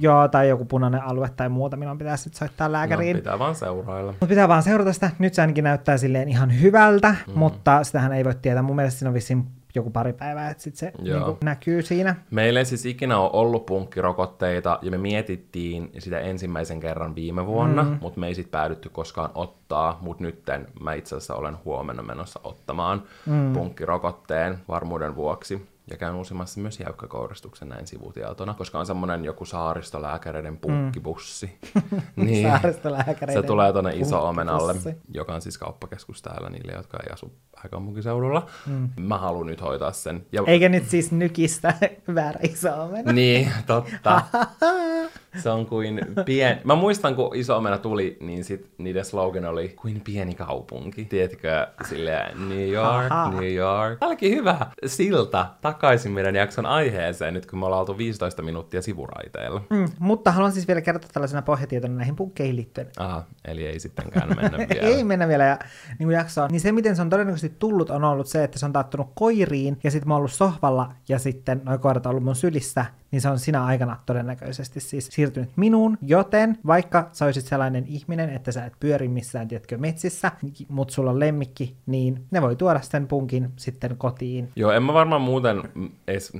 Joo, 0.00 0.28
tai 0.28 0.48
joku 0.48 0.64
punainen 0.64 1.02
alue 1.02 1.30
tai 1.36 1.48
muuta, 1.48 1.76
milloin 1.76 1.98
pitäisi 1.98 2.24
sitten 2.24 2.38
soittaa 2.38 2.72
lääkäriin. 2.72 3.16
No, 3.16 3.20
pitää 3.20 3.38
vaan 3.38 3.54
seurailla. 3.54 4.12
Mutta 4.12 4.26
pitää 4.26 4.48
vaan 4.48 4.62
seurata 4.62 4.92
sitä. 4.92 5.10
Nyt 5.18 5.34
se 5.34 5.40
ainakin 5.40 5.64
näyttää 5.64 5.96
silleen 5.96 6.28
ihan 6.28 6.60
hyvältä, 6.60 7.14
mm. 7.26 7.38
mutta 7.38 7.84
sitähän 7.84 8.12
ei 8.12 8.24
voi 8.24 8.34
tietää. 8.42 8.62
Mun 8.62 8.76
mielestä 8.76 8.98
siinä 8.98 9.10
on 9.10 9.14
vissiin 9.14 9.46
joku 9.74 9.90
pari 9.90 10.12
päivää, 10.12 10.50
että 10.50 10.62
sit 10.62 10.76
se 10.76 10.92
Joo. 11.02 11.18
niinku 11.18 11.38
näkyy 11.44 11.82
siinä. 11.82 12.14
Meillä 12.30 12.60
ei 12.60 12.64
siis 12.66 12.86
ikinä 12.86 13.18
ole 13.18 13.30
ollut 13.32 13.66
punkkirokotteita, 13.66 14.78
ja 14.82 14.90
me 14.90 14.98
mietittiin 14.98 15.90
sitä 15.98 16.18
ensimmäisen 16.18 16.80
kerran 16.80 17.14
viime 17.14 17.46
vuonna, 17.46 17.82
mm. 17.82 17.98
mutta 18.00 18.20
me 18.20 18.26
ei 18.26 18.34
sit 18.34 18.50
päädytty 18.50 18.88
koskaan 18.88 19.30
ottaa, 19.34 19.98
mutta 20.00 20.22
nytten 20.22 20.66
mä 20.80 20.94
itse 20.94 21.16
asiassa 21.16 21.34
olen 21.34 21.56
huomenna 21.64 22.02
menossa 22.02 22.40
ottamaan 22.44 23.02
mm. 23.26 23.52
punkkirokotteen 23.52 24.58
varmuuden 24.68 25.16
vuoksi. 25.16 25.68
Ja 25.90 25.96
käyn 25.96 26.14
uusimassa 26.14 26.60
myös 26.60 26.80
jäykkäkouristuksen 26.80 27.68
näin 27.68 27.86
sivutietona, 27.86 28.54
koska 28.54 28.78
on 28.78 28.86
semmonen 28.86 29.24
joku 29.24 29.44
saaristolääkäreiden 29.44 30.56
punkkibussi. 30.56 31.58
niin, 32.16 32.48
Saaristolääkäreiden 32.48 33.42
se 33.42 33.46
tulee 33.46 33.72
tonne 33.72 33.90
Iso-Omenalle, 33.94 34.72
punkkibussi. 34.72 35.02
joka 35.14 35.34
on 35.34 35.42
siis 35.42 35.58
kauppakeskus 35.58 36.22
täällä 36.22 36.50
niille, 36.50 36.72
jotka 36.72 36.98
ei 37.06 37.12
asu 37.12 37.32
pääkaupunkiseudulla. 37.54 38.46
Mm. 38.66 38.88
Mä 39.00 39.18
haluan 39.18 39.46
nyt 39.46 39.60
hoitaa 39.62 39.92
sen. 39.92 40.26
Ja 40.32 40.42
Eikä 40.46 40.68
nyt 40.68 40.88
siis 40.88 41.12
nykistä 41.12 41.74
väärä 42.14 42.40
iso 42.42 42.82
omena. 42.82 43.12
niin, 43.12 43.52
totta. 43.66 44.22
Se 45.38 45.50
on 45.50 45.66
kuin 45.66 46.00
pien... 46.24 46.60
Mä 46.64 46.74
muistan, 46.74 47.14
kun 47.14 47.36
iso 47.36 47.56
omena 47.56 47.78
tuli, 47.78 48.16
niin 48.20 48.44
sit 48.44 48.70
niiden 48.78 49.04
slogan 49.04 49.44
oli 49.44 49.68
kuin 49.68 50.00
pieni 50.00 50.34
kaupunki. 50.34 51.04
Tiedätkö, 51.04 51.66
silleen 51.88 52.48
New 52.48 52.68
York, 52.68 53.06
Aha. 53.10 53.30
New 53.30 53.54
York. 53.54 53.98
Tää 53.98 54.08
olikin 54.08 54.32
hyvä 54.32 54.66
silta 54.86 55.46
takaisin 55.60 56.12
meidän 56.12 56.34
jakson 56.34 56.66
aiheeseen, 56.66 57.34
nyt 57.34 57.46
kun 57.46 57.58
me 57.58 57.66
ollaan 57.66 57.80
oltu 57.80 57.98
15 57.98 58.42
minuuttia 58.42 58.82
sivuraiteilla. 58.82 59.62
Mm, 59.70 59.88
mutta 59.98 60.32
haluan 60.32 60.52
siis 60.52 60.68
vielä 60.68 60.80
kertoa 60.80 61.10
tällaisena 61.12 61.42
pohjatietona 61.42 61.94
näihin 61.94 62.16
punkkeihin 62.16 62.56
liittyen. 62.56 62.90
Aha, 62.98 63.24
eli 63.44 63.66
ei 63.66 63.80
sittenkään 63.80 64.28
mennä 64.28 64.58
vielä. 64.74 64.88
Ei 64.88 65.04
mennä 65.04 65.28
vielä 65.28 65.44
ja, 65.44 65.58
niin 65.98 66.06
kuin 66.06 66.16
jaksoon. 66.16 66.50
Niin 66.50 66.60
se, 66.60 66.72
miten 66.72 66.96
se 66.96 67.02
on 67.02 67.10
todennäköisesti 67.10 67.56
tullut, 67.58 67.90
on 67.90 68.04
ollut 68.04 68.26
se, 68.26 68.44
että 68.44 68.58
se 68.58 68.66
on 68.66 68.72
tarttunut 68.72 69.10
koiriin, 69.14 69.78
ja 69.84 69.90
sitten 69.90 70.08
mä 70.08 70.14
oon 70.14 70.18
ollut 70.18 70.32
sohvalla, 70.32 70.92
ja 71.08 71.18
sitten 71.18 71.62
noin 71.64 71.80
koirat 71.80 72.06
on 72.06 72.10
ollut 72.10 72.24
mun 72.24 72.36
sylissä, 72.36 72.86
niin 73.10 73.20
se 73.20 73.28
on 73.28 73.38
sinä 73.38 73.64
aikana 73.64 73.96
todennäköisesti 74.06 74.80
siis 74.80 75.08
siirtynyt 75.10 75.50
minuun. 75.56 75.98
Joten 76.02 76.58
vaikka 76.66 77.08
sä 77.12 77.24
olisit 77.24 77.44
sellainen 77.44 77.84
ihminen, 77.86 78.30
että 78.30 78.52
sä 78.52 78.64
et 78.64 78.72
pyöri 78.80 79.08
missään, 79.08 79.48
tiedätkö, 79.48 79.78
metsissä, 79.78 80.32
mutta 80.68 80.94
sulla 80.94 81.10
on 81.10 81.20
lemmikki, 81.20 81.76
niin 81.86 82.26
ne 82.30 82.42
voi 82.42 82.56
tuoda 82.56 82.80
sen 82.80 83.06
punkin 83.06 83.52
sitten 83.56 83.96
kotiin. 83.96 84.52
Joo, 84.56 84.72
en 84.72 84.82
mä 84.82 84.94
varmaan 84.94 85.22
muuten 85.22 85.62
edes 86.08 86.32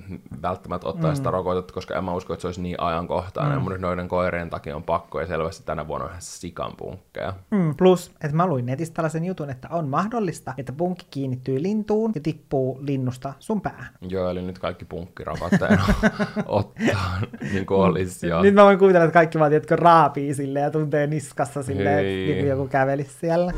välttämättä 0.42 0.88
ottaisi 0.88 1.12
mm. 1.12 1.16
sitä 1.16 1.30
rokotetta, 1.30 1.74
koska 1.74 1.98
en 1.98 2.04
mä 2.04 2.14
usko, 2.14 2.32
että 2.32 2.40
se 2.40 2.48
olisi 2.48 2.62
niin 2.62 2.80
ajankohtainen. 2.80 3.62
Mm. 3.62 3.68
Nyt 3.68 3.80
noiden 3.80 4.08
koirien 4.08 4.50
takia 4.50 4.76
on 4.76 4.82
pakko, 4.82 5.20
ja 5.20 5.26
selvästi 5.26 5.62
tänä 5.66 5.88
vuonna 5.88 6.04
on 6.04 6.10
ihan 6.10 6.22
sikan 6.22 6.72
punkkeja. 6.76 7.34
Mm, 7.50 7.74
plus, 7.76 8.08
että 8.08 8.36
mä 8.36 8.46
luin 8.46 8.66
netistä 8.66 8.94
tällaisen 8.94 9.24
jutun, 9.24 9.50
että 9.50 9.68
on 9.70 9.88
mahdollista, 9.88 10.54
että 10.58 10.72
punkki 10.72 11.06
kiinnittyy 11.10 11.62
lintuun 11.62 12.12
ja 12.14 12.20
tippuu 12.20 12.78
linnusta 12.82 13.32
sun 13.38 13.60
päähän. 13.60 13.88
Joo, 14.00 14.30
eli 14.30 14.42
nyt 14.42 14.58
kaikki 14.58 14.84
punkkirokotteena 14.84 15.84
ottaa, 16.60 17.20
niin 17.52 17.66
kuin 17.66 17.80
olisi 17.80 18.26
jo. 18.26 18.42
Nyt 18.42 18.54
mä 18.54 18.64
voin 18.64 18.78
kuvitella, 18.78 19.04
että 19.04 19.14
kaikki 19.14 19.38
vaan, 19.38 19.50
tiedätkö, 19.50 19.76
raapii 19.76 20.34
silleen 20.34 20.64
ja 20.64 20.70
tuntee 20.70 21.06
niskassa 21.06 21.62
silleen, 21.62 22.04
niin 22.04 22.36
kuin 22.36 22.48
joku 22.48 22.68
kävelisi 22.68 23.12
siellä. 23.20 23.52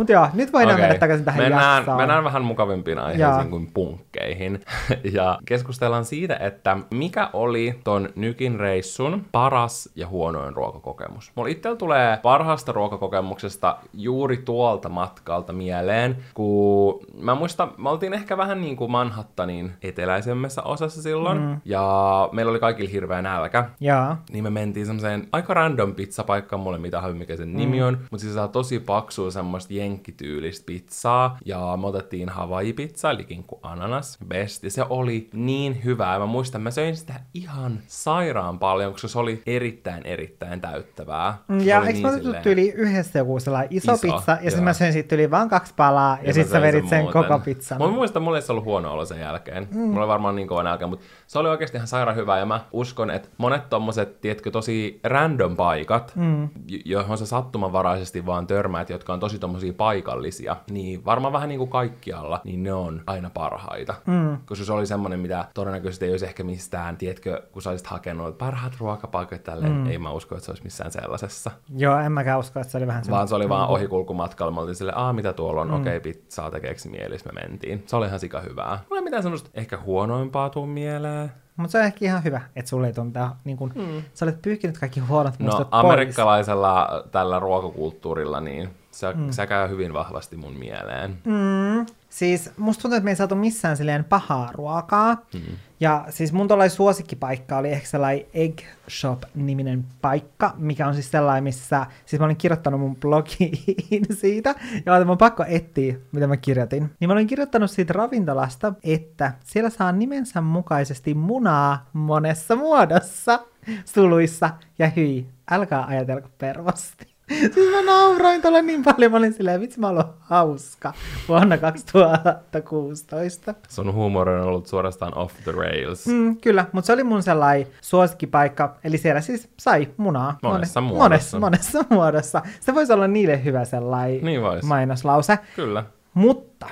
Mutta 0.00 0.12
joo, 0.12 0.28
nyt 0.34 0.52
voidaan 0.52 0.74
Okei, 0.74 0.86
mennä 0.86 0.98
takaisin 0.98 1.24
tähän 1.24 1.42
mennään, 1.42 1.84
mennään 1.96 2.24
vähän 2.24 2.44
mukavimpiin 2.44 2.98
aiheisiin 2.98 3.50
kuin 3.50 3.70
punkkeihin. 3.74 4.60
ja 5.16 5.38
keskustellaan 5.46 6.04
siitä, 6.04 6.36
että 6.36 6.76
mikä 6.90 7.30
oli 7.32 7.80
ton 7.84 8.08
Nykin 8.16 8.60
reissun 8.60 9.24
paras 9.32 9.88
ja 9.96 10.06
huonoin 10.06 10.56
ruokakokemus. 10.56 11.32
Mulla 11.34 11.48
itsellä 11.48 11.76
tulee 11.76 12.18
parhaasta 12.22 12.72
ruokakokemuksesta 12.72 13.76
juuri 13.94 14.36
tuolta 14.36 14.88
matkalta 14.88 15.52
mieleen, 15.52 16.16
kun 16.34 17.00
mä 17.18 17.34
muistan, 17.34 17.72
me 17.78 17.90
oltiin 17.90 18.12
ehkä 18.12 18.36
vähän 18.36 18.60
niin 18.60 18.76
kuin 18.76 18.90
Manhattanin 18.90 19.72
eteläisemmässä 19.82 20.62
osassa 20.62 21.02
silloin, 21.02 21.40
mm. 21.40 21.60
ja 21.64 22.28
meillä 22.32 22.50
oli 22.50 22.60
kaikilla 22.60 22.90
hirveä 22.90 23.22
nälkä. 23.22 23.64
Joo. 23.80 24.16
Niin 24.32 24.44
me 24.44 24.50
mentiin 24.50 24.86
semmoiseen 24.86 25.28
aika 25.32 25.54
random 25.54 25.94
pizzapaikkaan, 25.94 26.60
mulle 26.60 26.78
mitä 26.78 27.02
mikä 27.12 27.36
sen 27.36 27.56
nimi 27.56 27.82
on, 27.82 27.98
mutta 28.10 28.22
siis 28.22 28.34
saa 28.34 28.48
tosi 28.48 28.78
paksua 28.78 29.30
semmoista 29.30 29.74
jenkkityylistä 29.90 30.66
pizzaa, 30.66 31.38
ja 31.44 31.76
me 31.80 31.86
otettiin 31.86 32.28
Hawaii-pizza, 32.28 33.10
eli 33.10 33.24
kinkku 33.24 33.58
ananas, 33.62 34.18
best, 34.28 34.64
ja 34.64 34.70
se 34.70 34.84
oli 34.90 35.28
niin 35.32 35.84
hyvää, 35.84 36.18
mä 36.18 36.26
muistan, 36.26 36.62
mä 36.62 36.70
söin 36.70 36.96
sitä 36.96 37.14
ihan 37.34 37.78
sairaan 37.86 38.58
paljon, 38.58 38.92
koska 38.92 39.08
se 39.08 39.18
oli 39.18 39.42
erittäin, 39.46 40.06
erittäin 40.06 40.60
täyttävää. 40.60 41.32
Se 41.46 41.52
Mm, 41.52 41.60
Ja 41.66 41.78
oli 41.78 41.86
eikö 41.86 41.98
niin 41.98 42.06
mä 42.06 42.12
silleen- 42.18 42.42
tyyli 42.42 42.70
yhdessä 42.70 43.18
joku 43.18 43.40
sellainen 43.40 43.68
iso, 43.72 43.92
Iso, 43.92 44.00
pizza, 44.16 44.32
ja 44.32 44.50
sitten 44.50 44.64
mä 44.64 44.72
söin 44.72 44.92
siitä 44.92 45.14
yli 45.14 45.30
vaan 45.30 45.48
kaksi 45.48 45.74
palaa, 45.76 46.18
ja, 46.20 46.26
mä 46.26 46.32
sitten 46.32 46.52
sä 46.52 46.60
vedit 46.60 46.88
sen 46.88 47.02
muuten. 47.02 47.22
koko 47.22 47.38
pizzan. 47.44 47.78
Mä 47.78 47.86
muistan, 47.88 48.22
mulla 48.22 48.38
ei 48.38 48.42
se 48.42 48.52
ollut 48.52 48.64
huono 48.64 48.92
olo 48.92 49.04
sen 49.04 49.20
jälkeen. 49.20 49.68
Mm. 49.70 49.78
Mulla 49.80 50.00
oli 50.00 50.08
varmaan 50.08 50.36
niin 50.36 50.48
kova 50.48 50.62
nälkä, 50.62 50.86
mutta 50.86 51.06
se 51.26 51.38
oli 51.38 51.48
oikeasti 51.48 51.76
ihan 51.76 51.88
sairaan 51.88 52.16
hyvä. 52.16 52.38
Ja 52.38 52.46
mä 52.46 52.60
uskon, 52.72 53.10
että 53.10 53.28
monet 53.38 53.68
tommoset, 53.70 54.20
tiedätkö, 54.20 54.50
tosi 54.50 55.00
random 55.04 55.56
paikat, 55.56 56.12
mm. 56.16 56.48
johon 56.84 57.18
sä 57.18 57.26
sattumanvaraisesti 57.26 58.26
vaan 58.26 58.46
törmäät, 58.46 58.90
jotka 58.90 59.12
on 59.12 59.20
tosi 59.20 59.38
tommosia 59.38 59.72
paikallisia, 59.80 60.56
niin 60.70 61.04
varmaan 61.04 61.32
vähän 61.32 61.48
niin 61.48 61.58
kuin 61.58 61.70
kaikkialla, 61.70 62.40
niin 62.44 62.62
ne 62.62 62.72
on 62.72 63.02
aina 63.06 63.30
parhaita. 63.34 63.94
Mm. 64.06 64.38
Koska 64.46 64.64
se 64.64 64.72
oli 64.72 64.86
semmonen, 64.86 65.20
mitä 65.20 65.44
todennäköisesti 65.54 66.04
ei 66.04 66.10
olisi 66.10 66.24
ehkä 66.24 66.44
mistään, 66.44 66.96
tiedätkö, 66.96 67.42
kun 67.52 67.62
sä 67.62 67.70
olisit 67.70 67.86
hakenut 67.86 68.38
parhaat 68.38 68.72
ruokapaikat 68.78 69.42
tälleen, 69.42 69.72
mm. 69.72 69.86
ei 69.86 69.98
mä 69.98 70.10
usko, 70.10 70.34
että 70.34 70.44
se 70.44 70.50
olisi 70.50 70.64
missään 70.64 70.92
sellaisessa. 70.92 71.50
Joo, 71.76 71.98
en 71.98 72.12
mäkään 72.12 72.38
usko, 72.38 72.60
että 72.60 72.72
se 72.72 72.78
oli 72.78 72.86
vähän 72.86 73.04
se. 73.04 73.10
Vaan 73.10 73.28
se 73.28 73.34
oli 73.34 73.48
vaan 73.48 73.68
ohikulkumatkalla. 73.68 74.60
Oltiin 74.60 74.74
silleen, 74.74 74.98
aa 74.98 75.12
mitä 75.12 75.32
tuolla 75.32 75.60
on, 75.60 75.68
mm. 75.68 75.74
okei, 75.74 75.96
okay, 75.96 76.12
pizzaa 76.12 76.50
tekeeksi 76.50 76.88
mielis, 76.88 77.24
me 77.24 77.32
mentiin. 77.32 77.82
Se 77.86 77.96
oli 77.96 78.06
ihan 78.06 78.20
sika 78.20 78.40
hyvää. 78.40 78.78
Mulla 78.88 79.00
ei 79.00 79.04
mitään 79.04 79.22
semmoista 79.22 79.50
ehkä 79.54 79.78
huonoimpaa 79.78 80.50
tuu 80.50 80.66
mieleen. 80.66 81.32
Mutta 81.56 81.72
se 81.72 81.78
on 81.78 81.84
ehkä 81.84 82.04
ihan 82.04 82.24
hyvä, 82.24 82.40
että 82.56 82.68
sulle 82.68 82.86
ei 82.86 82.92
tuntea, 82.92 83.30
niin 83.44 83.56
kun, 83.56 83.72
mm. 83.74 84.02
sä 84.14 84.24
olet 84.24 84.42
pyyhkinyt 84.42 84.78
kaikki 84.78 85.00
huonot 85.00 85.38
No 85.38 85.46
mustat 85.46 85.70
pois. 85.70 85.84
amerikkalaisella 85.84 87.04
tällä 87.10 87.38
ruokakulttuurilla, 87.38 88.40
niin 88.40 88.79
Se, 89.00 89.12
mm. 89.14 89.30
se 89.30 89.46
käy 89.46 89.68
hyvin 89.68 89.92
vahvasti 89.92 90.36
mun 90.36 90.52
mieleen. 90.52 91.18
Mm. 91.24 91.86
Siis 92.08 92.50
musta 92.56 92.82
tuntuu, 92.82 92.96
että 92.96 93.04
me 93.04 93.10
ei 93.10 93.16
saatu 93.16 93.34
missään 93.34 93.76
silleen 93.76 94.04
pahaa 94.04 94.50
ruokaa. 94.52 95.14
Mm. 95.34 95.40
Ja 95.80 96.04
siis 96.08 96.32
mun 96.32 96.48
tuollainen 96.48 96.76
suosikkipaikka 96.76 97.56
oli 97.56 97.68
ehkä 97.68 97.86
sellainen 97.86 98.26
Egg 98.34 98.60
Shop-niminen 98.90 99.84
paikka, 100.00 100.54
mikä 100.56 100.86
on 100.86 100.94
siis 100.94 101.10
sellainen, 101.10 101.44
missä, 101.44 101.86
siis 102.06 102.20
mä 102.20 102.24
olin 102.24 102.36
kirjoittanut 102.36 102.80
mun 102.80 102.96
blogiin 102.96 104.06
siitä, 104.20 104.54
ja 104.86 105.04
mä 105.04 105.16
pakko 105.16 105.44
etsiä, 105.48 105.96
mitä 106.12 106.26
mä 106.26 106.36
kirjoitin. 106.36 106.90
Niin 107.00 107.08
mä 107.08 107.12
olin 107.12 107.26
kirjoittanut 107.26 107.70
siitä 107.70 107.92
ravintolasta, 107.92 108.72
että 108.82 109.32
siellä 109.44 109.70
saa 109.70 109.92
nimensä 109.92 110.40
mukaisesti 110.40 111.14
munaa 111.14 111.88
monessa 111.92 112.56
muodossa, 112.56 113.40
suluissa 113.84 114.50
ja 114.78 114.90
hyi. 114.96 115.26
Älkää 115.50 115.84
ajatelko 115.86 116.28
pervosti. 116.38 117.09
Siis 117.38 117.70
mä 117.70 117.82
nauroin 117.82 118.42
tuolla 118.42 118.62
niin 118.62 118.82
paljon, 118.82 119.10
mä 119.12 119.18
olin 119.18 119.32
silleen, 119.32 119.60
vitsi 119.60 119.80
mä 119.80 119.88
olen 119.88 120.04
hauska 120.20 120.92
vuonna 121.28 121.58
2016. 121.58 123.54
Sun 123.68 123.92
huumori 123.94 124.34
on 124.34 124.40
ollut 124.46 124.66
suorastaan 124.66 125.18
off 125.18 125.34
the 125.44 125.52
rails. 125.52 126.06
Mm, 126.06 126.36
kyllä, 126.36 126.66
mutta 126.72 126.86
se 126.86 126.92
oli 126.92 127.04
mun 127.04 127.22
sellainen 127.22 127.66
suosikkipaikka, 127.80 128.76
eli 128.84 128.98
siellä 128.98 129.20
siis 129.20 129.48
sai 129.60 129.88
munaa. 129.96 130.38
Monessa 130.42 130.80
Mone- 130.80 130.82
muodossa. 130.84 131.38
Monessa, 131.38 131.78
monessa 131.78 131.94
muodossa. 131.94 132.42
Se 132.60 132.74
voisi 132.74 132.92
olla 132.92 133.06
niille 133.06 133.44
hyvä 133.44 133.64
sellainen 133.64 134.24
Niin 134.24 134.42
vois. 134.42 134.62
mainoslause. 134.62 135.38
Kyllä. 135.56 135.84
Mutta 136.14 136.66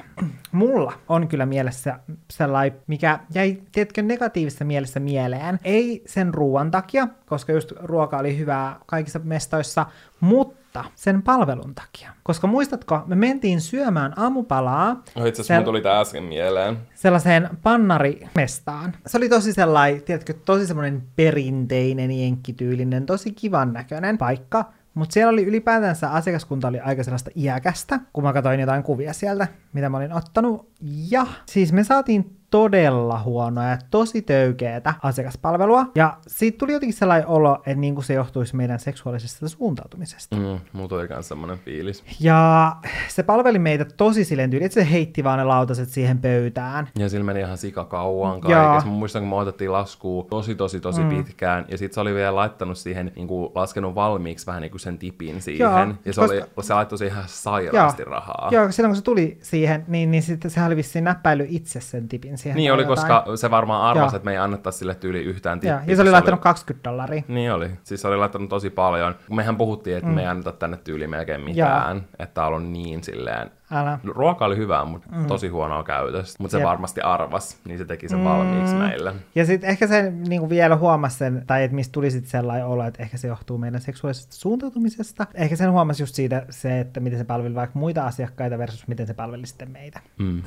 mulla 0.52 0.92
on 1.08 1.28
kyllä 1.28 1.46
mielessä 1.46 1.98
sellainen, 2.30 2.78
mikä 2.86 3.18
jäi, 3.34 3.58
tiedätkö, 3.72 4.02
negatiivisessa 4.02 4.64
mielessä 4.64 5.00
mieleen. 5.00 5.58
Ei 5.64 6.02
sen 6.06 6.34
ruoan 6.34 6.70
takia, 6.70 7.08
koska 7.26 7.52
just 7.52 7.72
ruoka 7.80 8.18
oli 8.18 8.38
hyvää 8.38 8.76
kaikissa 8.86 9.20
mestoissa, 9.24 9.86
mutta 10.20 10.84
sen 10.94 11.22
palvelun 11.22 11.74
takia. 11.74 12.10
Koska 12.22 12.46
muistatko, 12.46 13.02
me 13.06 13.14
mentiin 13.14 13.60
syömään 13.60 14.12
aamupalaa 14.16 15.02
Oh, 15.16 15.26
itse 15.26 15.42
asiassa 15.42 15.54
mun 15.54 15.64
tuli 15.64 15.80
tää 15.82 16.00
äsken 16.00 16.24
mieleen. 16.24 16.78
sellaiseen 16.94 17.48
pannarimestaan. 17.62 18.96
Se 19.06 19.16
oli 19.16 19.28
tosi 19.28 19.52
sellainen, 19.52 20.02
tiedätkö, 20.02 20.34
tosi 20.44 20.66
semmoinen 20.66 21.02
perinteinen, 21.16 22.10
jenkkityylinen, 22.10 23.06
tosi 23.06 23.32
kivan 23.32 23.72
näköinen 23.72 24.18
paikka. 24.18 24.64
Mutta 24.98 25.12
siellä 25.12 25.30
oli 25.30 25.44
ylipäätänsä 25.44 26.10
asiakaskunta 26.10 26.68
oli 26.68 26.80
aika 26.80 27.04
sellaista 27.04 27.30
iäkästä, 27.36 28.00
kun 28.12 28.24
mä 28.24 28.32
katsoin 28.32 28.60
jotain 28.60 28.82
kuvia 28.82 29.12
sieltä, 29.12 29.48
mitä 29.72 29.88
mä 29.88 29.96
olin 29.96 30.12
ottanut. 30.12 30.70
Ja 31.10 31.26
siis 31.46 31.72
me 31.72 31.84
saatiin 31.84 32.37
todella 32.50 33.22
huonoa 33.22 33.64
ja 33.64 33.78
tosi 33.90 34.22
töykeetä 34.22 34.94
asiakaspalvelua. 35.02 35.86
Ja 35.94 36.16
siitä 36.26 36.58
tuli 36.58 36.72
jotenkin 36.72 36.98
sellainen 36.98 37.28
olo, 37.28 37.54
että 37.54 37.74
niinku 37.74 38.02
se 38.02 38.14
johtuisi 38.14 38.56
meidän 38.56 38.78
seksuaalisesta 38.78 39.48
suuntautumisesta. 39.48 40.36
Mm, 40.36 40.58
mulla 40.72 40.88
tuli 40.88 41.08
kans 41.08 41.28
semmonen 41.28 41.58
fiilis. 41.58 42.04
Ja 42.20 42.76
se 43.08 43.22
palveli 43.22 43.58
meitä 43.58 43.84
tosi 43.84 44.24
silleen 44.24 44.50
tyyli, 44.50 44.64
että 44.64 44.74
se 44.74 44.90
heitti 44.90 45.24
vaan 45.24 45.38
ne 45.38 45.44
lautaset 45.44 45.88
siihen 45.88 46.18
pöytään. 46.18 46.88
Ja 46.98 47.08
sillä 47.08 47.24
meni 47.24 47.40
ihan 47.40 47.58
sika 47.58 47.84
kauan 47.84 48.40
Joo. 48.48 48.62
kaikessa. 48.62 48.88
Mä 48.88 48.94
muistan, 48.94 49.22
kun 49.22 49.28
me 49.28 49.36
otettiin 49.36 49.72
laskua 49.72 50.26
tosi, 50.30 50.54
tosi, 50.54 50.80
tosi 50.80 51.00
mm. 51.00 51.08
pitkään. 51.08 51.64
Ja 51.68 51.78
sit 51.78 51.92
se 51.92 52.00
oli 52.00 52.14
vielä 52.14 52.34
laittanut 52.34 52.78
siihen, 52.78 53.12
niin 53.16 53.28
kuin, 53.28 53.52
laskenut 53.54 53.94
valmiiksi 53.94 54.46
vähän 54.46 54.62
niin 54.62 54.70
kuin 54.70 54.80
sen 54.80 54.98
tipin 54.98 55.42
siihen. 55.42 55.60
Joo, 55.60 55.94
ja 56.04 56.12
se, 56.12 56.20
koska- 56.20 56.36
oli, 56.56 56.64
se 56.64 56.74
laittoi 56.74 56.98
siihen 56.98 57.16
ihan 57.16 57.28
sairaasti 57.28 58.04
rahaa. 58.04 58.48
Joo, 58.52 58.72
silloin 58.72 58.90
kun 58.90 58.96
se 58.96 59.02
tuli 59.02 59.38
siihen, 59.42 59.84
niin, 59.88 60.10
niin 60.10 60.22
sitten 60.22 60.50
sehän 60.50 60.66
oli 60.66 60.76
vissiin 60.76 61.04
näppäily 61.04 61.46
itse 61.48 61.80
sen 61.80 62.08
tipin 62.08 62.37
siihen. 62.38 62.56
Niin 62.56 62.72
oli, 62.72 62.82
jotain. 62.82 62.96
koska 62.96 63.36
se 63.36 63.50
varmaan 63.50 63.82
arvasi, 63.82 64.14
Joo. 64.14 64.16
että 64.16 64.24
me 64.24 64.32
ei 64.32 64.38
annettaisi 64.38 64.78
sille 64.78 64.94
tyyli 64.94 65.22
yhtään 65.22 65.60
Joo, 65.62 65.76
tippiä. 65.76 65.92
ja 65.92 65.96
se 65.96 66.02
oli 66.02 66.10
laittanut 66.10 66.40
20 66.40 66.90
dollaria. 66.90 67.22
Niin 67.28 67.52
oli. 67.52 67.70
Siis 67.84 68.02
se 68.02 68.08
oli 68.08 68.16
laittanut 68.16 68.48
tosi 68.48 68.70
paljon. 68.70 69.14
Mehän 69.30 69.56
puhuttiin, 69.56 69.96
että 69.96 70.08
mm. 70.08 70.14
me 70.14 70.20
ei 70.20 70.26
anneta 70.26 70.52
tänne 70.52 70.76
tyyli 70.76 71.06
melkein 71.06 71.40
mitään. 71.40 72.04
Että 72.18 72.34
tää 72.34 72.46
on 72.46 72.72
niin 72.72 73.04
silleen... 73.04 73.50
Älä. 73.70 73.98
Ruoka 74.04 74.44
oli 74.44 74.56
hyvää, 74.56 74.84
mutta 74.84 75.08
mm. 75.12 75.26
tosi 75.26 75.48
huonoa 75.48 75.84
käytöstä. 75.84 76.36
Mutta 76.42 76.52
se 76.52 76.58
Jep. 76.58 76.66
varmasti 76.66 77.00
arvas, 77.00 77.60
niin 77.64 77.78
se 77.78 77.84
teki 77.84 78.08
sen 78.08 78.24
valmiiksi 78.24 78.74
meille. 78.74 79.14
Ja 79.34 79.46
sitten 79.46 79.70
ehkä 79.70 79.86
se 79.86 80.12
niin 80.28 80.40
kuin 80.40 80.50
vielä 80.50 80.76
huomasi 80.76 81.16
sen, 81.16 81.44
tai 81.46 81.64
että 81.64 81.74
mistä 81.74 81.92
tuli 81.92 82.10
sitten 82.10 82.30
sellainen 82.30 82.66
olo, 82.66 82.84
että 82.84 83.02
ehkä 83.02 83.16
se 83.16 83.28
johtuu 83.28 83.58
meidän 83.58 83.80
seksuaalisesta 83.80 84.36
suuntautumisesta. 84.36 85.26
Ehkä 85.34 85.56
sen 85.56 85.72
huomasi 85.72 86.02
just 86.02 86.14
siitä 86.14 86.46
se, 86.50 86.80
että 86.80 87.00
miten 87.00 87.18
se 87.18 87.24
palveli 87.24 87.54
vaikka 87.54 87.78
muita 87.78 88.06
asiakkaita 88.06 88.58
versus 88.58 88.88
miten 88.88 89.06
se 89.06 89.14
palveli 89.14 89.46
sitten 89.46 89.70
meitä. 89.70 90.00
Mm. 90.18 90.42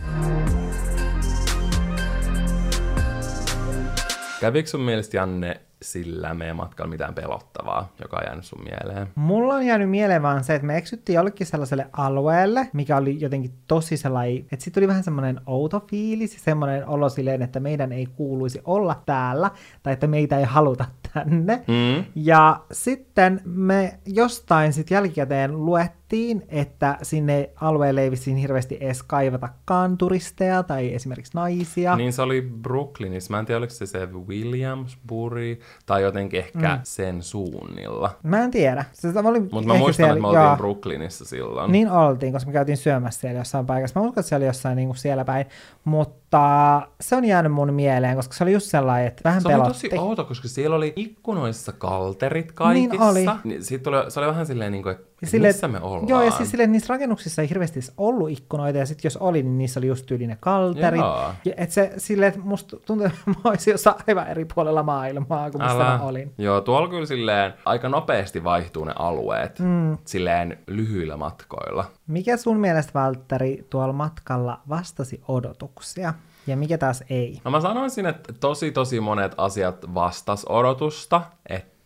Kävikö 4.42 4.70
sun 4.70 4.82
mielestä, 4.82 5.18
Janne, 5.18 5.62
sillä 5.82 6.34
meidän 6.34 6.56
matkalla 6.56 6.90
mitään 6.90 7.16
pelottavaa, 7.16 7.94
joka 8.02 8.18
on 8.18 8.24
jäänyt 8.26 8.46
sun 8.46 8.64
mieleen? 8.64 9.08
Mulla 9.16 9.54
on 9.54 9.66
jäänyt 9.66 9.90
mieleen 9.90 10.22
vaan 10.22 10.44
se, 10.44 10.56
että 10.56 10.68
me 10.68 10.78
eksyttiin 10.78 11.16
jollekin 11.16 11.48
sellaiselle 11.48 11.88
alueelle, 11.94 12.68
mikä 12.74 12.98
oli 12.98 13.20
jotenkin 13.20 13.54
tosi 13.68 13.98
sellainen, 13.98 14.38
että 14.38 14.64
sitten 14.64 14.74
tuli 14.74 14.88
vähän 14.88 15.04
semmoinen 15.04 15.42
outo 15.46 15.80
fiilis, 15.90 16.44
semmoinen 16.44 16.88
olo 16.88 17.10
silleen, 17.10 17.42
että 17.42 17.60
meidän 17.60 17.92
ei 17.92 18.06
kuuluisi 18.06 18.62
olla 18.66 19.02
täällä, 19.06 19.52
tai 19.84 19.94
että 19.94 20.08
meitä 20.08 20.40
ei 20.40 20.46
haluta 20.46 20.86
tänne. 21.14 21.64
Mm. 21.68 22.06
Ja 22.16 22.62
sitten 22.72 23.42
me 23.46 24.00
jostain 24.06 24.74
sitten 24.74 24.96
jälkikäteen 24.96 25.66
luettiin, 25.66 26.01
että 26.50 26.98
sinne 27.02 27.50
alueelle 27.62 28.02
ei 28.02 28.12
vissiin 28.12 28.38
hirveästi 28.38 28.78
edes 28.82 29.04
kaivatakaan 29.04 29.98
turisteja 29.98 30.64
tai 30.64 30.94
esimerkiksi 30.94 31.32
naisia. 31.36 31.96
Niin 31.96 32.14
se 32.14 32.22
oli 32.22 32.42
Brooklynissa. 32.62 33.32
Mä 33.32 33.40
en 33.40 33.46
tiedä, 33.46 33.58
oliko 33.58 33.74
se 33.74 33.86
se 33.86 34.10
Williamsbury 34.28 35.60
tai 35.86 36.02
jotenkin 36.02 36.40
ehkä 36.40 36.76
mm. 36.76 36.80
sen 36.84 37.24
suunnilla. 37.24 38.12
Mä 38.24 38.44
en 38.44 38.52
tiedä. 38.52 38.86
Se 38.94 39.08
oli 39.24 39.40
Mutta 39.40 39.68
mä 39.68 39.74
muistan, 39.74 39.94
siellä- 39.94 40.12
että 40.14 40.22
me 40.22 40.28
oltiin 40.28 40.44
joo. 40.44 40.58
Brooklynissa 40.58 41.26
silloin. 41.26 41.72
Niin 41.72 41.90
oltiin, 41.92 42.34
koska 42.34 42.50
me 42.50 42.54
käytiin 42.54 42.78
syömässä 42.78 43.22
siellä 43.22 43.40
jossain 43.40 43.66
paikassa. 43.66 44.00
Mä 44.00 44.06
uskon, 44.08 44.22
että 44.22 44.30
se 44.30 44.36
oli 44.36 44.46
jossain 44.46 44.76
niin 44.76 44.88
kuin 44.88 44.98
siellä 44.98 45.26
päin. 45.26 45.46
Mutta 45.84 46.82
se 47.02 47.16
on 47.16 47.26
jäänyt 47.26 47.52
mun 47.52 47.74
mieleen, 47.74 48.16
koska 48.16 48.34
se 48.34 48.44
oli 48.44 48.52
just 48.54 48.66
sellainen, 48.68 49.08
että 49.08 49.22
vähän 49.24 49.42
Se 49.42 49.48
oli 49.48 49.54
pelotti. 49.56 49.90
tosi 49.90 49.98
outo, 49.98 50.26
koska 50.26 50.48
siellä 50.48 50.76
oli 50.76 50.94
ikkunoissa 50.96 51.72
kalterit 51.72 52.52
kaikissa. 52.52 52.96
Niin 52.96 53.30
oli. 53.30 53.40
Niin 53.44 53.64
siitä 53.64 53.84
tuli, 53.84 54.12
se 54.12 54.20
oli 54.20 54.28
vähän 54.28 54.46
silleen, 54.46 54.72
niin 54.72 54.84
kuin, 54.84 54.96
että 54.96 55.11
Ja 55.22 55.28
silleen, 55.28 55.54
missä 55.54 55.68
me 55.68 55.80
ollaan. 55.82 56.08
Joo, 56.08 56.22
ja 56.22 56.32
siis 56.32 56.52
silleen, 56.52 56.72
niissä 56.72 56.94
rakennuksissa 56.94 57.42
ei 57.42 57.50
hirveästi 57.50 57.80
ollut 57.98 58.30
ikkunoita, 58.30 58.80
ja 58.80 58.86
sitten 58.86 59.10
jos 59.10 59.18
oli, 59.18 59.44
niin 59.44 59.58
niissä 59.58 59.80
oli 59.80 59.88
just 59.88 60.06
tyyli 60.06 60.28
ne 60.28 60.38
kalterit. 60.40 61.02
Joo. 61.02 61.34
Ja 61.46 61.54
et 61.58 61.72
se 61.72 61.94
silleen, 61.98 62.30
että 62.30 62.42
musta 62.44 62.78
tuntuu, 62.78 63.06
että 63.06 63.18
mä 63.28 63.36
olisin 63.44 63.72
jossain 63.72 63.96
aivan 64.08 64.28
eri 64.28 64.46
puolella 64.56 64.84
maailmaa 64.84 65.52
kuin 65.52 65.62
missä 65.62 65.76
Älä. 65.76 65.98
mä 65.98 66.02
olin. 66.02 66.34
Joo, 66.38 66.62
tuolla 66.62 66.88
kyllä 66.88 67.06
silleen 67.06 67.54
aika 67.66 67.90
nopeasti 67.90 68.44
vaihtuu 68.44 68.86
ne 68.86 68.94
alueet 68.96 69.60
mm. 69.60 69.98
silleen 70.06 70.58
lyhyillä 70.68 71.18
matkoilla. 71.18 71.86
Mikä 72.08 72.38
sun 72.38 72.58
mielestä, 72.58 72.94
Valtteri, 72.94 73.66
tuolla 73.70 73.94
matkalla 73.94 74.60
vastasi 74.70 75.22
odotuksia? 75.28 76.14
Ja 76.48 76.58
mikä 76.58 76.78
taas 76.78 77.04
ei? 77.10 77.42
No 77.44 77.52
mä 77.52 77.62
sanoisin, 77.62 78.06
että 78.06 78.34
tosi 78.34 78.72
tosi 78.72 79.00
monet 79.00 79.34
asiat 79.38 79.94
vastas 79.94 80.46
odotusta, 80.50 81.22
että 81.50 81.81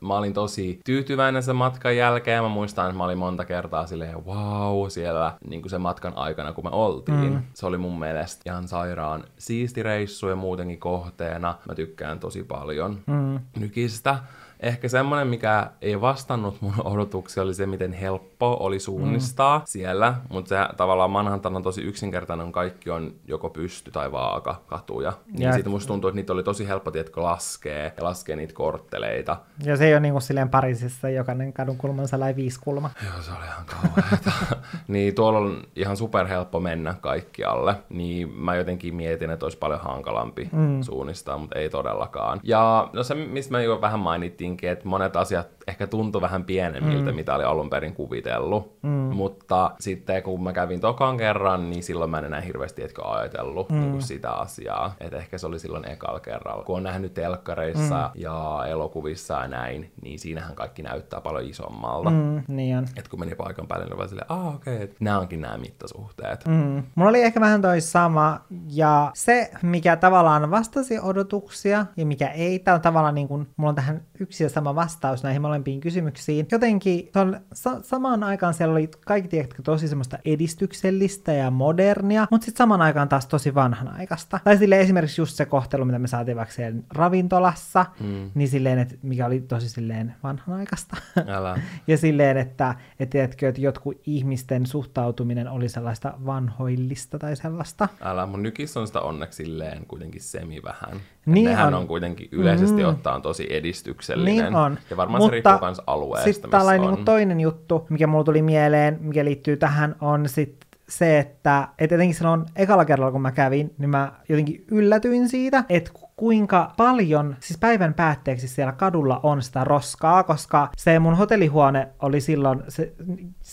mä 0.00 0.14
olin 0.14 0.32
tosi 0.32 0.80
tyytyväinen 0.84 1.42
sen 1.42 1.56
matkan 1.56 1.96
jälkeen. 1.96 2.42
Mä 2.42 2.48
muistan, 2.48 2.86
että 2.86 2.98
mä 2.98 3.04
olin 3.04 3.18
monta 3.18 3.44
kertaa 3.44 3.86
silleen, 3.86 4.26
wow, 4.26 4.88
siellä 4.88 5.34
niin 5.48 5.62
kuin 5.62 5.70
sen 5.70 5.80
matkan 5.80 6.12
aikana, 6.16 6.52
kun 6.52 6.64
me 6.64 6.70
oltiin. 6.72 7.32
Mm. 7.32 7.42
Se 7.54 7.66
oli 7.66 7.78
mun 7.78 7.98
mielestä 7.98 8.42
ihan 8.46 8.68
sairaan 8.68 9.24
siisti 9.38 9.82
reissu 9.82 10.28
ja 10.28 10.36
muutenkin 10.36 10.80
kohteena. 10.80 11.54
Mä 11.68 11.74
tykkään 11.74 12.20
tosi 12.20 12.42
paljon 12.42 12.98
mm. 13.06 13.40
nykistä. 13.58 14.18
Ehkä 14.60 14.88
semmoinen, 14.88 15.26
mikä 15.28 15.70
ei 15.82 16.00
vastannut 16.00 16.60
mun 16.60 16.74
odotuksia, 16.92 17.42
oli 17.42 17.54
se, 17.54 17.66
miten 17.66 17.92
helppo 17.92 18.56
oli 18.60 18.80
suunnistaa 18.80 19.58
mm. 19.58 19.64
siellä. 19.66 20.14
Mutta 20.28 20.48
se 20.48 20.56
tavallaan 20.76 21.10
Manhattan 21.10 21.56
on 21.56 21.62
tosi 21.62 21.82
yksinkertainen, 21.82 22.52
kaikki 22.52 22.90
on 22.90 23.14
joko 23.26 23.50
pysty 23.50 23.90
tai 23.90 24.12
vaaka 24.12 24.60
katuja. 24.66 25.12
Niin 25.26 25.42
Ja- 25.42 25.52
siitä 25.52 25.68
musta 25.68 25.88
tuntuu, 25.88 26.08
että 26.08 26.16
niitä 26.16 26.32
oli 26.32 26.42
tosi 26.42 26.68
helppo, 26.68 26.90
tiedätkö, 26.90 27.22
laskee 27.22 27.92
ja 27.96 28.04
laskee 28.04 28.36
niitä 28.36 28.54
kortteleita. 28.54 29.36
Ja 29.64 29.76
se 29.76 29.86
ei 29.86 29.92
ole 29.92 30.00
niin 30.00 30.12
kuin 30.12 30.22
silleen 30.22 30.48
Pariisissa 30.48 31.10
jokainen 31.10 31.52
kadun 31.52 31.76
kulma 31.76 32.02
on 32.02 32.08
sellainen 32.08 32.36
viisi 32.36 32.60
kulma. 32.60 32.90
Joo, 33.04 33.22
se 33.22 33.30
oli 33.30 33.44
ihan 33.44 33.66
kauheeta. 33.66 34.32
niin 34.88 35.14
tuolla 35.14 35.38
on 35.38 35.62
ihan 35.76 35.96
superhelppo 35.96 36.60
mennä 36.60 36.94
kaikkialle. 37.00 37.74
Niin 37.88 38.34
mä 38.34 38.56
jotenkin 38.56 38.94
mietin, 38.94 39.30
että 39.30 39.46
olisi 39.46 39.58
paljon 39.58 39.80
hankalampi 39.80 40.48
mm. 40.52 40.82
suunnistaa, 40.82 41.38
mutta 41.38 41.58
ei 41.58 41.70
todellakaan. 41.70 42.40
Ja 42.42 42.90
no 42.92 43.02
se, 43.02 43.14
mistä 43.14 43.52
me 43.52 43.64
jo 43.64 43.80
vähän 43.80 44.00
mainittiinkin, 44.50 44.70
että 44.70 44.88
monet 44.88 45.16
asiat 45.16 45.48
ehkä 45.70 45.86
tuntui 45.86 46.20
vähän 46.20 46.44
pienemmiltä, 46.44 47.10
mm. 47.10 47.16
mitä 47.16 47.34
oli 47.34 47.44
alun 47.44 47.70
perin 47.70 47.94
kuvitellut. 47.94 48.78
Mm. 48.82 48.90
Mutta 48.90 49.70
sitten 49.80 50.22
kun 50.22 50.42
mä 50.42 50.52
kävin 50.52 50.80
tokan 50.80 51.16
kerran, 51.16 51.70
niin 51.70 51.82
silloin 51.82 52.10
mä 52.10 52.18
en 52.18 52.24
enää 52.24 52.40
hirveästi 52.40 52.82
etkö 52.82 53.08
ajatellut 53.08 53.70
mm. 53.70 53.80
niin 53.80 53.90
kuin 53.90 54.02
sitä 54.02 54.30
asiaa. 54.30 54.94
Että 55.00 55.16
ehkä 55.16 55.38
se 55.38 55.46
oli 55.46 55.58
silloin 55.58 55.88
ekalla 55.88 56.20
kerralla. 56.20 56.64
Kun 56.64 56.76
on 56.76 56.82
nähnyt 56.82 57.14
telkkareissa 57.14 58.10
mm. 58.14 58.20
ja 58.20 58.64
elokuvissa 58.68 59.34
ja 59.34 59.48
näin, 59.48 59.92
niin 60.02 60.18
siinähän 60.18 60.54
kaikki 60.56 60.82
näyttää 60.82 61.20
paljon 61.20 61.44
isommalta. 61.44 62.10
Mm, 62.10 62.42
niin 62.48 62.78
on. 62.78 62.86
Et 62.96 63.08
kun 63.08 63.20
meni 63.20 63.34
paikan 63.34 63.66
päälle, 63.66 63.84
niin 63.84 63.92
oli 63.92 63.98
vaan 63.98 64.08
silleen, 64.08 64.30
ah 64.30 64.54
okei, 64.54 64.76
okay, 64.76 64.88
nämä 65.00 65.18
onkin 65.18 65.40
nämä 65.40 65.58
mittasuhteet. 65.58 66.46
Mm. 66.46 66.82
Mulla 66.94 67.08
oli 67.08 67.22
ehkä 67.22 67.40
vähän 67.40 67.62
toi 67.62 67.80
sama, 67.80 68.40
ja 68.68 69.10
se, 69.14 69.50
mikä 69.62 69.96
tavallaan 69.96 70.50
vastasi 70.50 71.00
odotuksia, 71.02 71.86
ja 71.96 72.06
mikä 72.06 72.28
ei, 72.28 72.58
tämä 72.58 72.74
on 72.74 72.80
tavallaan 72.80 73.14
niin 73.14 73.28
kuin, 73.28 73.48
mulla 73.56 73.68
on 73.68 73.74
tähän 73.74 74.02
yksi 74.20 74.44
ja 74.44 74.50
sama 74.50 74.74
vastaus 74.74 75.22
näihin 75.22 75.42
molempiin 75.60 75.80
kysymyksiin. 75.80 76.46
Jotenkin 76.52 77.10
se 77.12 77.18
on, 77.18 77.40
sa- 77.52 77.82
samaan 77.82 78.22
aikaan 78.24 78.54
siellä 78.54 78.72
oli 78.72 78.90
kaikki 79.06 79.28
tiedätkö, 79.28 79.62
tosi 79.62 79.88
semmoista 79.88 80.18
edistyksellistä 80.24 81.32
ja 81.32 81.50
modernia, 81.50 82.26
mutta 82.30 82.44
sitten 82.44 82.58
samaan 82.58 82.80
aikaan 82.82 83.08
taas 83.08 83.26
tosi 83.26 83.54
vanhanaikaista. 83.54 84.40
Tai 84.44 84.56
silleen 84.58 84.80
esimerkiksi 84.80 85.20
just 85.20 85.36
se 85.36 85.44
kohtelu, 85.46 85.84
mitä 85.84 85.98
me 85.98 86.08
saatiin 86.08 86.36
vaikka 86.36 86.54
siellä 86.54 86.80
ravintolassa, 86.94 87.86
mm. 88.00 88.30
niin 88.34 88.48
silleen, 88.48 88.78
että 88.78 88.94
mikä 89.02 89.26
oli 89.26 89.40
tosi 89.40 89.68
silleen 89.68 90.14
vanhanaikaista. 90.22 90.96
Älä. 91.26 91.60
ja 91.86 91.96
silleen, 91.96 92.36
että, 92.36 92.74
että, 93.00 93.12
tiedätkö, 93.12 93.48
että 93.48 93.60
jotkut 93.60 94.00
ihmisten 94.06 94.66
suhtautuminen 94.66 95.48
oli 95.48 95.68
sellaista 95.68 96.14
vanhoillista 96.26 97.18
tai 97.18 97.36
sellaista. 97.36 97.88
Älä, 98.00 98.26
mun 98.26 98.42
nykissä 98.42 98.80
on 98.80 98.86
sitä 98.86 99.00
onneksi 99.00 99.44
silleen 99.44 99.86
kuitenkin 99.86 100.20
semi 100.20 100.62
vähän. 100.62 101.00
Niin 101.26 101.44
Nehän 101.44 101.74
on. 101.74 101.80
on. 101.80 101.86
kuitenkin 101.86 102.28
yleisesti 102.32 102.82
Mm. 102.82 102.88
ottaen 102.88 103.22
tosi 103.22 103.46
edistyksellinen. 103.50 104.44
Niin 104.44 104.54
on. 104.54 104.78
Ja 104.90 104.96
varmaan 104.96 105.22
se 105.22 105.30
riippuu 105.30 105.49
myös 105.62 105.80
alueesta, 105.86 106.24
Sitten 106.24 106.48
missä 106.48 106.58
tällainen 106.58 106.88
on. 106.88 106.94
niinku 106.94 107.04
toinen 107.04 107.40
juttu, 107.40 107.86
mikä 107.90 108.06
mulla 108.06 108.24
tuli 108.24 108.42
mieleen, 108.42 108.98
mikä 109.00 109.24
liittyy 109.24 109.56
tähän, 109.56 109.96
on 110.00 110.28
sitten 110.28 110.70
se, 110.88 111.18
että 111.18 111.68
et 111.78 111.92
etenkin 111.92 112.14
silloin 112.14 112.44
ekalla 112.56 112.84
kerralla, 112.84 113.12
kun 113.12 113.22
mä 113.22 113.32
kävin, 113.32 113.74
niin 113.78 113.90
mä 113.90 114.12
jotenkin 114.28 114.64
yllätyin 114.70 115.28
siitä, 115.28 115.64
että 115.68 115.90
kuinka 116.20 116.72
paljon, 116.76 117.36
siis 117.40 117.58
päivän 117.58 117.94
päätteeksi 117.94 118.48
siellä 118.48 118.72
kadulla 118.72 119.20
on 119.22 119.42
sitä 119.42 119.64
roskaa, 119.64 120.22
koska 120.22 120.70
se 120.76 120.98
mun 120.98 121.16
hotellihuone 121.16 121.88
oli 122.02 122.20
silloin 122.20 122.62
se, 122.68 122.92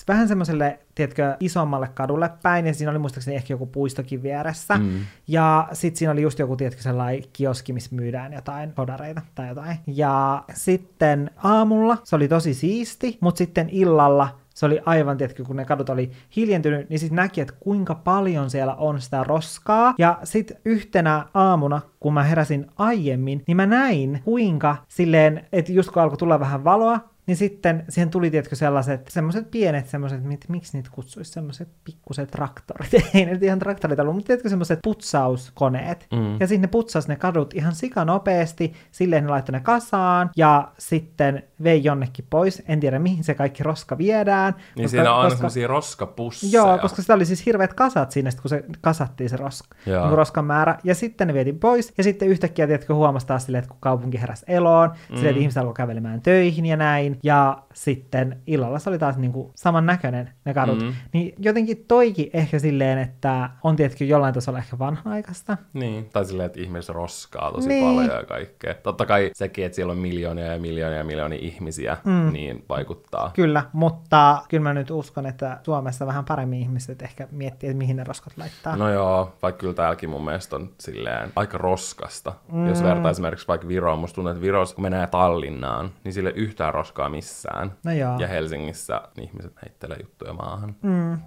vähän 0.07 0.27
semmoiselle, 0.27 0.79
tiedätkö, 0.95 1.37
isommalle 1.39 1.87
kadulle 1.93 2.29
päin, 2.43 2.67
ja 2.67 2.73
siinä 2.73 2.91
oli 2.91 2.99
muistaakseni 2.99 3.35
ehkä 3.35 3.53
joku 3.53 3.65
puistokin 3.65 4.23
vieressä. 4.23 4.77
Mm. 4.77 4.99
Ja 5.27 5.67
sitten 5.73 5.99
siinä 5.99 6.11
oli 6.11 6.21
just 6.21 6.39
joku, 6.39 6.55
tiedätkö, 6.55 6.81
sellainen 6.81 7.23
kioski, 7.33 7.73
missä 7.73 7.95
myydään 7.95 8.33
jotain 8.33 8.71
podareita 8.71 9.21
tai 9.35 9.47
jotain. 9.47 9.77
Ja 9.87 10.43
sitten 10.53 11.31
aamulla 11.43 11.97
se 12.03 12.15
oli 12.15 12.27
tosi 12.27 12.53
siisti, 12.53 13.17
mutta 13.21 13.37
sitten 13.37 13.69
illalla 13.69 14.35
se 14.57 14.65
oli 14.65 14.79
aivan, 14.85 15.17
tiedätkö, 15.17 15.43
kun 15.45 15.55
ne 15.55 15.65
kadut 15.65 15.89
oli 15.89 16.11
hiljentynyt, 16.35 16.89
niin 16.89 16.99
sitten 16.99 17.15
näki, 17.15 17.41
että 17.41 17.53
kuinka 17.59 17.95
paljon 17.95 18.49
siellä 18.49 18.75
on 18.75 19.01
sitä 19.01 19.23
roskaa. 19.23 19.93
Ja 19.97 20.19
sitten 20.23 20.57
yhtenä 20.65 21.25
aamuna, 21.33 21.81
kun 21.99 22.13
mä 22.13 22.23
heräsin 22.23 22.65
aiemmin, 22.77 23.43
niin 23.47 23.57
mä 23.57 23.65
näin, 23.65 24.21
kuinka 24.23 24.75
silleen, 24.87 25.45
että 25.51 25.71
just 25.71 25.91
kun 25.91 26.01
alkoi 26.01 26.17
tulla 26.17 26.39
vähän 26.39 26.63
valoa, 26.63 26.99
niin 27.27 27.37
sitten 27.37 27.83
siihen 27.89 28.09
tuli, 28.09 28.31
tiedätkö, 28.31 28.55
sellaiset, 28.55 29.07
semmoiset 29.07 29.51
pienet 29.51 29.89
semmoiset, 29.89 30.23
mit, 30.23 30.45
miksi 30.49 30.77
niitä 30.77 30.89
kutsuisi, 30.93 31.31
semmoiset 31.31 31.67
pikkuset 31.83 32.31
traktorit, 32.31 32.93
ei 33.13 33.25
ne 33.25 33.31
nyt 33.31 33.43
ihan 33.43 33.59
traktorit 33.59 33.99
ollut, 33.99 34.15
mutta 34.15 34.27
tiedätkö, 34.27 34.49
semmoiset 34.49 34.79
putsauskoneet. 34.83 36.07
Mm. 36.13 36.39
Ja 36.39 36.47
sitten 36.47 36.61
ne 36.61 36.67
putsas 36.67 37.07
ne 37.07 37.15
kadut 37.15 37.53
ihan 37.53 37.75
sikanopeasti, 37.75 38.73
silleen 38.91 39.23
ne 39.23 39.29
laittoi 39.29 39.53
ne 39.53 39.59
kasaan, 39.59 40.29
ja 40.35 40.71
sitten 40.77 41.43
vei 41.63 41.83
jonnekin 41.83 42.25
pois, 42.29 42.63
en 42.67 42.79
tiedä 42.79 42.99
mihin 42.99 43.23
se 43.23 43.33
kaikki 43.33 43.63
roska 43.63 43.97
viedään. 43.97 44.55
Niin 44.75 44.89
siinä 44.89 45.13
on 45.13 45.21
aina 45.21 45.35
semmosia 45.35 45.67
roskapusseja. 45.67 46.51
Joo, 46.53 46.77
koska 46.77 47.01
sitä 47.01 47.13
oli 47.13 47.25
siis 47.25 47.45
hirveät 47.45 47.73
kasat 47.73 48.11
siinä, 48.11 48.29
kun 48.41 48.49
se 48.49 48.63
kasattiin 48.81 49.29
se 49.29 49.37
roska, 49.37 49.75
niin 49.85 50.17
roskan 50.17 50.45
määrä. 50.45 50.77
Ja 50.83 50.95
sitten 50.95 51.27
ne 51.27 51.33
vietiin 51.33 51.59
pois. 51.59 51.93
Ja 51.97 52.03
sitten 52.03 52.27
yhtäkkiä, 52.27 52.67
tiedätkö, 52.67 52.93
huomasi 52.93 53.27
taas 53.27 53.45
silleen, 53.45 53.63
että 53.63 53.69
kun 53.69 53.77
kaupunki 53.79 54.21
heräsi 54.21 54.45
eloon, 54.47 54.89
mm. 54.89 55.15
silleen, 55.15 55.29
että 55.29 55.39
ihmiset 55.39 55.57
alkoi 55.57 55.73
kävelemään 55.73 56.21
töihin 56.21 56.65
ja 56.65 56.77
näin. 56.77 57.16
Ja 57.23 57.57
sitten 57.73 58.41
illalla 58.47 58.79
se 58.79 58.89
oli 58.89 58.99
taas 58.99 59.17
niin 59.17 59.31
kuin 59.31 59.51
samannäköinen 59.55 60.29
ne 60.45 60.53
kadut. 60.53 60.79
Mm. 60.79 60.85
Mm. 60.85 60.93
Niin 61.13 61.35
jotenkin 61.39 61.85
toikin 61.87 62.29
ehkä 62.33 62.59
silleen, 62.59 62.97
että 62.97 63.49
on 63.63 63.75
tiedätkö 63.75 64.05
jollain 64.05 64.33
tasolla 64.33 64.59
ehkä 64.59 64.79
vanha-aikaista. 64.79 65.57
Niin, 65.73 66.09
tai 66.13 66.25
silleen, 66.25 66.47
että 66.47 66.61
ihmiset 66.61 66.95
roskaa 66.95 67.51
tosi 67.51 67.67
Niin. 67.67 67.85
paljon 67.85 68.17
ja 68.17 68.23
kaikkea. 68.25 68.73
Totta 68.73 69.05
kai 69.05 69.31
sekin, 69.33 69.65
että 69.65 69.75
siellä 69.75 69.91
on 69.91 69.97
miljoonia 69.97 70.45
ja 70.45 70.59
miljoonia 70.59 70.97
ja 70.97 71.03
miljoonia 71.03 71.39
ihmisiä, 71.41 71.97
mm. 72.03 72.33
niin 72.33 72.65
vaikuttaa. 72.69 73.31
Kyllä, 73.33 73.63
mutta 73.73 74.43
kyllä 74.49 74.63
mä 74.63 74.73
nyt 74.73 74.91
uskon, 74.91 75.25
että 75.25 75.59
Suomessa 75.63 76.07
vähän 76.07 76.25
paremmin 76.25 76.59
ihmiset 76.59 77.01
ehkä 77.01 77.27
miettii, 77.31 77.69
että 77.69 77.77
mihin 77.77 77.95
ne 77.95 78.03
roskat 78.03 78.33
laittaa. 78.37 78.75
No 78.75 78.89
joo, 78.89 79.33
vaikka 79.41 79.59
kyllä 79.59 79.73
täälläkin 79.73 80.09
mun 80.09 80.25
mielestä 80.25 80.55
on 80.55 80.69
silleen 80.79 81.31
aika 81.35 81.57
roskasta. 81.57 82.33
Mm. 82.51 82.67
Jos 82.67 82.83
vertaa 82.83 83.11
esimerkiksi 83.11 83.47
vaikka 83.47 83.67
Viroon, 83.67 83.99
musta 83.99 84.15
tuntuu, 84.15 84.31
että 84.31 84.41
Virossa 84.41 84.75
kun 84.75 84.81
menee 84.81 85.07
Tallinnaan, 85.07 85.91
niin 86.03 86.13
sille 86.13 86.29
yhtään 86.35 86.73
roskaa 86.73 87.06
missään. 87.09 87.71
No 87.85 87.91
joo. 87.91 88.19
Ja 88.19 88.27
Helsingissä 88.27 89.01
ihmiset 89.21 89.53
heittelee 89.65 89.97
juttuja 90.01 90.33
maahan. 90.33 90.75
Mm. 90.81 91.17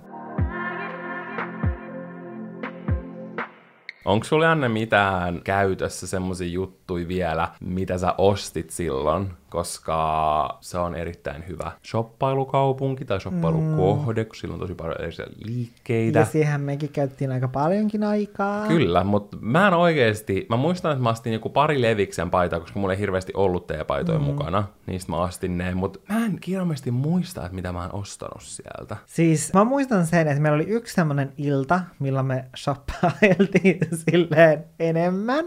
Onko 4.05 4.25
sulla 4.25 4.51
Anne 4.51 4.69
mitään 4.69 5.40
käytössä 5.45 6.07
semmoisia 6.07 6.49
juttuja 6.49 7.09
vielä, 7.09 7.49
mitä 7.61 7.99
sä 7.99 8.14
ostit 8.19 8.71
silloin? 8.71 9.31
Koska 9.50 10.58
se 10.60 10.78
on 10.78 10.94
erittäin 10.94 11.48
hyvä 11.48 11.72
shoppailukaupunki 11.86 13.04
tai 13.04 13.20
shoppailukohde, 13.20 14.24
kun 14.24 14.36
sillä 14.36 14.54
on 14.54 14.60
tosi 14.60 14.74
paljon 14.74 15.00
eri 15.00 15.12
liikkeitä. 15.44 16.18
Ja 16.18 16.24
siihen 16.24 16.60
mekin 16.60 16.88
käytettiin 16.88 17.32
aika 17.32 17.48
paljonkin 17.48 18.04
aikaa. 18.04 18.66
Kyllä, 18.66 19.04
mutta 19.04 19.36
mä 19.40 19.68
en 19.68 19.74
oikeesti, 19.74 20.46
mä 20.48 20.56
muistan, 20.56 20.92
että 20.92 21.02
mä 21.02 21.08
astin 21.08 21.32
joku 21.32 21.48
pari 21.48 21.82
leviksen 21.82 22.30
paitaa, 22.30 22.60
koska 22.60 22.80
mulla 22.80 22.94
ei 22.94 23.00
hirveästi 23.00 23.32
ollut 23.36 23.66
teepaitoja 23.66 24.18
mm. 24.18 24.24
mukana. 24.24 24.64
Niistä 24.86 25.12
mä 25.12 25.22
astin 25.22 25.58
ne, 25.58 25.74
mutta 25.74 25.98
mä 26.08 26.24
en 26.24 26.40
kirjallisesti 26.40 26.90
muista, 26.90 27.44
että 27.44 27.54
mitä 27.54 27.72
mä 27.72 27.80
oon 27.80 27.94
ostanut 27.94 28.42
sieltä. 28.42 28.96
Siis 29.06 29.52
mä 29.54 29.64
muistan 29.64 30.06
sen, 30.06 30.28
että 30.28 30.40
meillä 30.40 30.56
oli 30.56 30.68
yksi 30.68 30.94
semmoinen 30.94 31.32
ilta, 31.38 31.80
milloin 31.98 32.26
me 32.26 32.44
shoppailtiin 32.56 33.78
silleen 34.10 34.64
enemmän. 34.78 35.44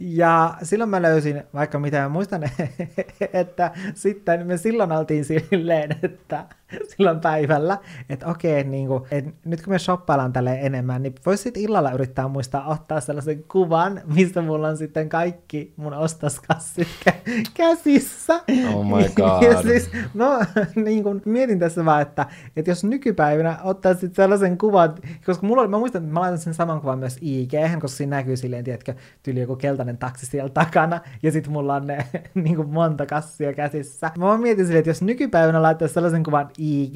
Ja 0.00 0.54
silloin 0.62 0.90
mä 0.90 1.02
löysin 1.02 1.42
vaikka 1.54 1.78
mitä 1.78 2.00
mä 2.00 2.08
muistan, 2.08 2.42
että 3.40 3.70
sitten 3.94 4.46
me 4.46 4.56
silloin 4.56 4.92
oltiin 4.92 5.24
silleen, 5.24 5.96
että 6.02 6.44
silloin 6.96 7.20
päivällä, 7.20 7.78
että 8.08 8.26
okei, 8.26 8.64
niin 8.64 8.86
kuin, 8.86 9.02
että 9.10 9.30
nyt 9.44 9.62
kun 9.62 9.72
me 9.72 9.78
shoppaillaan 9.78 10.32
tälle 10.32 10.58
enemmän, 10.62 11.02
niin 11.02 11.14
voisi 11.26 11.42
sitten 11.42 11.62
illalla 11.62 11.92
yrittää 11.92 12.28
muistaa 12.28 12.68
ottaa 12.68 13.00
sellaisen 13.00 13.44
kuvan, 13.44 14.00
missä 14.14 14.42
mulla 14.42 14.68
on 14.68 14.76
sitten 14.76 15.08
kaikki 15.08 15.72
mun 15.76 15.94
ostoskassit 15.94 16.88
kä- 17.08 17.50
käsissä. 17.54 18.40
Oh 18.74 18.84
my 18.84 19.08
god. 19.16 19.42
Ja 19.42 19.62
siis, 19.62 19.90
no, 20.14 20.40
niin 20.84 21.02
kuin 21.02 21.22
mietin 21.24 21.58
tässä 21.58 21.84
vaan, 21.84 22.02
että, 22.02 22.26
että 22.56 22.70
jos 22.70 22.84
nykypäivänä 22.84 23.58
ottaisit 23.64 24.14
sellaisen 24.14 24.58
kuvan, 24.58 24.94
koska 25.26 25.46
mulla 25.46 25.62
oli, 25.62 25.70
mä 25.70 25.78
muistan, 25.78 26.02
että 26.02 26.14
mä 26.14 26.20
laitan 26.20 26.38
sen 26.38 26.54
saman 26.54 26.80
kuvan 26.80 26.98
myös 26.98 27.18
IG, 27.20 27.52
koska 27.80 27.96
siinä 27.96 28.16
näkyy 28.16 28.36
silleen, 28.36 28.64
tiedätkö, 28.64 28.94
tyyli 29.22 29.40
joku 29.40 29.56
keltainen 29.56 29.98
taksi 29.98 30.26
siellä 30.26 30.50
takana, 30.50 31.00
ja 31.22 31.32
sitten 31.32 31.52
mulla 31.52 31.74
on 31.74 31.86
ne 31.86 32.06
niin 32.34 32.56
kuin 32.56 32.68
monta 32.68 33.06
kassia 33.06 33.52
käsissä. 33.52 34.10
Mä 34.18 34.38
mietin 34.38 34.64
silleen, 34.64 34.78
että 34.78 34.90
jos 34.90 35.02
nykypäivänä 35.02 35.62
laittaisi 35.62 35.94
sellaisen 35.94 36.22
kuvan 36.22 36.50
ig 36.58 36.94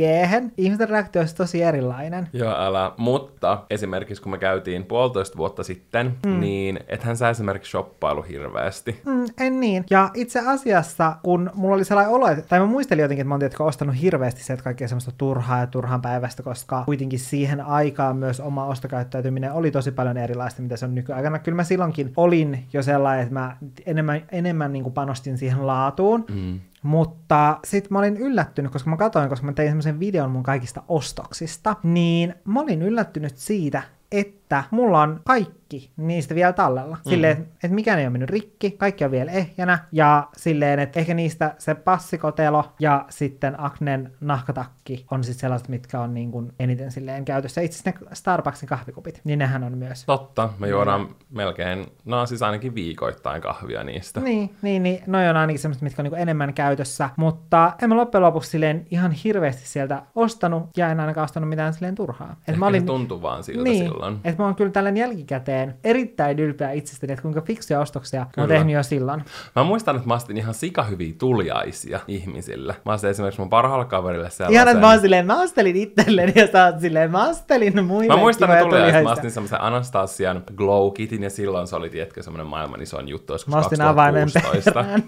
ihmisten 0.57 0.88
reaktio 0.88 1.22
olisi 1.22 1.37
tosi 1.37 1.62
erilainen. 1.62 2.29
Joo, 2.33 2.55
älä. 2.59 2.92
Mutta 2.96 3.62
esimerkiksi 3.70 4.22
kun 4.22 4.33
me 4.33 4.38
käytiin 4.38 4.85
puolitoista 4.85 5.38
vuotta 5.38 5.62
sitten, 5.62 6.14
mm. 6.27 6.40
niin 6.40 6.81
ethän 6.88 7.16
sä 7.16 7.31
esimerkiksi 7.31 7.70
shoppailu 7.70 8.22
hirveästi. 8.22 9.01
Mm, 9.07 9.27
en 9.40 9.61
niin. 9.61 9.85
Ja 9.90 10.11
itse 10.14 10.40
asiassa, 10.46 11.16
kun 11.22 11.51
mulla 11.55 11.75
oli 11.75 11.85
sellainen 11.85 12.14
olo, 12.14 12.29
että- 12.29 12.48
tai 12.48 12.61
mä 12.61 12.66
muistelin 12.66 13.03
jotenkin, 13.03 13.22
että 13.22 13.29
mä 13.29 13.35
oon 13.61 13.68
ostanut 13.68 14.01
hirveästi 14.01 14.44
se, 14.44 14.53
että 14.53 14.64
kaikkea 14.64 14.88
semmoista 14.88 15.12
turhaa 15.18 15.61
ja 15.61 15.66
turhan 15.66 16.03
päivästä, 16.03 16.42
koska 16.42 16.83
kuitenkin 16.85 17.18
siihen 17.18 17.61
aikaan 17.61 18.16
myös 18.16 18.40
oma 18.40 18.66
ostokäyttäytyminen 18.66 19.53
oli 19.53 19.70
tosi 19.70 19.92
paljon 19.92 20.16
erilaista, 20.16 20.62
mitä 20.62 20.77
se 20.77 20.85
on 20.85 20.94
nykyaikana. 20.94 21.38
Kyllä 21.38 21.57
mä 21.57 21.64
silloinkin 21.64 22.12
olin 22.16 22.64
jo 22.72 22.83
sellainen, 22.83 23.22
että 23.22 23.35
mä 23.35 23.57
enemmän, 23.87 24.22
enemmän 24.33 24.72
niin 24.72 24.83
kuin 24.83 24.92
panostin 24.92 25.38
siihen 25.38 25.66
laatuun. 25.66 26.25
Mm. 26.35 26.61
Mutta 26.83 27.59
sitten 27.64 27.92
mä 27.92 27.99
olin 27.99 28.16
yllättynyt, 28.16 28.73
koska 28.73 28.90
mä 28.90 28.97
katsoin, 28.97 29.29
koska 29.29 29.47
mä 29.47 29.53
tein 29.53 29.68
semmoisen 29.68 30.01
videon 30.01 30.31
mun 30.31 30.42
kaikista 30.42 30.83
ostoksista, 30.88 31.77
niin 31.83 32.35
mä 32.45 32.61
olin 32.61 32.83
yllättynyt 32.83 33.37
siitä, 33.37 33.83
että 34.12 34.64
mulla 34.71 35.03
on 35.03 35.21
kaikki 35.25 35.62
niistä 35.96 36.35
vielä 36.35 36.52
tallella. 36.52 36.96
Mm. 36.96 37.11
Silleen, 37.11 37.48
että 37.54 37.74
mikään 37.74 37.98
ei 37.98 38.04
ole 38.04 38.11
mennyt 38.11 38.30
rikki, 38.30 38.70
kaikki 38.70 39.04
on 39.04 39.11
vielä 39.11 39.30
ehjänä, 39.30 39.78
ja 39.92 40.28
silleen, 40.37 40.78
että 40.78 41.00
ehkä 41.00 41.14
niistä 41.14 41.54
se 41.58 41.74
passikotelo 41.74 42.64
ja 42.80 43.04
sitten 43.08 43.54
Aknen 43.61 44.12
nahkatakki 44.20 45.06
on 45.11 45.24
sitten 45.24 45.40
sellaiset, 45.40 45.68
mitkä 45.68 46.00
on 46.00 46.14
niin 46.14 46.30
kuin 46.30 46.52
eniten 46.58 46.92
silleen 46.92 47.24
käytössä. 47.24 47.61
Itse 47.61 47.80
asiassa 47.80 48.06
ne 48.08 48.14
Starbucksin 48.14 48.68
kahvikupit, 48.68 49.20
niin 49.24 49.38
nehän 49.38 49.64
on 49.64 49.78
myös. 49.78 50.04
Totta, 50.04 50.48
me 50.58 50.68
juodaan 50.68 51.08
melkein, 51.30 51.87
no 52.04 52.26
siis 52.26 52.42
ainakin 52.42 52.74
viikoittain 52.74 53.42
kahvia 53.42 53.85
niistä. 53.85 54.20
Niin, 54.20 54.56
niin, 54.62 54.82
niin 54.82 55.02
noi 55.06 55.28
on 55.28 55.37
ainakin 55.37 55.58
semmoiset, 55.61 55.82
mitkä 55.82 56.02
on 56.02 56.04
niin 56.04 56.22
enemmän 56.22 56.54
käytössä, 56.54 57.11
mutta 57.16 57.72
en 57.82 57.88
mä 57.88 57.96
loppujen 57.96 58.22
lopuksi 58.22 58.50
silleen 58.50 58.87
ihan 58.90 59.12
hirveästi 59.12 59.68
sieltä 59.68 60.02
ostanut, 60.14 60.62
ja 60.76 60.88
en 60.90 61.00
ainakaan 61.00 61.24
ostanut 61.24 61.48
mitään 61.48 61.74
silleen 61.74 61.94
turhaa. 61.94 62.37
Et 62.48 62.54
Ehkä 62.54 62.72
se 62.72 62.80
tuntuu 62.80 63.22
vaan 63.22 63.44
siltä 63.44 63.62
niin, 63.62 63.85
silloin. 63.85 64.20
että 64.24 64.42
mä 64.42 64.46
oon 64.46 64.54
kyllä 64.54 64.70
tällä 64.70 64.90
jälkikäteen 64.90 65.62
erittäin 65.85 66.38
ylpeä 66.38 66.70
itsestäni, 66.70 67.12
että 67.12 67.22
kuinka 67.22 67.40
fiksuja 67.40 67.81
ostoksia 67.81 68.20
mä 68.20 68.27
Kyllä. 68.33 68.42
oon 68.42 68.48
tehnyt 68.48 68.75
jo 68.75 68.83
silloin. 68.83 69.25
Mä 69.57 69.64
muistan, 69.64 69.96
että 69.96 70.09
mä 70.09 70.14
astin 70.14 70.37
ihan 70.37 70.55
sikahyviä 70.55 71.14
tuliaisia 71.18 72.01
ihmisille. 72.09 72.77
Mä 72.85 72.92
astin 72.92 73.11
esimerkiksi 73.11 73.40
mun 73.40 73.51
parhaalle 73.51 73.85
kaverille 73.85 74.31
sellaisen. 74.31 74.55
Ihan, 74.55 74.68
että 74.68 74.81
mä 74.81 74.90
oon 74.90 75.01
silleen, 75.01 75.27
mä 75.27 75.42
ostelin 75.42 75.77
itselleni 75.77 76.33
ja 76.37 76.46
sä 76.53 76.64
oot 76.64 76.81
silleen, 76.81 77.11
mä 77.11 77.29
ostelin 77.29 77.85
muille 77.85 78.14
Mä 78.14 78.20
muistan, 78.20 78.51
että 78.51 78.64
kivoja 78.64 78.81
tuli, 78.81 78.90
että 78.90 79.03
mä 79.03 79.11
astin 79.11 79.31
semmoisen 79.31 79.62
Anastasian 79.62 80.42
Glow 80.57 80.92
Kitin, 80.92 81.22
ja 81.22 81.31
silloin 81.31 81.66
se 81.66 81.77
oli, 81.77 81.90
tietkö, 81.90 82.22
semmoinen 82.22 82.46
maailman 82.46 82.83
isoin 82.83 83.09
juttu, 83.09 83.33
joskus 83.33 83.55
Mä 83.79 83.88
avaimen 83.88 84.29
2016. 84.33 84.72
perään. 84.72 85.03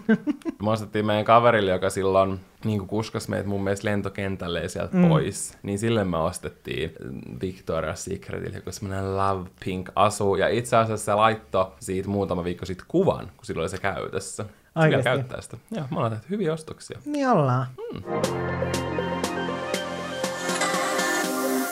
Me 0.62 0.70
ostettiin 0.70 1.06
meidän 1.06 1.24
kaverille, 1.24 1.70
joka 1.70 1.90
silloin 1.90 2.40
niin 2.64 2.78
kuin 2.78 2.88
kuskas 2.88 3.28
meitä 3.28 3.48
mun 3.48 3.64
mielestä 3.64 3.88
lentokentälle 3.88 4.68
sieltä 4.68 4.96
mm. 4.96 5.08
pois, 5.08 5.58
niin 5.62 5.78
sille 5.78 6.04
me 6.04 6.16
ostettiin 6.16 6.92
Victoria's 7.44 7.96
Secretille 7.96 8.56
joku 8.56 8.72
semmoinen 8.72 9.16
Love 9.16 9.50
Pink 9.64 9.88
asu, 9.94 10.34
ja 10.34 10.48
itse 10.48 10.76
asiassa 10.76 11.04
se 11.04 11.14
laittoi 11.14 11.66
siitä 11.80 12.08
muutama 12.08 12.44
viikko 12.44 12.66
sitten 12.66 12.86
kuvan, 12.88 13.26
kun 13.36 13.44
silloin 13.46 13.62
oli 13.62 13.68
se 13.68 13.78
käytössä. 13.78 14.44
Oikeasti? 14.76 15.04
käyttää 15.04 15.40
sitä. 15.40 15.56
Joo, 15.70 15.86
mä 15.90 16.00
oon 16.00 16.10
tehty 16.10 16.26
hyviä 16.30 16.52
ostoksia. 16.52 16.98
Niin 17.06 17.28
ollaan. 17.28 17.66
Hmm. 17.92 18.02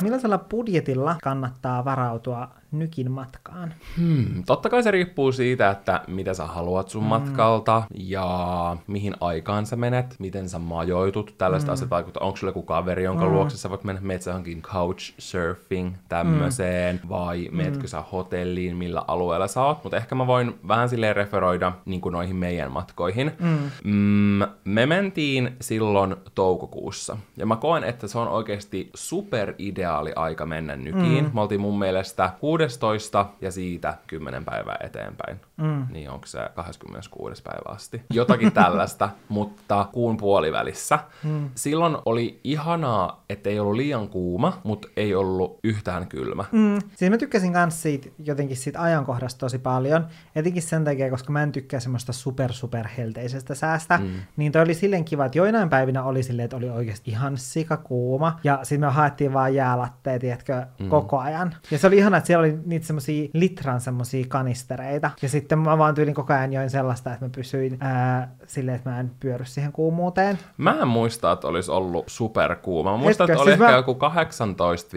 Millaisella 0.02 0.38
budjetilla 0.38 1.16
kannattaa 1.22 1.84
varautua 1.84 2.48
nykin 2.72 3.10
matkaan? 3.10 3.74
Hmm, 3.98 4.44
totta 4.46 4.68
kai 4.68 4.82
se 4.82 4.90
riippuu 4.90 5.32
siitä, 5.32 5.70
että 5.70 6.00
mitä 6.06 6.34
sä 6.34 6.46
haluat 6.46 6.88
sun 6.88 7.02
mm. 7.02 7.08
matkalta 7.08 7.82
ja 7.94 8.76
mihin 8.86 9.14
aikaan 9.20 9.66
sä 9.66 9.76
menet, 9.76 10.16
miten 10.18 10.48
sä 10.48 10.58
majoitut. 10.58 11.34
Tällaista 11.38 11.70
mm. 11.70 11.72
asiat 11.72 11.90
vaikuttaa. 11.90 12.26
Onko 12.26 12.36
sulla 12.36 12.50
joku 12.50 12.62
kaveri, 12.62 13.04
jonka 13.04 13.24
mm. 13.24 13.32
luokse 13.32 13.56
sä 13.56 13.70
voit 13.70 13.84
mennä, 13.84 14.00
meet 14.00 14.22
sä 14.22 14.30
johonkin 14.30 14.62
couchsurfing 14.62 15.94
tämmöiseen, 16.08 17.00
mm. 17.02 17.08
vai 17.08 17.48
meetkö 17.52 17.82
mm. 17.82 17.86
sä 17.86 18.02
hotelliin, 18.12 18.76
millä 18.76 19.04
alueella 19.08 19.48
sä 19.48 19.62
oot. 19.62 19.84
Mutta 19.84 19.96
ehkä 19.96 20.14
mä 20.14 20.26
voin 20.26 20.54
vähän 20.68 20.88
silleen 20.88 21.16
referoida 21.16 21.72
niin 21.84 22.00
kuin 22.00 22.12
noihin 22.12 22.36
meidän 22.36 22.72
matkoihin. 22.72 23.32
Mm. 23.40 23.70
Mm, 23.84 24.48
me 24.64 24.86
mentiin 24.86 25.56
silloin 25.60 26.16
toukokuussa, 26.34 27.16
ja 27.36 27.46
mä 27.46 27.56
koen, 27.56 27.84
että 27.84 28.06
se 28.08 28.18
on 28.18 28.28
oikeasti 28.28 28.90
super 28.94 29.54
ideaali 29.58 30.12
aika 30.16 30.46
mennä 30.46 30.76
nykiin. 30.76 31.24
Mm. 31.24 31.30
Me 31.34 31.40
oltiin 31.40 31.60
mun 31.60 31.78
mielestä 31.78 32.30
16 32.62 33.26
ja 33.40 33.52
siitä 33.52 33.94
10 34.06 34.44
päivää 34.44 34.76
eteenpäin. 34.80 35.40
Mm. 35.62 35.86
Niin 35.90 36.10
onko 36.10 36.26
se 36.26 36.38
26. 36.54 37.42
päivä 37.42 37.74
asti. 37.74 38.02
Jotakin 38.12 38.52
tällaista, 38.62 39.08
mutta 39.28 39.88
kuun 39.92 40.16
puolivälissä. 40.16 40.98
Mm. 41.24 41.50
Silloin 41.54 41.96
oli 42.04 42.40
ihanaa, 42.44 43.24
että 43.28 43.50
ei 43.50 43.60
ollut 43.60 43.76
liian 43.76 44.08
kuuma, 44.08 44.60
mutta 44.64 44.88
ei 44.96 45.14
ollut 45.14 45.58
yhtään 45.64 46.06
kylmä. 46.08 46.44
Mm. 46.52 46.78
Siis 46.96 47.10
mä 47.10 47.18
tykkäsin 47.18 47.52
myös 47.52 47.82
siitä, 47.82 48.08
jotenkin 48.18 48.56
siitä 48.56 48.82
ajankohdasta 48.82 49.38
tosi 49.38 49.58
paljon. 49.58 50.06
Etenkin 50.36 50.62
sen 50.62 50.84
takia, 50.84 51.10
koska 51.10 51.32
mä 51.32 51.42
en 51.42 51.52
tykkää 51.52 51.80
semmoista 51.80 52.12
super 52.12 52.52
super 52.52 52.88
helteisestä 52.96 53.54
säästä. 53.54 53.98
Mm. 53.98 54.10
Niin 54.36 54.52
toi 54.52 54.62
oli 54.62 54.74
silleen 54.74 55.04
kiva, 55.04 55.24
että 55.24 55.38
joinain 55.38 55.68
päivinä 55.68 56.02
oli 56.02 56.22
silleen, 56.22 56.44
että 56.44 56.56
oli 56.56 56.70
oikeasti 56.70 57.10
ihan 57.10 57.36
sikakuuma. 57.36 58.40
Ja 58.44 58.58
sitten 58.62 58.88
me 58.88 58.92
haettiin 58.92 59.32
vaan 59.32 59.54
jäälatteja, 59.54 60.18
tiedätkö, 60.18 60.66
mm. 60.78 60.88
koko 60.88 61.18
ajan. 61.18 61.54
Ja 61.70 61.78
se 61.78 61.86
oli 61.86 61.96
ihana, 61.96 62.16
että 62.16 62.26
siellä 62.26 62.40
oli 62.40 62.58
niitä 62.64 62.86
semmosia 62.86 63.28
litran 63.32 63.80
semmosia 63.80 64.24
kanistereita. 64.28 65.10
Ja 65.22 65.28
sitten 65.28 65.51
mä 65.56 65.78
vaan 65.78 65.94
tyylin 65.94 66.14
koko 66.14 66.32
ajan 66.32 66.52
join 66.52 66.70
sellaista, 66.70 67.12
että 67.12 67.24
mä 67.24 67.30
pysyin 67.34 67.78
ää, 67.80 68.34
silleen, 68.46 68.76
että 68.76 68.90
mä 68.90 69.00
en 69.00 69.10
pyöry 69.20 69.44
siihen 69.44 69.72
kuumuuteen. 69.72 70.38
Mä 70.56 70.76
en 70.82 70.88
muista, 70.88 71.32
että 71.32 71.48
olisi 71.48 71.70
ollut 71.70 72.04
superkuuma. 72.06 72.90
Mä 72.90 72.96
muistan, 72.96 73.24
Etkö? 73.24 73.32
että 73.32 73.42
oli 73.42 73.50
siis 73.50 73.60
ehkä 73.60 73.72
mä... 73.72 73.76
joku 73.76 73.94
18 73.94 74.90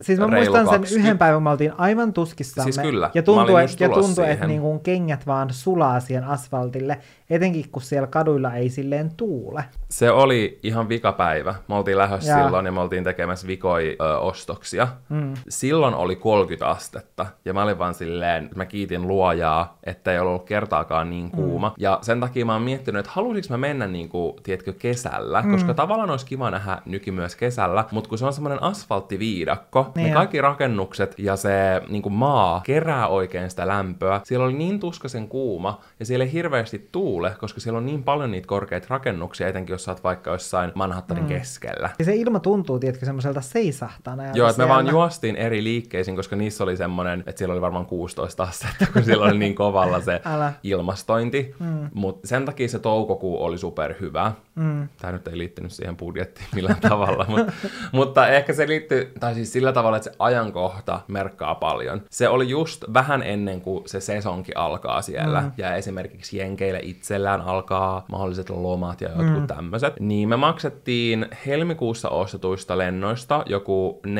Siis 0.00 0.18
mä 0.18 0.26
muistan 0.28 0.64
20. 0.64 0.88
sen 0.88 0.98
yhden 0.98 1.18
päivän, 1.18 1.42
me 1.42 1.50
oltiin 1.50 1.72
aivan 1.78 2.12
tuskissamme. 2.12 2.72
Siis 2.72 2.86
kyllä, 2.86 3.10
ja 3.14 3.22
tuntui, 3.22 3.62
ja 3.80 3.88
tuntui 3.88 4.30
että 4.30 4.46
niin 4.46 4.60
kuin 4.60 4.80
kengät 4.80 5.26
vaan 5.26 5.52
sulaa 5.52 6.00
siihen 6.00 6.24
asfaltille 6.24 6.98
etenkin 7.30 7.70
kun 7.72 7.82
siellä 7.82 8.06
kaduilla 8.06 8.54
ei 8.54 8.70
silleen 8.70 9.10
tuule. 9.16 9.64
Se 9.90 10.10
oli 10.10 10.58
ihan 10.62 10.88
vikapäivä. 10.88 11.54
Me 11.68 11.74
oltiin 11.74 11.98
lähdössä 11.98 12.30
ja. 12.30 12.44
silloin 12.44 12.66
ja 12.66 12.72
me 12.72 12.80
oltiin 12.80 13.04
tekemässä 13.04 13.46
vikoi 13.46 13.96
ö, 14.00 14.18
ostoksia. 14.18 14.88
Mm. 15.08 15.34
Silloin 15.48 15.94
oli 15.94 16.16
30 16.16 16.66
astetta 16.68 17.26
ja 17.44 17.54
mä 17.54 17.62
olin 17.62 17.78
vaan 17.78 17.94
silleen, 17.94 18.50
mä 18.56 18.66
kiitin 18.66 19.08
luojaa, 19.08 19.78
että 19.88 20.12
ei 20.12 20.18
ollut 20.18 20.44
kertaakaan 20.44 21.10
niin 21.10 21.30
kuuma. 21.30 21.68
Mm. 21.68 21.74
Ja 21.78 21.98
sen 22.02 22.20
takia 22.20 22.46
mä 22.46 22.52
oon 22.52 22.62
miettinyt, 22.62 23.00
että 23.00 23.12
haluaisinko 23.14 23.58
mä 23.58 23.66
mennä 23.66 23.86
niin 23.86 24.08
kuin, 24.08 24.36
tiedätkö, 24.42 24.72
kesällä, 24.72 25.42
mm. 25.42 25.52
koska 25.52 25.74
tavallaan 25.74 26.10
olisi 26.10 26.26
kiva 26.26 26.50
nähdä 26.50 26.78
nyky 26.86 27.10
myös 27.10 27.36
kesällä, 27.36 27.84
mutta 27.90 28.08
kun 28.08 28.18
se 28.18 28.26
on 28.26 28.32
semmoinen 28.32 28.62
asfalttiviidakko, 28.62 29.92
niin 29.94 30.08
ne 30.08 30.14
kaikki 30.14 30.40
rakennukset 30.40 31.14
ja 31.18 31.36
se 31.36 31.82
niin 31.88 32.02
kuin 32.02 32.12
maa 32.12 32.60
kerää 32.64 33.08
oikein 33.08 33.50
sitä 33.50 33.68
lämpöä. 33.68 34.20
Siellä 34.24 34.44
oli 34.46 34.54
niin 34.54 34.80
tuskaisen 34.80 35.28
kuuma 35.28 35.80
ja 36.00 36.06
siellä 36.06 36.24
ei 36.24 36.32
hirveästi 36.32 36.88
tuule 36.92 37.34
koska 37.38 37.60
siellä 37.60 37.78
on 37.78 37.86
niin 37.86 38.02
paljon 38.02 38.30
niitä 38.30 38.46
korkeita 38.46 38.86
rakennuksia, 38.90 39.48
etenkin 39.48 39.74
jos 39.74 39.84
sä 39.84 39.90
oot 39.90 40.04
vaikka 40.04 40.30
jossain 40.30 40.72
Manhattanin 40.74 41.22
mm. 41.22 41.28
keskellä. 41.28 41.90
Ja 41.98 42.04
se 42.04 42.14
ilma 42.14 42.40
tuntuu, 42.40 42.78
tiedätkö, 42.78 43.06
semmoiselta 43.06 43.40
seisahtana. 43.40 44.22
Joo, 44.34 44.48
että 44.48 44.62
me 44.62 44.68
vaan 44.68 44.88
juostiin 44.88 45.36
eri 45.36 45.64
liikkeisiin, 45.64 46.16
koska 46.16 46.36
niissä 46.36 46.64
oli 46.64 46.76
semmoinen, 46.76 47.24
että 47.26 47.38
siellä 47.38 47.52
oli 47.52 47.60
varmaan 47.60 47.86
16 47.86 48.42
astetta, 48.42 48.86
kun 48.92 49.04
siellä 49.04 49.24
oli 49.24 49.38
niin 49.38 49.54
kovalla 49.78 50.00
se 50.00 50.20
ilmastointi. 50.62 51.54
Mm. 51.58 51.90
Mutta 51.94 52.28
sen 52.28 52.44
takia 52.44 52.68
se 52.68 52.78
toukokuu 52.78 53.42
oli 53.44 53.58
superhyvä. 53.58 54.32
Mm. 54.54 54.88
Tämä 55.00 55.12
nyt 55.12 55.28
ei 55.28 55.38
liittynyt 55.38 55.72
siihen 55.72 55.96
budjettiin 55.96 56.48
millään 56.54 56.80
tavalla, 56.80 57.26
mutta, 57.28 57.52
mutta 57.92 58.28
ehkä 58.28 58.52
se 58.52 58.68
liittyy, 58.68 59.12
tai 59.20 59.34
siis 59.34 59.52
sillä 59.52 59.72
tavalla, 59.72 59.96
että 59.96 60.10
se 60.10 60.16
ajankohta 60.18 61.00
merkkaa 61.08 61.54
paljon. 61.54 62.02
Se 62.10 62.28
oli 62.28 62.48
just 62.48 62.84
vähän 62.94 63.22
ennen 63.22 63.60
kuin 63.60 63.82
se 63.86 64.00
sesonki 64.00 64.52
alkaa 64.54 65.02
siellä, 65.02 65.40
mm. 65.40 65.52
ja 65.56 65.74
esimerkiksi 65.74 66.38
Jenkeille 66.38 66.80
itsellään 66.82 67.40
alkaa 67.40 68.04
mahdolliset 68.10 68.50
lomat 68.50 69.00
ja 69.00 69.08
jotkut 69.08 69.40
mm. 69.40 69.46
tämmöiset. 69.46 70.00
Niin 70.00 70.28
me 70.28 70.36
maksettiin 70.36 71.26
helmikuussa 71.46 72.08
ostetuista 72.08 72.78
lennoista 72.78 73.42
joku 73.46 74.00
400-450. 74.06 74.10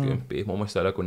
Mm. 0.00 0.20
Mun 0.46 0.58
mielestä 0.58 0.72
se 0.72 0.80
oli 0.80 0.88
joku 0.88 1.02
430-440 1.02 1.06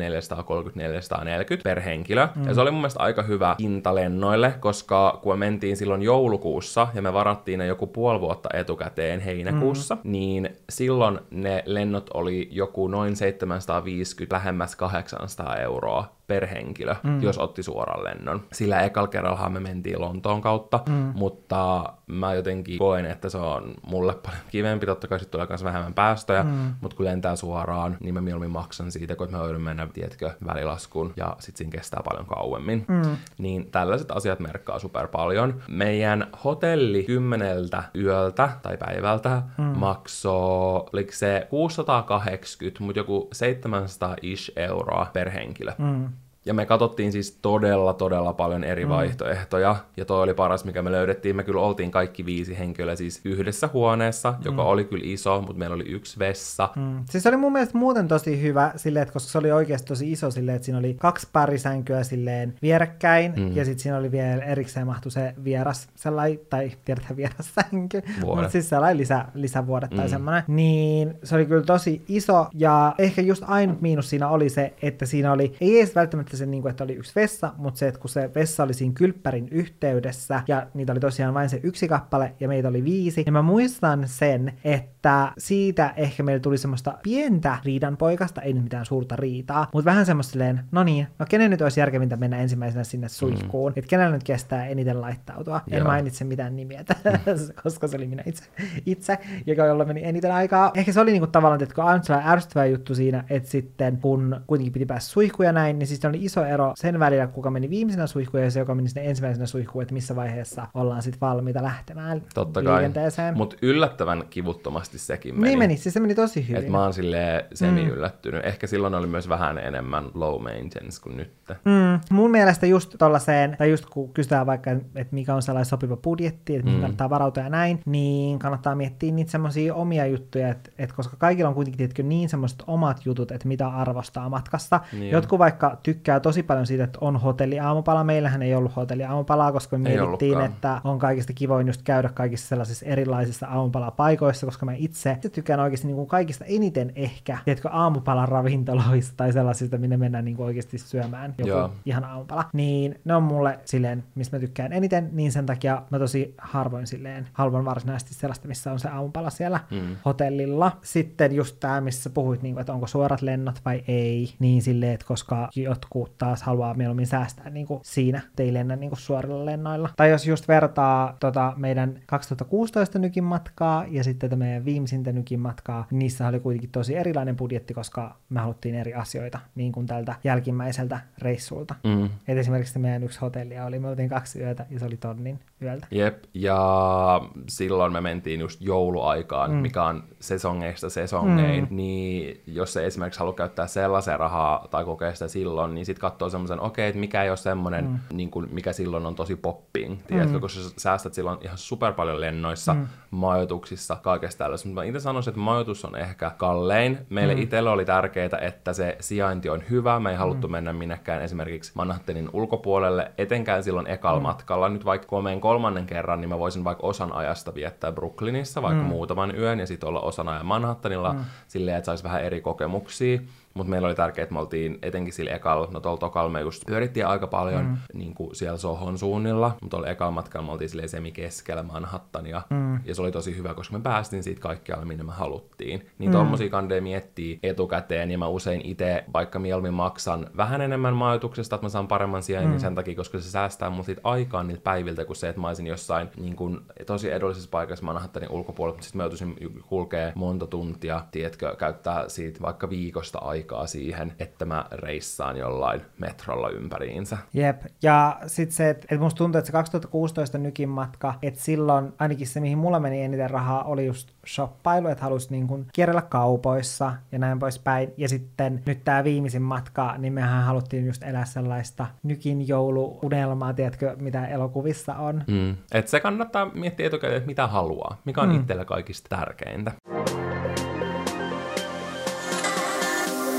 per 1.64 1.82
henkilö. 1.82 2.28
Mm. 2.36 2.48
Ja 2.48 2.54
se 2.54 2.62
oli 2.62 2.72
mun 2.72 2.82
mielestä 2.82 3.03
aika 3.04 3.22
hyvä 3.22 3.56
hinta 3.60 3.96
lennoille, 3.96 4.54
koska 4.60 5.20
kun 5.24 5.34
me 5.34 5.46
mentiin 5.46 5.78
silloin 5.78 6.02
joulukuussa 6.02 6.88
ja 6.94 7.02
me 7.02 7.14
varattiin 7.14 7.60
ne 7.60 7.66
joku 7.66 7.88
puoli 7.88 8.20
vuotta 8.20 8.50
etukäteen 8.54 9.20
heinäkuussa, 9.20 9.96
mm. 9.96 10.02
niin 10.12 10.50
silloin 10.70 11.20
ne 11.32 11.64
lennot 11.66 12.10
oli 12.14 12.50
joku 12.52 12.88
noin 12.88 13.16
750 13.16 14.36
lähemmäs 14.36 14.76
800 14.76 15.56
euroa 15.56 16.16
per 16.28 16.48
henkilö, 16.48 16.96
mm. 17.04 17.22
jos 17.22 17.38
otti 17.38 17.64
suoran 17.64 18.04
lennon. 18.04 18.42
Sillä 18.54 18.82
ekalla 18.82 19.08
kerralla 19.08 19.50
me 19.50 19.60
mentiin 19.60 20.02
Lontoon 20.02 20.42
kautta, 20.42 20.80
mm. 20.90 21.12
mutta 21.16 21.84
mä 22.08 22.34
jotenkin 22.34 22.78
koen, 22.78 23.06
että 23.06 23.30
se 23.30 23.38
on 23.38 23.74
mulle 23.88 24.14
paljon 24.14 24.42
kivempi. 24.52 24.86
Totta 24.86 25.08
kai 25.08 25.20
tulee 25.20 25.48
myös 25.50 25.64
vähemmän 25.64 25.94
päästöjä, 25.94 26.44
mm. 26.44 26.74
mutta 26.82 26.98
kun 26.98 27.06
lentää 27.06 27.36
suoraan, 27.36 27.98
niin 28.00 28.14
mä 28.14 28.22
mieluummin 28.22 28.52
maksan 28.52 28.92
siitä, 28.92 29.16
kun 29.16 29.32
mä 29.32 29.38
joudun 29.38 29.62
mennä, 29.62 29.88
tiedätkö, 29.94 30.32
välilaskuun 30.48 31.14
ja 31.18 31.36
sit 31.40 31.56
siinä 31.58 31.72
kestää 31.72 32.02
paljon 32.04 32.26
kauemmin. 32.26 32.86
Mm. 32.88 33.18
Niin 33.38 33.72
tällaiset 33.72 34.12
asiat 34.12 34.40
merkkaa 34.40 34.80
super 34.80 35.08
paljon. 35.08 35.62
Meidän 35.68 36.28
hotelli 36.44 37.04
kymmeneltä 37.04 37.84
yöltä 37.96 38.50
tai 38.62 38.78
päivältä 38.78 39.42
mm. 39.58 39.64
maksoi, 39.64 40.84
oliko 40.94 41.12
se 41.12 41.48
680, 41.50 42.84
mutta 42.84 43.00
joku 43.00 43.30
700-ish 43.36 44.52
euroa 44.56 45.10
per 45.14 45.30
henkilö. 45.30 45.72
Mm. 45.78 46.10
Ja 46.46 46.54
me 46.54 46.66
katsottiin 46.66 47.12
siis 47.12 47.38
todella, 47.42 47.94
todella 47.94 48.34
paljon 48.34 48.64
eri 48.64 48.86
mm. 48.86 48.90
vaihtoehtoja. 48.90 49.76
Ja 49.98 50.06
toi 50.06 50.24
oli 50.24 50.34
paras, 50.34 50.66
mikä 50.66 50.82
me 50.82 50.92
löydettiin. 50.92 51.36
Me 51.36 51.44
kyllä 51.44 51.62
oltiin 51.62 51.92
kaikki 51.92 52.26
viisi 52.26 52.60
henkilöä 52.60 52.96
siis 52.96 53.22
yhdessä 53.26 53.70
huoneessa, 53.74 54.34
joka 54.46 54.62
mm. 54.62 54.68
oli 54.68 54.86
kyllä 54.86 55.04
iso, 55.08 55.42
mutta 55.42 55.60
meillä 55.60 55.74
oli 55.74 55.84
yksi 55.84 56.20
vessa. 56.20 56.70
Mm. 56.76 57.04
Siis 57.10 57.24
se 57.24 57.30
oli 57.30 57.38
mun 57.38 57.54
mielestä 57.54 57.78
muuten 57.78 58.08
tosi 58.08 58.42
hyvä, 58.42 58.72
silleen, 58.76 59.04
että 59.04 59.14
koska 59.14 59.32
se 59.32 59.38
oli 59.38 59.52
oikeasti 59.52 59.88
tosi 59.88 60.12
iso 60.12 60.32
silleen, 60.32 60.56
että 60.56 60.66
siinä 60.66 60.80
oli 60.80 60.94
kaksi 60.94 61.28
parisänkyä 61.34 62.04
silleen 62.04 62.54
vierekkäin, 62.62 63.34
mm. 63.36 63.56
ja 63.56 63.66
sitten 63.66 63.84
siinä 63.84 63.98
oli 63.98 64.12
vielä 64.12 64.44
erikseen 64.44 64.88
mahtu 64.88 65.10
se 65.10 65.34
vieras 65.44 65.88
sellainen, 65.96 66.40
tai 66.50 66.72
tiedätkö 66.86 67.16
vieras 67.24 67.54
sänky, 67.56 68.02
mutta 68.26 68.50
siis 68.50 68.70
sellainen 68.70 68.98
lisä, 68.98 69.26
lisävuodet 69.34 69.92
mm. 69.92 69.98
tai 69.98 70.10
semmoinen. 70.10 70.44
Niin 70.48 71.14
se 71.24 71.36
oli 71.36 71.46
kyllä 71.46 71.64
tosi 71.64 72.02
iso, 72.08 72.48
ja 72.54 72.96
ehkä 72.98 73.22
just 73.22 73.44
ainut 73.48 73.82
miinus 73.82 74.10
siinä 74.10 74.30
oli 74.30 74.50
se, 74.50 74.74
että 74.82 75.06
siinä 75.06 75.32
oli, 75.32 75.56
ei 75.62 75.80
edes 75.80 75.96
välttämättä 75.96 76.33
se, 76.38 76.46
niin 76.46 76.62
kuin, 76.62 76.70
että 76.70 76.84
oli 76.84 76.94
yksi 76.94 77.12
vessa, 77.16 77.54
mutta 77.58 77.78
se, 77.78 77.88
että 77.88 78.00
kun 78.00 78.10
se 78.10 78.30
vessa 78.36 78.64
oli 78.64 78.74
siinä 78.74 78.94
kylppärin 78.94 79.48
yhteydessä, 79.52 80.44
ja 80.48 80.68
niitä 80.74 80.92
oli 80.92 81.00
tosiaan 81.00 81.34
vain 81.34 81.50
se 81.50 81.60
yksi 81.64 81.88
kappale, 81.88 82.34
ja 82.40 82.48
meitä 82.48 82.68
oli 82.68 82.84
viisi, 82.84 83.24
niin 83.26 83.34
mä 83.34 83.42
muistan 83.42 84.08
sen, 84.08 84.54
että 84.64 85.32
siitä 85.38 85.94
ehkä 85.98 86.24
meillä 86.24 86.40
tuli 86.40 86.58
semmoista 86.58 86.98
pientä 87.04 87.58
riidanpoikasta, 87.66 88.42
ei 88.42 88.54
nyt 88.54 88.64
mitään 88.64 88.86
suurta 88.86 89.16
riitaa, 89.16 89.68
mutta 89.74 89.86
vähän 89.86 90.06
semmoista 90.06 90.32
silleen, 90.32 90.64
no 90.72 90.84
niin, 90.84 91.08
no 91.20 91.26
kenen 91.30 91.52
nyt 91.52 91.62
olisi 91.62 91.80
järkevintä 91.80 92.16
mennä 92.16 92.38
ensimmäisenä 92.38 92.84
sinne 92.84 93.10
suihkuun, 93.10 93.72
mm. 93.72 93.78
että 93.78 93.90
kenellä 93.90 94.14
nyt 94.14 94.24
kestää 94.24 94.68
eniten 94.68 95.02
laittautua. 95.02 95.62
Joo. 95.68 95.80
En 95.80 95.86
mainitse 95.86 96.24
mitään 96.24 96.56
nimiä, 96.56 96.80
mm. 96.82 97.54
koska 97.64 97.88
se 97.88 97.98
oli 97.98 98.08
minä 98.08 98.24
itse, 98.26 98.44
itse 98.86 99.18
joka 99.46 99.66
jolla 99.66 99.86
meni 99.86 100.04
eniten 100.04 100.32
aikaa. 100.32 100.72
Ehkä 100.76 100.92
se 100.92 101.00
oli 101.00 101.12
niinku 101.12 101.28
tavallaan, 101.28 101.64
että 101.64 101.76
kun 101.76 101.84
on 101.84 102.02
ärsyttävä 102.26 102.66
juttu 102.66 102.96
siinä, 102.96 103.24
että 103.30 103.50
sitten 103.50 103.98
kun 103.98 104.42
kuitenkin 104.48 104.74
piti 104.74 104.86
päästä 104.86 105.12
suihkuun 105.12 105.46
ja 105.46 105.52
näin, 105.52 105.80
niin 105.80 105.88
siis 105.88 106.06
oli 106.06 106.23
iso 106.26 106.46
ero 106.46 106.72
sen 106.76 107.00
välillä, 107.00 107.28
kuka 107.28 107.52
meni 107.52 107.70
viimeisenä 107.70 108.08
suihkuun 108.08 108.44
ja 108.44 108.52
se, 108.52 108.60
joka 108.60 108.76
meni 108.76 108.90
sinne 108.90 109.10
ensimmäisenä 109.10 109.46
suihkuun, 109.46 109.82
että 109.82 109.94
missä 109.94 110.16
vaiheessa 110.16 110.68
ollaan 110.74 111.02
sitten 111.02 111.22
valmiita 111.22 111.64
lähtemään 111.64 112.22
Totta 112.34 112.64
kai. 112.64 112.74
liikenteeseen. 112.74 113.38
Mutta 113.38 113.56
yllättävän 113.62 114.24
kivuttomasti 114.30 114.98
sekin 115.00 115.36
meni. 115.36 115.48
Niin 115.48 115.60
meni, 115.60 115.78
siis 115.78 115.94
se 115.94 116.00
meni 116.00 116.16
tosi 116.16 116.48
hyvin. 116.48 116.64
Et 116.64 116.70
mä 116.70 116.84
oon 116.84 116.94
silleen 116.94 117.44
semi-yllättynyt. 117.54 118.46
Ehkä 118.46 118.68
silloin 118.68 118.94
oli 118.96 119.08
myös 119.08 119.30
vähän 119.30 119.58
enemmän 119.58 120.06
low 120.14 120.44
maintenance 120.44 121.02
kuin 121.02 121.18
nyt. 121.18 121.34
Mm, 121.66 122.00
mun 122.10 122.32
mielestä 122.32 122.66
just 122.66 122.96
tollaiseen, 123.00 123.56
tai 123.58 123.70
just 123.72 123.86
kun 123.86 124.14
kysytään 124.14 124.46
vaikka, 124.46 124.72
että 124.72 125.08
mikä 125.16 125.36
on 125.36 125.42
sellainen 125.42 125.66
sopiva 125.66 125.98
budjetti, 125.98 126.56
että 126.56 126.72
Mm. 126.72 126.82
kannattaa 126.82 127.10
varautua 127.10 127.44
ja 127.44 127.50
näin, 127.50 127.80
niin 127.86 128.40
kannattaa 128.40 128.76
miettiä 128.76 129.12
niitä 129.12 129.32
semmoisia 129.32 129.76
omia 129.76 130.06
juttuja, 130.06 130.50
että, 130.50 130.72
että 130.78 130.96
koska 130.96 131.18
kaikilla 131.18 131.50
on 131.50 131.56
kuitenkin 131.56 131.78
tietenkin 131.78 132.10
niin 132.10 132.30
semmoiset 132.30 132.64
omat 132.68 133.06
jutut, 133.06 133.32
että 133.32 133.48
mitä 133.48 133.68
arvostaa 133.68 134.30
matkasta. 134.30 134.80
Niin. 134.94 135.12
Jotkut 135.12 135.40
vaikka 135.40 135.78
tykkää 135.84 136.13
tosi 136.20 136.44
paljon 136.44 136.68
siitä, 136.68 136.84
että 136.84 136.98
on 137.02 137.18
hotelliaamupala. 137.18 138.04
Meillähän 138.04 138.42
ei 138.42 138.56
ollut 138.56 138.76
hotelliaamupalaa, 138.76 139.52
koska 139.52 139.78
me 139.78 139.90
Ei 139.90 139.98
mietittiin, 139.98 140.38
ollutkaan. 140.38 140.52
että 140.56 140.82
on 140.84 141.00
kaikista 141.00 141.34
kivoin 141.34 141.68
just 141.68 141.82
käydä 141.84 142.10
kaikissa 142.10 142.48
sellaisissa 142.48 142.86
erilaisissa 142.86 143.48
aamupalapaikoissa, 143.48 144.46
koska 144.46 144.66
mä 144.66 144.74
itse, 144.78 145.18
tykkään 145.34 145.60
oikeasti 145.60 145.88
niin 145.88 145.96
kuin 145.96 146.08
kaikista 146.08 146.46
eniten 146.46 146.92
ehkä, 146.96 147.38
tiedätkö, 147.46 147.70
aamupalan 147.72 148.28
ravintoloista 148.30 149.14
tai 149.18 149.34
sellaisista, 149.34 149.78
minne 149.78 149.98
mennään 149.98 150.26
niin 150.26 150.38
kuin 150.38 150.46
oikeasti 150.46 150.78
syömään 150.78 151.36
joku 151.38 151.50
Joo. 151.50 151.72
ihan 151.86 152.04
aamupala. 152.04 152.46
Niin 152.54 153.00
ne 153.06 153.16
on 153.16 153.24
mulle 153.24 153.60
silleen, 153.66 154.04
mistä 154.16 154.38
mä 154.38 154.42
tykkään 154.42 154.74
eniten, 154.74 155.10
niin 155.12 155.32
sen 155.32 155.46
takia 155.46 155.82
mä 155.90 156.00
tosi 156.00 156.36
harvoin 156.38 156.88
silleen 156.88 157.28
haluan 157.34 157.66
varsinaisesti 157.66 158.14
sellaista, 158.14 158.48
missä 158.48 158.72
on 158.72 158.80
se 158.80 158.88
aamupala 158.90 159.30
siellä 159.30 159.60
Mm. 159.72 159.96
hotellilla. 160.06 160.72
Sitten 160.82 161.36
just 161.36 161.58
tämä, 161.60 161.82
missä 161.82 162.10
puhuit, 162.10 162.42
niin 162.42 162.56
kuin, 162.56 162.62
että 162.62 162.74
onko 162.74 162.88
suorat 162.88 163.22
lennot 163.22 163.62
vai 163.66 163.84
ei, 163.88 164.34
niin 164.40 164.62
silleen, 164.62 164.94
että 164.94 165.06
koska 165.08 165.50
jotkut 165.56 166.03
taas 166.18 166.44
haluaa 166.44 166.74
mieluummin 166.74 167.08
säästää 167.08 167.50
niin 167.50 167.68
kuin 167.68 167.80
siinä, 167.84 168.22
että 168.28 168.44
ei 168.44 168.54
lennä 168.54 168.76
niin 168.76 168.90
kuin 168.90 169.00
suorilla 169.00 169.46
lennoilla. 169.46 169.90
Tai 169.98 170.10
jos 170.10 170.28
just 170.28 170.48
vertaa 170.48 171.18
tota 171.20 171.54
meidän 171.58 172.00
2016 172.06 173.00
nykin 173.00 173.24
matkaa 173.24 173.86
ja 173.90 174.04
sitten 174.04 174.30
tätä 174.30 174.40
meidän 174.40 174.66
viimeisintä 174.66 175.12
nykin 175.12 175.40
matkaa, 175.40 175.88
niin 175.92 176.00
niissä 176.00 176.28
oli 176.28 176.40
kuitenkin 176.40 176.70
tosi 176.70 176.96
erilainen 176.96 177.36
budjetti, 177.36 177.74
koska 177.74 178.16
me 178.30 178.40
haluttiin 178.40 178.76
eri 178.76 178.94
asioita, 178.94 179.40
niin 179.56 179.72
kuin 179.72 179.86
tältä 179.86 180.16
jälkimmäiseltä 180.24 181.00
reissulta. 181.18 181.76
Mm. 181.84 182.10
Et 182.28 182.38
esimerkiksi 182.38 182.80
meidän 182.80 183.04
yksi 183.04 183.20
hotellia 183.20 183.66
oli, 183.66 183.80
me 183.80 183.88
oltiin 183.88 184.10
kaksi 184.10 184.40
yötä 184.40 184.66
ja 184.70 184.80
se 184.80 184.86
oli 184.86 184.98
tonnin 184.98 185.40
yöltä. 185.64 185.88
Jep, 185.92 186.24
ja 186.34 187.22
silloin 187.50 187.94
me 187.94 188.02
mentiin 188.02 188.40
just 188.40 188.62
jouluaikaan, 188.62 189.52
mm. 189.52 189.58
mikä 189.58 189.84
on 189.84 190.04
sesongeista 190.20 190.90
sesongein, 190.90 191.68
mm. 191.70 191.76
niin 191.76 192.42
jos 192.48 192.74
se 192.74 192.86
esimerkiksi 192.86 193.20
haluaa 193.20 193.36
käyttää 193.36 193.68
sellaisen 193.68 194.20
rahaa 194.20 194.68
tai 194.72 194.86
kokea 194.86 195.14
sitä 195.14 195.28
silloin, 195.28 195.76
niin 195.76 195.86
sitten 195.86 196.02
katsoo 196.02 196.30
semmoisen, 196.30 196.60
okei, 196.60 196.88
että 196.88 197.00
mikä 197.00 197.24
ei 197.24 197.30
ole 197.30 197.38
semmoinen, 197.38 197.86
mm. 197.86 198.00
niin 198.14 198.32
kuin, 198.32 198.48
mikä 198.52 198.74
silloin 198.74 199.06
on 199.06 199.16
tosi 199.16 199.36
popping, 199.36 200.00
tiedätkö, 200.08 200.34
mm. 200.34 200.42
koska 200.42 200.62
sä 200.62 200.70
säästät 200.78 201.14
silloin 201.14 201.38
ihan 201.42 201.58
super 201.58 201.94
paljon 201.94 202.22
lennoissa, 202.22 202.74
mm. 202.74 202.88
majoituksissa, 203.12 203.96
kaikesta 203.96 204.44
tällaista, 204.44 204.68
mutta 204.68 204.82
mä 204.82 204.86
itse 204.86 205.00
sanoisin, 205.00 205.32
että 205.32 205.42
majoitus 205.42 205.86
on 205.86 205.96
ehkä 205.96 206.32
kallein. 206.38 206.98
Meille 207.10 207.36
mm. 207.36 207.42
itselle 207.42 207.70
oli 207.70 207.86
tärkeää, 207.86 208.30
että 208.42 208.74
se 208.74 208.98
sijainti 209.00 209.50
on 209.50 209.64
hyvä, 209.70 210.00
me 210.00 210.10
ei 210.10 210.16
haluttu 210.16 210.48
mm. 210.48 210.52
mennä 210.52 210.74
minnekään 210.74 211.22
esimerkiksi 211.22 211.72
Manhattanin 211.76 212.30
ulkopuolelle, 212.34 213.12
etenkään 213.18 213.64
silloin 213.64 213.88
ekalla 213.88 214.20
mm. 214.20 214.24
matkalla. 214.24 214.70
Nyt 214.70 214.86
vaikka 214.86 215.08
kun 215.08 215.20
mä 215.20 215.24
menen 215.24 215.42
kolmannen 215.54 215.86
kerran, 215.86 216.22
niin 216.22 216.30
mä 216.30 216.40
voisin 216.40 216.64
vaikka 216.64 216.88
osan 216.88 217.14
ajasta 217.14 217.56
viettää 217.56 217.92
Brooklynissa, 217.92 218.62
vaikka 218.62 218.84
mm. 218.84 218.90
muutaman 218.90 219.36
yön, 219.36 219.60
ja 219.60 219.68
sitten 219.68 219.90
olla 219.90 220.02
osan 220.02 220.30
ajan 220.30 220.46
Manhattanilla, 220.46 221.14
mm. 221.14 221.20
silleen, 221.48 221.78
että 221.78 221.86
saisi 221.86 222.04
vähän 222.04 222.24
eri 222.24 222.42
kokemuksia. 222.42 223.20
Mutta 223.54 223.70
meillä 223.70 223.88
oli 223.88 223.96
tärkeää, 223.96 224.24
että 224.24 224.34
me 224.34 224.40
oltiin 224.40 224.80
etenkin 224.82 225.14
sillä 225.14 225.32
ekalla, 225.32 225.68
no 225.72 225.80
tuolla 225.80 225.98
tokalla 225.98 226.30
me 226.30 226.42
just 226.42 226.64
pyörittiin 226.68 227.08
aika 227.08 227.28
paljon 227.28 227.66
mm. 227.66 227.78
niin 227.94 228.14
kuin 228.14 228.36
siellä 228.36 228.58
Sohon 228.58 228.98
suunnilla, 228.98 229.48
mutta 229.62 229.70
tuolla 229.70 229.88
ekalla 229.88 230.12
matkalla 230.12 230.46
me 230.46 230.52
oltiin 230.52 230.70
silleen 230.70 230.90
semikeskellä 230.90 231.64
Manhattania, 231.64 232.42
mm. 232.50 232.80
ja 232.86 232.96
se 232.96 233.02
oli 233.02 233.12
tosi 233.12 233.38
hyvä, 233.38 233.54
koska 233.54 233.78
me 233.78 233.84
päästiin 233.84 234.24
siitä 234.24 234.42
kaikkialle, 234.42 234.86
minne 234.86 235.04
me 235.04 235.12
haluttiin. 235.12 235.88
Niin 235.98 236.10
mm. 236.10 236.18
tommosia 236.18 236.50
kandeja 236.50 236.82
miettii 236.82 237.40
etukäteen, 237.44 238.12
ja 238.12 238.18
mä 238.18 238.28
usein 238.28 238.62
itse 238.66 239.04
vaikka 239.14 239.40
mieluummin 239.40 239.74
maksan 239.74 240.28
vähän 240.38 240.62
enemmän 240.62 240.94
majoituksesta, 240.94 241.56
että 241.56 241.66
mä 241.66 241.70
saan 241.70 241.88
paremman 241.88 242.24
sijainnin 242.24 242.54
mm. 242.54 242.60
sen 242.60 242.76
takia, 242.76 242.96
koska 242.96 243.20
se 243.20 243.32
säästää 243.32 243.70
mun 243.70 243.84
siitä 243.84 244.02
aikaa 244.04 244.44
niiltä 244.44 244.64
päiviltä, 244.64 245.06
kun 245.06 245.16
se, 245.16 245.30
että 245.30 245.42
mä 245.42 245.48
olisin 245.48 245.68
jossain 245.68 246.10
niin 246.18 246.36
kuin, 246.36 246.60
tosi 246.86 247.12
edullisessa 247.12 247.50
paikassa 247.50 247.86
Manhattanin 247.86 248.30
ulkopuolella, 248.32 248.76
mutta 248.76 248.86
sitten 248.86 248.98
mä 248.98 249.04
joutuisin 249.04 249.36
kulkea 249.68 250.12
monta 250.16 250.48
tuntia, 250.48 251.02
tiedätkö, 251.12 251.56
käyttää 251.56 252.10
siitä 252.10 252.42
vaikka 252.42 252.70
viikosta 252.70 253.20
aikaa 253.20 253.43
siihen, 253.66 254.14
että 254.20 254.46
mä 254.46 254.66
reissaan 254.72 255.38
jollain 255.38 255.82
metrolla 256.00 256.50
ympäriinsä. 256.50 257.18
Jep, 257.34 257.62
ja 257.82 258.20
sitten 258.28 258.56
se, 258.56 258.70
että 258.70 258.88
et 258.92 259.00
musta 259.00 259.18
tuntuu, 259.18 259.40
että 259.40 259.48
se 259.48 259.52
2016 259.52 260.38
nykin 260.38 260.70
matka, 260.70 261.14
että 261.22 261.40
silloin 261.40 261.94
ainakin 262.00 262.28
se, 262.28 262.40
mihin 262.40 262.58
mulla 262.58 262.80
meni 262.80 263.04
eniten 263.04 263.30
rahaa, 263.30 263.64
oli 263.64 263.86
just 263.86 264.10
shoppailu, 264.28 264.88
että 264.88 265.04
halusi 265.04 265.28
niin 265.32 265.48
kuin 265.48 265.66
kierrellä 265.74 266.02
kaupoissa 266.02 266.94
ja 267.12 267.20
näin 267.20 267.40
poispäin. 267.40 267.94
Ja 267.98 268.10
sitten 268.10 268.62
nyt 268.66 268.84
tämä 268.84 269.04
viimeisin 269.04 269.42
matka, 269.42 269.96
niin 269.98 270.14
mehän 270.14 270.44
haluttiin 270.44 270.86
just 270.86 271.04
elää 271.04 271.26
sellaista 271.26 271.88
nykin 272.04 272.48
jouluunelmaa, 272.48 273.54
tiedätkö, 273.54 273.96
mitä 274.00 274.28
elokuvissa 274.28 274.96
on. 274.96 275.24
Mm. 275.28 275.56
Et 275.72 275.88
se 275.88 276.00
kannattaa 276.00 276.52
miettiä 276.54 276.88
etukäteen, 276.88 277.18
että 277.18 277.28
mitä 277.28 277.48
haluaa, 277.48 278.02
mikä 278.06 278.22
on 278.22 278.30
mm. 278.30 278.40
itsellä 278.40 278.66
kaikista 278.66 279.18
tärkeintä. 279.18 279.72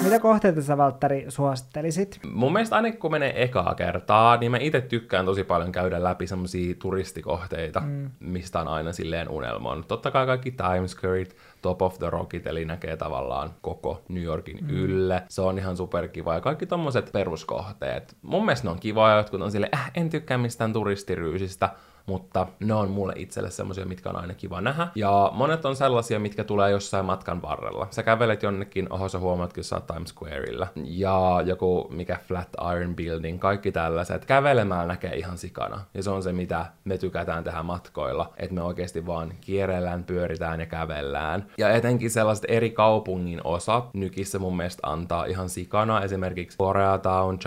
Mitä 0.04 0.18
kohteita 0.18 0.62
sä, 0.62 0.76
Valtteri, 0.76 1.24
suosittelisit? 1.28 2.20
Mun 2.32 2.52
mielestä 2.52 2.76
ainakin 2.76 3.00
kun 3.00 3.10
menee 3.10 3.42
ekaa 3.42 3.74
kertaa, 3.74 4.36
niin 4.36 4.50
mä 4.50 4.58
itse 4.60 4.80
tykkään 4.80 5.24
tosi 5.24 5.44
paljon 5.44 5.72
käydä 5.72 6.02
läpi 6.02 6.26
semmosia 6.26 6.74
turistikohteita, 6.78 7.80
mm. 7.80 8.10
mistä 8.20 8.60
on 8.60 8.68
aina 8.68 8.92
silleen 8.92 9.28
unelmoinut. 9.28 9.88
Totta 9.88 10.10
kai 10.10 10.26
kaikki 10.26 10.50
Times 10.50 10.92
Squareit, 10.92 11.36
Top 11.62 11.82
of 11.82 11.98
the 11.98 12.10
Rockit, 12.10 12.46
eli 12.46 12.64
näkee 12.64 12.96
tavallaan 12.96 13.50
koko 13.60 14.02
New 14.08 14.22
Yorkin 14.22 14.58
mm. 14.62 14.70
ylle. 14.70 15.22
Se 15.28 15.40
on 15.40 15.58
ihan 15.58 15.76
superkiva. 15.76 16.34
Ja 16.34 16.40
kaikki 16.40 16.66
tommoset 16.66 17.10
peruskohteet. 17.12 18.16
Mun 18.22 18.44
mielestä 18.44 18.66
ne 18.66 18.70
on 18.70 18.80
kivoja, 18.80 19.16
jotkut 19.16 19.42
on 19.42 19.50
silleen, 19.50 19.76
äh, 19.76 19.90
en 19.94 20.10
tykkää 20.10 20.38
mistään 20.38 20.72
turistiryysistä, 20.72 21.70
mutta 22.06 22.46
ne 22.60 22.74
on 22.74 22.90
mulle 22.90 23.12
itselle 23.16 23.50
semmoisia, 23.50 23.86
mitkä 23.86 24.10
on 24.10 24.16
aina 24.16 24.34
kiva 24.34 24.60
nähdä. 24.60 24.88
Ja 24.94 25.30
monet 25.34 25.64
on 25.64 25.76
sellaisia, 25.76 26.20
mitkä 26.20 26.44
tulee 26.44 26.70
jossain 26.70 27.04
matkan 27.04 27.42
varrella. 27.42 27.88
Sä 27.90 28.02
kävelet 28.02 28.42
jonnekin, 28.42 28.92
oho 28.92 29.08
sä 29.08 29.18
huomaat, 29.18 29.52
kun 29.52 29.64
sä 29.64 29.76
oot 29.76 29.86
Times 29.86 30.14
Squareilla. 30.14 30.66
Ja 30.84 31.42
joku, 31.44 31.88
mikä 31.90 32.18
Flatiron 32.28 32.96
Building, 32.96 33.40
kaikki 33.40 33.72
tällaiset. 33.72 34.24
Kävelemään 34.24 34.88
näkee 34.88 35.16
ihan 35.16 35.38
sikana. 35.38 35.80
Ja 35.94 36.02
se 36.02 36.10
on 36.10 36.22
se, 36.22 36.32
mitä 36.32 36.66
me 36.84 36.98
tykätään 36.98 37.44
tehdä 37.44 37.62
matkoilla. 37.62 38.32
Että 38.36 38.54
me 38.54 38.62
oikeasti 38.62 39.06
vaan 39.06 39.32
kierrellään, 39.40 40.04
pyöritään 40.04 40.60
ja 40.60 40.66
kävellään. 40.66 41.46
Ja 41.58 41.70
etenkin 41.70 42.10
sellaiset 42.10 42.44
eri 42.48 42.70
kaupungin 42.70 43.40
osat 43.44 43.94
nykissä 43.94 44.38
mun 44.38 44.56
mielestä 44.56 44.88
antaa 44.90 45.24
ihan 45.24 45.48
sikana. 45.48 46.02
Esimerkiksi 46.02 46.58
Koreatown, 46.58 47.38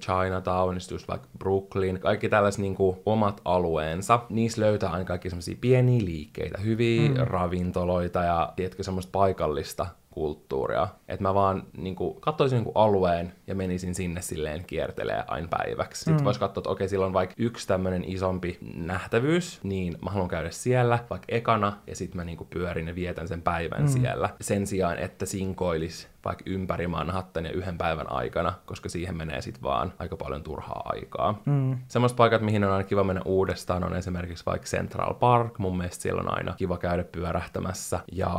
Chinatown, 0.00 0.76
just 0.90 1.08
vaikka 1.08 1.28
Brooklyn. 1.38 2.00
Kaikki 2.00 2.28
tällaiset 2.28 2.60
niinku 2.60 3.02
omat 3.06 3.40
alueensa. 3.44 4.03
Niissä 4.30 4.60
löytää 4.60 4.90
aina 4.90 5.04
kaikki 5.04 5.30
semmoisia 5.30 5.56
pieniä 5.60 6.04
liikkeitä, 6.04 6.58
hyviä 6.60 7.08
mm. 7.08 7.16
ravintoloita 7.16 8.24
ja 8.24 8.52
tiedätkö 8.56 8.82
semmoista 8.82 9.10
paikallista 9.12 9.86
kulttuuria. 10.10 10.88
Että 11.08 11.22
mä 11.22 11.34
vaan 11.34 11.62
niin 11.76 11.96
kuin, 11.96 12.20
katsoisin 12.20 12.62
niin 12.62 12.72
alueen 12.74 13.32
ja 13.46 13.54
menisin 13.54 13.94
sinne 13.94 14.22
silleen 14.22 14.64
kiertelee 14.64 15.24
aina 15.26 15.48
päiväksi. 15.50 15.98
Sitten 15.98 16.16
mm. 16.16 16.24
voisi 16.24 16.40
katsoa, 16.40 16.60
että 16.60 16.70
okei, 16.70 16.88
sillä 16.88 17.06
on 17.06 17.12
vaikka 17.12 17.34
yksi 17.38 17.68
tämmöinen 17.68 18.04
isompi 18.04 18.58
nähtävyys, 18.74 19.60
niin 19.62 19.96
mä 20.04 20.10
haluan 20.10 20.28
käydä 20.28 20.50
siellä 20.50 20.98
vaikka 21.10 21.26
ekana, 21.28 21.72
ja 21.86 21.96
sitten 21.96 22.16
mä 22.16 22.24
niin 22.24 22.38
kuin, 22.38 22.48
pyörin 22.48 22.88
ja 22.88 22.94
vietän 22.94 23.28
sen 23.28 23.42
päivän 23.42 23.82
mm. 23.82 23.88
siellä. 23.88 24.28
Sen 24.40 24.66
sijaan, 24.66 24.98
että 24.98 25.26
sinkoilis 25.26 26.08
vaikka 26.24 26.44
ympäri 26.46 26.86
Manhattania 26.86 27.52
yhden 27.52 27.78
päivän 27.78 28.12
aikana, 28.12 28.52
koska 28.66 28.88
siihen 28.88 29.16
menee 29.16 29.40
sitten 29.40 29.62
vaan 29.62 29.92
aika 29.98 30.16
paljon 30.16 30.42
turhaa 30.42 30.82
aikaa. 30.84 31.42
Mm. 31.44 31.78
Semmoiset 31.88 32.16
paikat, 32.16 32.42
mihin 32.42 32.64
on 32.64 32.72
aina 32.72 32.84
kiva 32.84 33.04
mennä 33.04 33.22
uudestaan, 33.24 33.84
on 33.84 33.96
esimerkiksi 33.96 34.46
vaikka 34.46 34.66
Central 34.66 35.14
Park. 35.14 35.58
Mun 35.58 35.76
mielestä 35.76 36.02
siellä 36.02 36.20
on 36.20 36.36
aina 36.38 36.54
kiva 36.56 36.78
käydä 36.78 37.04
pyörähtämässä. 37.04 38.00
Ja 38.12 38.30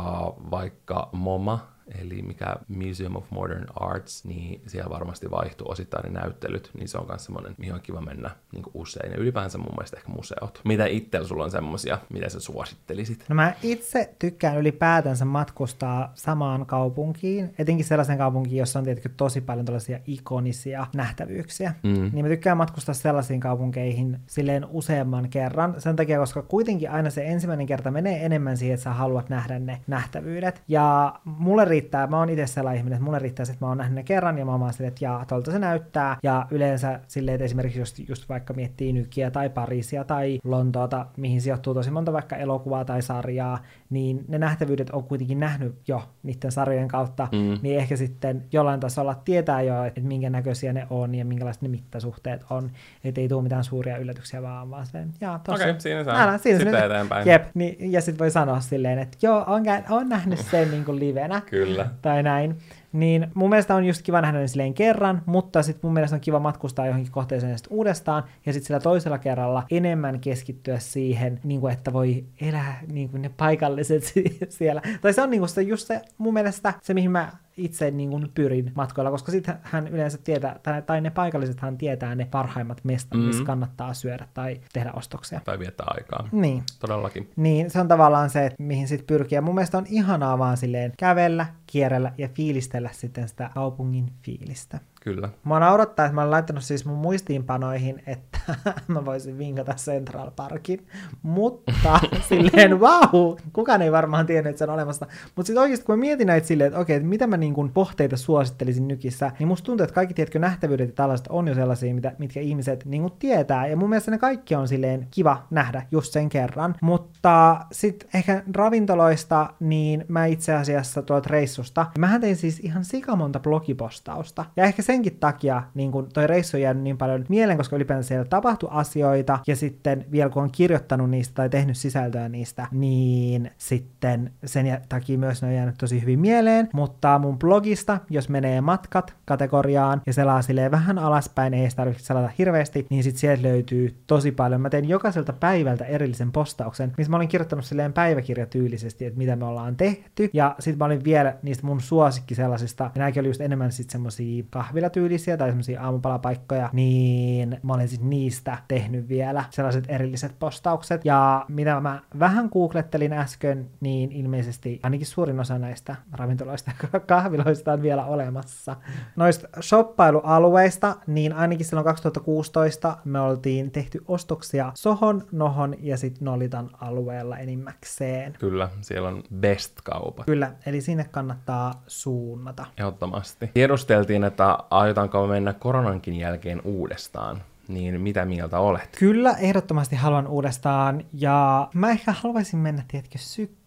vaikka 0.50 1.08
MoMA, 1.12 1.75
eli 2.02 2.22
mikä 2.22 2.56
Museum 2.68 3.16
of 3.16 3.24
Modern 3.30 3.66
Arts, 3.74 4.24
niin 4.24 4.62
siellä 4.66 4.90
varmasti 4.90 5.30
vaihtuu 5.30 5.70
osittain 5.70 6.12
ne 6.12 6.20
näyttelyt, 6.20 6.70
niin 6.74 6.88
se 6.88 6.98
on 6.98 7.06
myös 7.08 7.24
semmoinen, 7.24 7.54
mihin 7.58 7.74
on 7.74 7.80
kiva 7.80 8.00
mennä 8.00 8.30
niin 8.52 8.64
usein. 8.74 9.12
Ja 9.12 9.18
ylipäänsä 9.18 9.58
mun 9.58 9.74
mielestä 9.76 9.96
ehkä 9.96 10.12
museot. 10.12 10.60
Mitä 10.64 10.86
itsellä 10.86 11.28
sulla 11.28 11.44
on 11.44 11.50
semmosia, 11.50 11.98
mitä 12.12 12.28
sä 12.28 12.40
suosittelisit? 12.40 13.24
No 13.28 13.34
mä 13.34 13.54
itse 13.62 14.14
tykkään 14.18 14.58
ylipäätänsä 14.58 15.24
matkustaa 15.24 16.12
samaan 16.14 16.66
kaupunkiin, 16.66 17.54
etenkin 17.58 17.84
sellaisen 17.84 18.18
kaupunkiin, 18.18 18.58
jossa 18.58 18.78
on 18.78 18.84
tietenkin 18.84 19.14
tosi 19.16 19.40
paljon 19.40 19.66
tällaisia 19.66 19.98
ikonisia 20.06 20.86
nähtävyyksiä. 20.94 21.74
Mm. 21.82 22.10
Niin 22.12 22.24
mä 22.24 22.28
tykkään 22.28 22.56
matkustaa 22.56 22.94
sellaisiin 22.94 23.40
kaupunkeihin 23.40 24.20
silleen 24.26 24.66
useamman 24.70 25.28
kerran, 25.28 25.74
sen 25.78 25.96
takia, 25.96 26.18
koska 26.18 26.42
kuitenkin 26.42 26.90
aina 26.90 27.10
se 27.10 27.26
ensimmäinen 27.26 27.66
kerta 27.66 27.90
menee 27.90 28.24
enemmän 28.24 28.56
siihen, 28.56 28.74
että 28.74 28.84
sä 28.84 28.92
haluat 28.92 29.28
nähdä 29.28 29.58
ne 29.58 29.80
nähtävyydet. 29.86 30.62
Ja 30.68 31.14
mulle 31.24 31.64
riittää, 31.76 32.06
mä 32.06 32.18
oon 32.18 32.30
itse 32.30 32.46
sellainen 32.46 32.78
ihminen, 32.78 32.96
että 32.96 33.04
mulle 33.04 33.18
riittää, 33.18 33.42
että 33.42 33.64
mä 33.64 33.68
oon 33.68 33.78
nähnyt 33.78 33.94
ne 33.94 34.02
kerran 34.02 34.38
ja 34.38 34.44
mä 34.44 34.50
oon 34.50 34.60
vaan 34.60 34.72
silleen, 34.72 34.88
että 34.88 35.04
jaa, 35.04 35.24
tolta 35.24 35.52
se 35.52 35.58
näyttää. 35.58 36.16
Ja 36.22 36.46
yleensä 36.50 37.00
silleen, 37.08 37.34
että 37.34 37.44
esimerkiksi 37.44 37.78
just, 37.78 37.98
just 38.08 38.28
vaikka 38.28 38.54
miettii 38.54 38.92
Nykiä 38.92 39.30
tai 39.30 39.48
Pariisia 39.48 40.04
tai 40.04 40.38
Lontoota, 40.44 41.06
mihin 41.16 41.40
sijoittuu 41.40 41.74
tosi 41.74 41.90
monta 41.90 42.12
vaikka 42.12 42.36
elokuvaa 42.36 42.84
tai 42.84 43.02
sarjaa, 43.02 43.62
niin 43.90 44.24
ne 44.28 44.38
nähtävyydet 44.38 44.90
on 44.90 45.04
kuitenkin 45.04 45.40
nähnyt 45.40 45.74
jo 45.88 46.02
niiden 46.22 46.52
sarjojen 46.52 46.88
kautta, 46.88 47.28
mm. 47.32 47.58
niin 47.62 47.78
ehkä 47.78 47.96
sitten 47.96 48.44
jollain 48.52 48.80
tasolla 48.80 49.14
tietää 49.14 49.62
jo, 49.62 49.84
että 49.84 50.00
minkä 50.00 50.30
näköisiä 50.30 50.72
ne 50.72 50.86
on 50.90 51.14
ja 51.14 51.24
minkälaiset 51.24 51.62
ne 51.62 51.68
mittasuhteet 51.68 52.44
on, 52.50 52.70
että 53.04 53.20
ei 53.20 53.28
tule 53.28 53.42
mitään 53.42 53.64
suuria 53.64 53.96
yllätyksiä, 53.96 54.42
vaan 54.42 54.70
vaan 54.70 54.86
silleen, 54.86 55.12
jaa, 55.20 55.38
tossa. 55.38 55.62
Okei, 55.62 55.70
okay, 55.70 55.80
siinä 55.80 56.04
saa. 56.04 56.22
Älä, 56.22 56.38
siinä 56.38 56.58
Sitten 56.58 56.74
se 56.74 56.82
nyt- 56.82 56.90
eteenpäin. 56.90 57.28
Jep, 57.28 57.44
niin, 57.54 57.92
ja 57.92 58.00
sitten 58.00 58.18
voi 58.18 58.30
sanoa 58.30 58.60
silleen, 58.60 58.98
että 58.98 59.16
joo, 59.22 59.44
on, 59.46 59.62
on 59.90 60.08
nähnyt 60.08 60.38
sen 60.38 60.70
niin 60.70 60.84
kuin 60.84 60.98
livenä 60.98 61.40
Kyllä. 61.40 61.65
Tai 62.02 62.22
näin. 62.22 62.58
Niin 62.92 63.26
mun 63.34 63.50
mielestä 63.50 63.74
on 63.74 63.84
just 63.84 64.02
kiva 64.02 64.20
nähdä 64.20 64.38
ne 64.38 64.48
silleen 64.48 64.74
kerran, 64.74 65.22
mutta 65.26 65.62
sitten 65.62 65.80
mun 65.82 65.92
mielestä 65.92 66.16
on 66.16 66.20
kiva 66.20 66.40
matkustaa 66.40 66.86
johonkin 66.86 67.12
kohteeseen 67.12 67.58
sitten 67.58 67.76
uudestaan, 67.76 68.22
ja 68.46 68.52
sitten 68.52 68.66
sillä 68.66 68.80
toisella 68.80 69.18
kerralla 69.18 69.62
enemmän 69.70 70.20
keskittyä 70.20 70.78
siihen, 70.78 71.40
niin 71.44 71.60
kuin, 71.60 71.72
että 71.72 71.92
voi 71.92 72.24
elää 72.40 72.80
niin 72.92 73.08
kuin 73.08 73.22
ne 73.22 73.30
paikalliset 73.36 74.04
si- 74.04 74.38
siellä. 74.48 74.82
Tai 75.00 75.12
se 75.12 75.22
on 75.22 75.30
niin 75.30 75.40
kuin 75.40 75.48
se, 75.48 75.62
just 75.62 75.86
se 75.86 76.02
mun 76.18 76.34
mielestä 76.34 76.74
se, 76.82 76.94
mihin 76.94 77.10
mä 77.10 77.32
itse 77.56 77.90
niin 77.90 78.10
kuin 78.10 78.30
pyrin 78.34 78.72
matkoilla, 78.74 79.10
koska 79.10 79.32
sitten 79.32 79.54
hän 79.62 79.88
yleensä 79.88 80.18
tietää, 80.18 80.60
tai, 80.62 80.82
tai 80.82 81.00
ne 81.00 81.10
paikallisethan 81.10 81.78
tietää 81.78 82.14
ne 82.14 82.24
parhaimmat 82.30 82.80
mestat, 82.84 83.20
missä 83.20 83.40
Mhm. 83.42 83.46
kannattaa 83.46 83.94
syödä 83.94 84.28
tai 84.34 84.60
tehdä 84.72 84.92
ostoksia. 84.92 85.40
Tai 85.44 85.58
viettää 85.58 85.86
aikaa. 85.90 86.28
Niin. 86.32 86.62
Todellakin. 86.80 87.30
Niin, 87.36 87.70
se 87.70 87.80
on 87.80 87.88
tavallaan 87.88 88.30
se, 88.30 88.46
että 88.46 88.62
mihin 88.62 88.88
sit 88.88 89.06
pyrkii. 89.06 89.36
Ja 89.36 89.42
mun 89.42 89.54
mielestä 89.54 89.78
on 89.78 89.86
ihanaa 89.88 90.38
vaan 90.38 90.56
silleen 90.56 90.92
kävellä, 90.98 91.46
kierrellä 91.66 92.12
ja 92.18 92.28
fiilistellä 92.34 92.90
sitten 92.92 93.28
sitä 93.28 93.50
kaupungin 93.54 94.12
fiilistä. 94.22 94.78
Kyllä. 95.06 95.28
Mua 95.44 95.60
naurattaa, 95.60 96.06
että 96.06 96.14
mä 96.14 96.20
olen 96.20 96.30
laittanut 96.30 96.64
siis 96.64 96.84
mun 96.84 96.98
muistiinpanoihin, 96.98 98.02
että 98.06 98.38
mä 98.88 99.04
voisin 99.04 99.38
vinkata 99.38 99.74
Central 99.74 100.30
Parkin, 100.30 100.86
mutta 101.22 102.00
silleen 102.28 102.80
vau, 102.80 103.36
kukaan 103.52 103.82
ei 103.82 103.92
varmaan 103.92 104.26
tiennyt, 104.26 104.50
että 104.50 104.58
se 104.58 104.64
on 104.64 104.70
olemassa. 104.70 105.06
Mutta 105.36 105.46
sitten 105.46 105.62
oikeasti 105.62 105.86
kun 105.86 105.98
mä 105.98 106.00
mietin 106.00 106.26
näitä 106.26 106.46
silleen, 106.46 106.68
että 106.68 106.80
okei, 106.80 106.96
että 106.96 107.08
mitä 107.08 107.26
mä 107.26 107.36
niin 107.36 107.70
pohteita 107.74 108.16
suosittelisin 108.16 108.88
nykissä, 108.88 109.32
niin 109.38 109.48
musta 109.48 109.66
tuntuu, 109.66 109.84
että 109.84 109.94
kaikki 109.94 110.14
tiedätkö 110.14 110.38
nähtävyydet 110.38 110.88
ja 110.88 110.94
tällaiset 110.94 111.26
on 111.28 111.48
jo 111.48 111.54
sellaisia, 111.54 111.94
mitä, 111.94 112.12
mitkä 112.18 112.40
ihmiset 112.40 112.84
niin 112.84 113.02
kuin 113.02 113.12
tietää. 113.18 113.66
Ja 113.66 113.76
mun 113.76 113.88
mielestä 113.88 114.10
ne 114.10 114.18
kaikki 114.18 114.54
on 114.54 114.68
silleen 114.68 115.06
kiva 115.10 115.46
nähdä 115.50 115.82
just 115.90 116.12
sen 116.12 116.28
kerran. 116.28 116.74
Mutta 116.82 117.60
sitten 117.72 118.08
ehkä 118.14 118.42
ravintoloista, 118.54 119.52
niin 119.60 120.04
mä 120.08 120.26
itse 120.26 120.54
asiassa 120.54 121.02
tuolta 121.02 121.28
reissusta, 121.30 121.86
mähän 121.98 122.20
tein 122.20 122.36
siis 122.36 122.60
ihan 122.60 122.84
sikamonta 122.84 123.40
blogipostausta. 123.40 124.44
Ja 124.56 124.64
ehkä 124.64 124.82
senkin 124.96 125.16
takia 125.20 125.62
niin 125.74 125.92
kun 125.92 126.08
toi 126.12 126.26
reissu 126.26 126.56
on 126.56 126.60
jäänyt 126.60 126.82
niin 126.82 126.98
paljon 126.98 127.24
mieleen, 127.28 127.58
koska 127.58 127.76
ylipäänsä 127.76 128.08
siellä 128.08 128.24
tapahtui 128.24 128.68
asioita, 128.72 129.38
ja 129.46 129.56
sitten 129.56 130.04
vielä 130.10 130.30
kun 130.30 130.42
on 130.42 130.50
kirjoittanut 130.50 131.10
niistä 131.10 131.34
tai 131.34 131.48
tehnyt 131.48 131.76
sisältöä 131.76 132.28
niistä, 132.28 132.66
niin 132.70 133.50
sitten 133.58 134.32
sen 134.44 134.80
takia 134.88 135.18
myös 135.18 135.42
ne 135.42 135.48
on 135.48 135.54
jäänyt 135.54 135.74
tosi 135.78 136.02
hyvin 136.02 136.20
mieleen. 136.20 136.68
Mutta 136.72 137.18
mun 137.18 137.38
blogista, 137.38 137.98
jos 138.10 138.28
menee 138.28 138.60
matkat 138.60 139.14
kategoriaan 139.24 140.02
ja 140.06 140.12
selaa 140.12 140.42
silleen 140.42 140.70
vähän 140.70 140.98
alaspäin, 140.98 141.54
ei 141.54 141.60
edes 141.60 141.74
tarvitse 141.74 142.04
selata 142.04 142.30
hirveästi, 142.38 142.86
niin 142.90 143.02
sitten 143.02 143.20
sieltä 143.20 143.42
löytyy 143.42 143.96
tosi 144.06 144.32
paljon. 144.32 144.60
Mä 144.60 144.70
teen 144.70 144.88
jokaiselta 144.88 145.32
päivältä 145.32 145.84
erillisen 145.84 146.32
postauksen, 146.32 146.92
missä 146.96 147.10
mä 147.10 147.16
olin 147.16 147.28
kirjoittanut 147.28 147.64
silleen 147.64 147.92
päiväkirjatyylisesti, 147.92 149.04
että 149.04 149.18
mitä 149.18 149.36
me 149.36 149.44
ollaan 149.44 149.76
tehty. 149.76 150.30
Ja 150.32 150.54
sitten 150.58 150.78
mä 150.78 150.84
olin 150.84 151.04
vielä 151.04 151.34
niistä 151.42 151.66
mun 151.66 151.80
suosikki 151.80 152.34
sellaisista, 152.34 152.84
ja 152.84 152.98
nämäkin 152.98 153.20
oli 153.20 153.28
just 153.28 153.40
enemmän 153.40 153.72
sitten 153.72 153.92
semmosia 153.92 154.44
kahvilatyylisiä 154.86 155.36
tai 155.36 155.48
semmosia 155.48 155.82
aamupalapaikkoja, 155.82 156.70
niin 156.72 157.58
mä 157.62 157.72
olin 157.72 157.88
sitten 157.88 158.10
niistä 158.10 158.58
tehnyt 158.68 159.08
vielä 159.08 159.44
sellaiset 159.50 159.84
erilliset 159.88 160.32
postaukset. 160.38 161.04
Ja 161.04 161.44
mitä 161.48 161.80
mä 161.80 162.00
vähän 162.18 162.48
googlettelin 162.52 163.12
äsken, 163.12 163.70
niin 163.80 164.12
ilmeisesti 164.12 164.80
ainakin 164.82 165.06
suurin 165.06 165.40
osa 165.40 165.58
näistä 165.58 165.96
ravintoloista 166.12 166.72
ja 166.92 167.00
kahviloista 167.00 167.72
on 167.72 167.82
vielä 167.82 168.04
olemassa. 168.04 168.76
Noista 169.16 169.48
shoppailualueista, 169.62 170.96
niin 171.06 171.32
ainakin 171.32 171.66
silloin 171.66 171.84
2016 171.84 172.96
me 173.04 173.20
oltiin 173.20 173.70
tehty 173.70 174.04
ostoksia 174.08 174.72
Sohon, 174.74 175.22
Nohon 175.32 175.74
ja 175.80 175.96
sitten 175.96 176.24
Nolitan 176.24 176.70
alueella 176.80 177.38
enimmäkseen. 177.38 178.32
Kyllä, 178.38 178.68
siellä 178.80 179.08
on 179.08 179.22
best-kaupat. 179.40 180.26
Kyllä, 180.26 180.52
eli 180.66 180.80
sinne 180.80 181.04
kannattaa 181.10 181.82
suunnata. 181.86 182.66
Ehdottomasti. 182.78 183.50
Tiedusteltiin, 183.54 184.24
että 184.24 184.58
aiotaanko 184.70 185.26
mennä 185.26 185.52
koronankin 185.52 186.14
jälkeen 186.14 186.60
uudestaan. 186.64 187.42
Niin 187.68 188.00
mitä 188.00 188.24
mieltä 188.24 188.58
olet? 188.58 188.96
Kyllä, 188.98 189.32
ehdottomasti 189.32 189.96
haluan 189.96 190.26
uudestaan, 190.26 191.04
ja 191.12 191.68
mä 191.74 191.90
ehkä 191.90 192.12
haluaisin 192.12 192.58
mennä, 192.58 192.82
tiedätkö, 192.88 193.18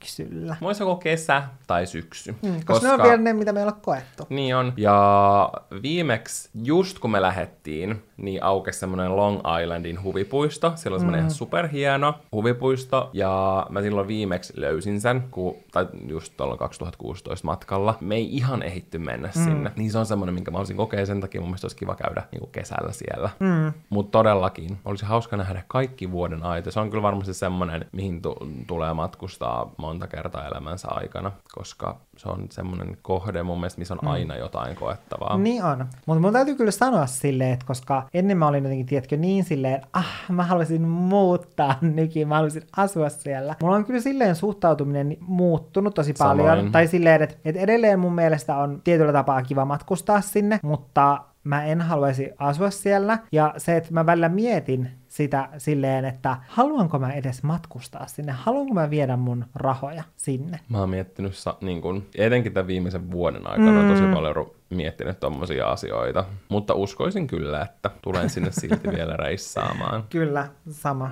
syksyllä. 0.05 0.55
Voisi 0.61 0.83
joko 0.83 0.95
kesä 0.95 1.43
tai 1.67 1.85
syksy. 1.85 2.31
Mm, 2.31 2.53
koska, 2.53 2.73
koska 2.73 2.87
ne 2.87 2.93
on 2.93 3.03
vielä 3.03 3.17
ne, 3.17 3.33
mitä 3.33 3.53
me 3.53 3.59
ei 3.59 3.63
olla 3.63 3.77
koettu. 3.81 4.27
Niin 4.29 4.55
on. 4.55 4.73
Ja 4.77 5.51
viimeksi, 5.81 6.49
just 6.63 6.99
kun 6.99 7.11
me 7.11 7.21
lähettiin, 7.21 8.03
niin 8.17 8.43
aukesi 8.43 8.79
semmoinen 8.79 9.15
Long 9.15 9.41
Islandin 9.63 10.03
huvipuisto. 10.03 10.73
Siellä 10.75 10.95
on 10.95 10.99
semmoinen 10.99 11.19
mm. 11.19 11.23
ihan 11.23 11.31
superhieno 11.31 12.13
huvipuisto. 12.31 13.09
Ja 13.13 13.65
mä 13.69 13.81
silloin 13.81 14.07
viimeksi 14.07 14.53
löysin 14.55 15.01
sen, 15.01 15.23
kun, 15.31 15.55
tai 15.71 15.87
just 16.07 16.33
tuolla 16.37 16.57
2016 16.57 17.45
matkalla. 17.45 17.97
Me 18.01 18.15
ei 18.15 18.35
ihan 18.35 18.63
ehitty 18.63 18.97
mennä 18.97 19.29
mm. 19.35 19.43
sinne. 19.43 19.71
Niin 19.75 19.91
se 19.91 19.97
on 19.97 20.05
semmoinen, 20.05 20.33
minkä 20.33 20.51
mä 20.51 20.55
haluaisin 20.55 20.77
kokea. 20.77 21.05
Sen 21.05 21.21
takia 21.21 21.41
mun 21.41 21.49
mielestä 21.49 21.65
olisi 21.65 21.77
kiva 21.77 21.95
käydä 21.95 22.23
niin 22.31 22.39
kuin 22.39 22.51
kesällä 22.51 22.91
siellä. 22.91 23.29
Mm. 23.39 23.73
Mutta 23.89 24.11
todellakin, 24.11 24.77
olisi 24.85 25.05
hauska 25.05 25.37
nähdä 25.37 25.63
kaikki 25.67 26.11
vuoden 26.11 26.43
aita. 26.43 26.71
Se 26.71 26.79
on 26.79 26.89
kyllä 26.89 27.03
varmasti 27.03 27.33
semmoinen, 27.33 27.85
mihin 27.91 28.21
tu- 28.21 28.47
tulee 28.67 28.93
matkustaa 28.93 29.71
monta 29.89 30.07
kertaa 30.07 30.47
elämänsä 30.47 30.87
aikana, 30.91 31.31
koska 31.51 31.97
se 32.17 32.29
on 32.29 32.47
semmoinen 32.51 32.97
kohde 33.01 33.43
mun 33.43 33.59
mielestä, 33.59 33.79
missä 33.79 33.93
on 33.93 34.07
aina 34.07 34.35
jotain 34.35 34.75
koettavaa. 34.75 35.37
Niin 35.37 35.63
on. 35.63 35.85
Mutta 36.05 36.21
mun 36.21 36.33
täytyy 36.33 36.55
kyllä 36.55 36.71
sanoa 36.71 37.05
silleen, 37.05 37.53
että 37.53 37.65
koska 37.65 38.07
ennen 38.13 38.37
mä 38.37 38.47
olin 38.47 38.63
jotenkin, 38.63 38.85
tiedätkö, 38.85 39.17
niin 39.17 39.43
silleen, 39.43 39.81
ah, 39.93 40.07
mä 40.29 40.43
haluaisin 40.43 40.81
muuttaa 40.81 41.75
nykin, 41.95 42.27
mä 42.27 42.35
haluaisin 42.35 42.63
asua 42.77 43.09
siellä. 43.09 43.55
Mulla 43.61 43.75
on 43.75 43.85
kyllä 43.85 43.99
silleen 43.99 44.35
suhtautuminen 44.35 45.17
muuttunut 45.21 45.93
tosi 45.93 46.13
paljon. 46.13 46.47
Samoin. 46.47 46.71
Tai 46.71 46.87
silleen, 46.87 47.21
että, 47.21 47.35
että 47.45 47.61
edelleen 47.61 47.99
mun 47.99 48.15
mielestä 48.15 48.57
on 48.57 48.81
tietyllä 48.83 49.13
tapaa 49.13 49.41
kiva 49.41 49.65
matkustaa 49.65 50.21
sinne, 50.21 50.59
mutta 50.63 51.23
mä 51.43 51.65
en 51.65 51.81
haluaisi 51.81 52.31
asua 52.37 52.69
siellä. 52.69 53.19
Ja 53.31 53.53
se, 53.57 53.77
että 53.77 53.93
mä 53.93 54.05
välillä 54.05 54.29
mietin 54.29 54.98
sitä 55.19 55.49
silleen, 55.57 56.05
että 56.05 56.37
haluanko 56.47 56.99
mä 56.99 57.13
edes 57.13 57.43
matkustaa 57.43 58.07
sinne, 58.07 58.31
haluanko 58.31 58.73
mä 58.73 58.89
viedä 58.89 59.17
mun 59.17 59.45
rahoja 59.55 60.03
sinne. 60.15 60.59
Mä 60.69 60.77
oon 60.79 60.89
miettinyt, 60.89 61.35
sa- 61.35 61.57
niin 61.61 61.81
kun, 61.81 62.05
etenkin 62.15 62.53
tämän 62.53 62.67
viimeisen 62.67 63.11
vuoden 63.11 63.47
aikana 63.47 63.81
mm. 63.81 63.89
tosi 63.89 64.03
paljon 64.13 64.35
ru- 64.35 64.55
miettinyt 64.69 65.19
tommosia 65.19 65.67
asioita. 65.67 66.25
Mutta 66.49 66.73
uskoisin 66.73 67.27
kyllä, 67.27 67.61
että 67.61 67.89
tulen 68.01 68.29
sinne 68.29 68.51
silti 68.51 68.87
vielä 68.97 69.17
reissaamaan. 69.17 70.03
Kyllä, 70.09 70.47
sama. 70.69 71.11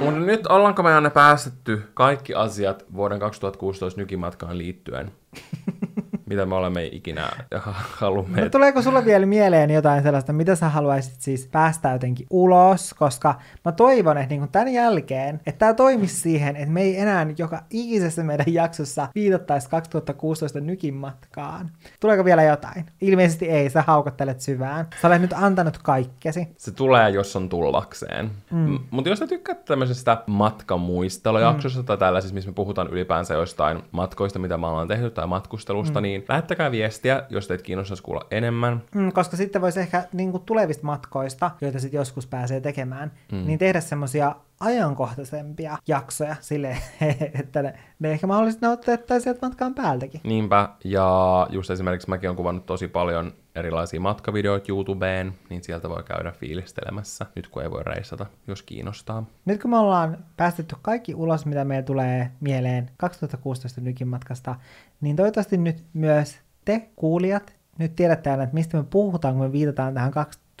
Mutta 0.00 0.20
nyt 0.20 0.46
ollaanko 0.46 0.82
me 0.82 0.94
aina 0.94 1.10
päästetty 1.10 1.82
kaikki 1.94 2.34
asiat 2.34 2.84
vuoden 2.94 3.18
2016 3.18 4.00
nykimatkaan 4.00 4.58
liittyen? 4.58 5.10
Mitä 6.28 6.46
me 6.46 6.54
olemme 6.54 6.84
ikinä 6.84 7.28
halunneet. 7.98 8.44
No, 8.44 8.50
tuleeko 8.50 8.82
sulla 8.82 9.04
vielä 9.04 9.26
mieleen 9.26 9.70
jotain 9.70 10.02
sellaista, 10.02 10.32
mitä 10.32 10.54
sä 10.54 10.68
haluaisit 10.68 11.20
siis 11.20 11.48
päästä 11.52 11.92
jotenkin 11.92 12.26
ulos, 12.30 12.94
koska 12.94 13.34
mä 13.64 13.72
toivon, 13.72 14.18
että 14.18 14.34
niin 14.34 14.48
tämän 14.48 14.72
jälkeen, 14.72 15.40
että 15.46 15.58
tämä 15.58 15.74
toimisi 15.74 16.16
siihen, 16.16 16.56
että 16.56 16.70
me 16.70 16.82
ei 16.82 16.98
enää 17.00 17.26
joka 17.38 17.62
ikisessä 17.70 18.22
meidän 18.22 18.46
jaksossa 18.46 19.08
viitattaisi 19.14 19.70
2016 19.70 20.60
nykin 20.60 20.94
matkaan. 20.94 21.70
Tuleeko 22.00 22.24
vielä 22.24 22.42
jotain? 22.42 22.86
Ilmeisesti 23.00 23.48
ei, 23.48 23.70
sä 23.70 23.82
haukottelet 23.82 24.40
syvään. 24.40 24.86
Sä 25.02 25.08
olet 25.08 25.22
nyt 25.22 25.32
antanut 25.32 25.78
kaikkesi. 25.78 26.48
Se 26.56 26.70
tulee, 26.70 27.10
jos 27.10 27.36
on 27.36 27.48
tullakseen. 27.48 28.30
Mm. 28.50 28.78
Mutta 28.90 29.10
jos 29.10 29.18
sä 29.18 29.26
tykkäät 29.26 29.64
tämmöisestä 29.64 30.22
matkamuistelujaksosta 30.26 31.80
mm. 31.80 31.86
tai 31.86 31.98
tällaisista, 31.98 32.34
missä 32.34 32.50
me 32.50 32.54
puhutaan 32.54 32.88
ylipäänsä 32.88 33.34
jostain 33.34 33.82
matkoista, 33.90 34.38
mitä 34.38 34.58
me 34.58 34.66
ollaan 34.66 34.88
tehty 34.88 35.10
tai 35.10 35.26
matkustelusta, 35.26 36.00
mm. 36.00 36.02
niin 36.02 36.17
lähettäkää 36.28 36.70
viestiä, 36.70 37.22
jos 37.30 37.48
teitä 37.48 37.64
kiinnostaisi 37.64 38.02
kuulla 38.02 38.26
enemmän. 38.30 38.82
Mm, 38.94 39.12
koska 39.12 39.36
sitten 39.36 39.62
voisi 39.62 39.80
ehkä 39.80 40.04
niin 40.12 40.30
kuin 40.30 40.42
tulevista 40.42 40.86
matkoista, 40.86 41.50
joita 41.60 41.80
sitten 41.80 41.98
joskus 41.98 42.26
pääsee 42.26 42.60
tekemään, 42.60 43.12
mm. 43.32 43.46
niin 43.46 43.58
tehdä 43.58 43.80
semmosia 43.80 44.34
ajankohtaisempia 44.60 45.78
jaksoja 45.86 46.36
sille, 46.40 46.78
että 47.40 47.62
ne, 47.62 47.74
ne 47.98 48.10
ehkä 48.10 48.26
mahdollisesti 48.26 48.66
ne 48.66 48.72
otettaisiin 48.72 49.22
sieltä 49.22 49.46
matkaan 49.46 49.74
päältäkin. 49.74 50.20
Niinpä, 50.24 50.68
ja 50.84 51.46
just 51.50 51.70
esimerkiksi 51.70 52.08
mäkin 52.08 52.28
olen 52.28 52.36
kuvannut 52.36 52.66
tosi 52.66 52.88
paljon 52.88 53.32
erilaisia 53.54 54.00
matkavideoita 54.00 54.72
YouTubeen, 54.72 55.34
niin 55.50 55.64
sieltä 55.64 55.88
voi 55.88 56.02
käydä 56.02 56.32
fiilistelemässä, 56.32 57.26
nyt 57.34 57.48
kun 57.48 57.62
ei 57.62 57.70
voi 57.70 57.82
reissata, 57.84 58.26
jos 58.46 58.62
kiinnostaa. 58.62 59.26
Nyt 59.44 59.62
kun 59.62 59.70
me 59.70 59.78
ollaan 59.78 60.24
päästetty 60.36 60.76
kaikki 60.82 61.14
ulos, 61.14 61.46
mitä 61.46 61.64
meille 61.64 61.82
tulee 61.82 62.30
mieleen 62.40 62.90
2016 62.96 63.80
nykin 63.80 64.08
matkasta, 64.08 64.54
niin 65.00 65.16
toivottavasti 65.16 65.56
nyt 65.56 65.84
myös 65.92 66.38
te 66.64 66.88
kuulijat 66.96 67.58
nyt 67.78 67.96
tiedätte 67.96 68.30
aina, 68.30 68.42
että 68.42 68.54
mistä 68.54 68.76
me 68.76 68.84
puhutaan, 68.90 69.34
kun 69.34 69.46
me 69.46 69.52
viitataan 69.52 69.94
tähän 69.94 70.10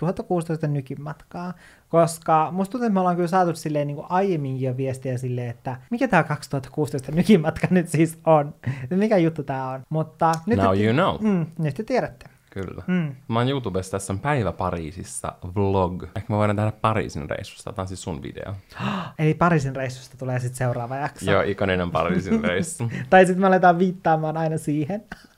2016 0.06 0.66
nykin 0.66 1.02
matkaa, 1.02 1.54
koska 1.88 2.48
musta 2.52 2.72
tuntuu, 2.72 2.86
että 2.86 2.94
me 2.94 3.00
ollaan 3.00 3.16
kyllä 3.16 3.28
saatu 3.28 3.54
silleen 3.54 3.86
niin 3.86 3.96
kuin 3.96 4.06
aiemmin 4.10 4.60
jo 4.60 4.76
viestiä 4.76 5.18
silleen, 5.18 5.50
että 5.50 5.76
mikä 5.90 6.08
tämä 6.08 6.22
2016 6.22 7.12
nykin 7.12 7.40
matka 7.40 7.66
nyt 7.70 7.88
siis 7.88 8.18
on, 8.26 8.54
mikä 8.90 9.16
juttu 9.16 9.42
tämä 9.42 9.70
on, 9.70 9.82
mutta 9.88 10.32
nyt 10.46 10.58
Now 10.58 10.76
te, 10.76 10.84
you 10.84 10.92
know. 10.94 11.32
Mm, 11.32 11.46
nyt 11.58 11.74
te 11.74 11.82
tiedätte. 11.82 12.26
Kyllä. 12.50 12.82
Mm. 12.86 13.14
Mä 13.28 13.38
oon 13.38 13.48
YouTubessa, 13.48 13.90
tässä 13.90 14.12
on 14.12 14.18
päivä 14.18 14.52
Pariisissa 14.52 15.32
vlog. 15.56 16.02
Ehkä 16.02 16.32
me 16.32 16.36
voidaan 16.36 16.56
tehdä 16.56 16.72
Pariisin 16.72 17.30
reissusta. 17.30 17.72
Tämä 17.72 17.82
on 17.82 17.88
siis 17.88 18.02
sun 18.02 18.22
video. 18.22 18.54
Eli 19.18 19.34
Pariisin 19.34 19.76
reissusta 19.76 20.16
tulee 20.18 20.40
sitten 20.40 20.56
seuraava 20.56 20.96
jakso. 20.96 21.30
Joo, 21.30 21.42
ikoninen 21.42 21.90
Pariisin 21.90 22.44
reissu. 22.44 22.90
tai 23.10 23.26
sitten 23.26 23.40
me 23.40 23.46
aletaan 23.46 23.78
viittaamaan 23.78 24.36
aina 24.36 24.58
siihen. 24.58 25.04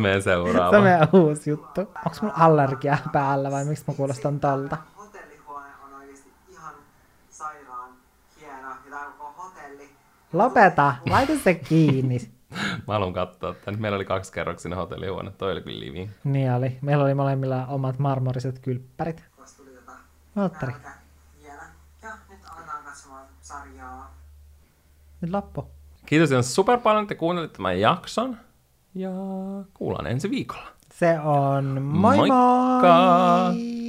Meidän 0.00 0.22
seuraava. 0.22 0.70
Se 0.70 0.76
on 0.76 0.82
meidän 0.82 1.08
uusi 1.12 1.50
juttu. 1.50 1.80
Onko 1.80 2.16
mulla 2.22 2.34
allergia 2.38 2.98
päällä 3.12 3.50
vai 3.50 3.64
miksi 3.64 3.84
mä 3.88 3.94
kuulostan 3.94 4.34
hotelli. 4.34 4.78
Lopeta, 10.32 10.94
laita 11.10 11.32
se 11.44 11.54
kiinni. 11.54 12.18
Mä 12.86 12.92
haluan 12.94 13.12
katsoa 13.12 13.54
tän. 13.54 13.80
Meillä 13.80 13.96
oli 13.96 14.04
kaksi 14.04 14.32
kerroksinen 14.32 14.78
hotellihuone. 14.78 15.30
Toi 15.30 15.52
oli 15.52 15.60
kyllä 15.60 15.80
living. 15.80 16.10
Niin 16.24 16.52
oli. 16.52 16.78
Meillä 16.82 17.04
oli 17.04 17.14
molemmilla 17.14 17.66
omat 17.66 17.98
marmoriset 17.98 18.58
kylppärit. 18.58 19.24
Tota 19.36 19.92
Valtteri. 20.36 20.72
Ja 21.44 21.52
nyt 25.20 25.30
loppu. 25.30 25.70
Kiitos 26.06 26.30
ihan 26.30 26.44
super 26.44 26.78
paljon, 26.78 27.02
että 27.02 27.14
kuuntelitte 27.14 27.56
tämän 27.56 27.80
jakson. 27.80 28.36
Ja 28.94 29.10
kuullaan 29.74 30.06
ensi 30.06 30.30
viikolla. 30.30 30.68
Se 30.94 31.18
on 31.20 31.82
moi 31.82 32.16
Moikka! 32.16 33.52
moi! 33.52 33.79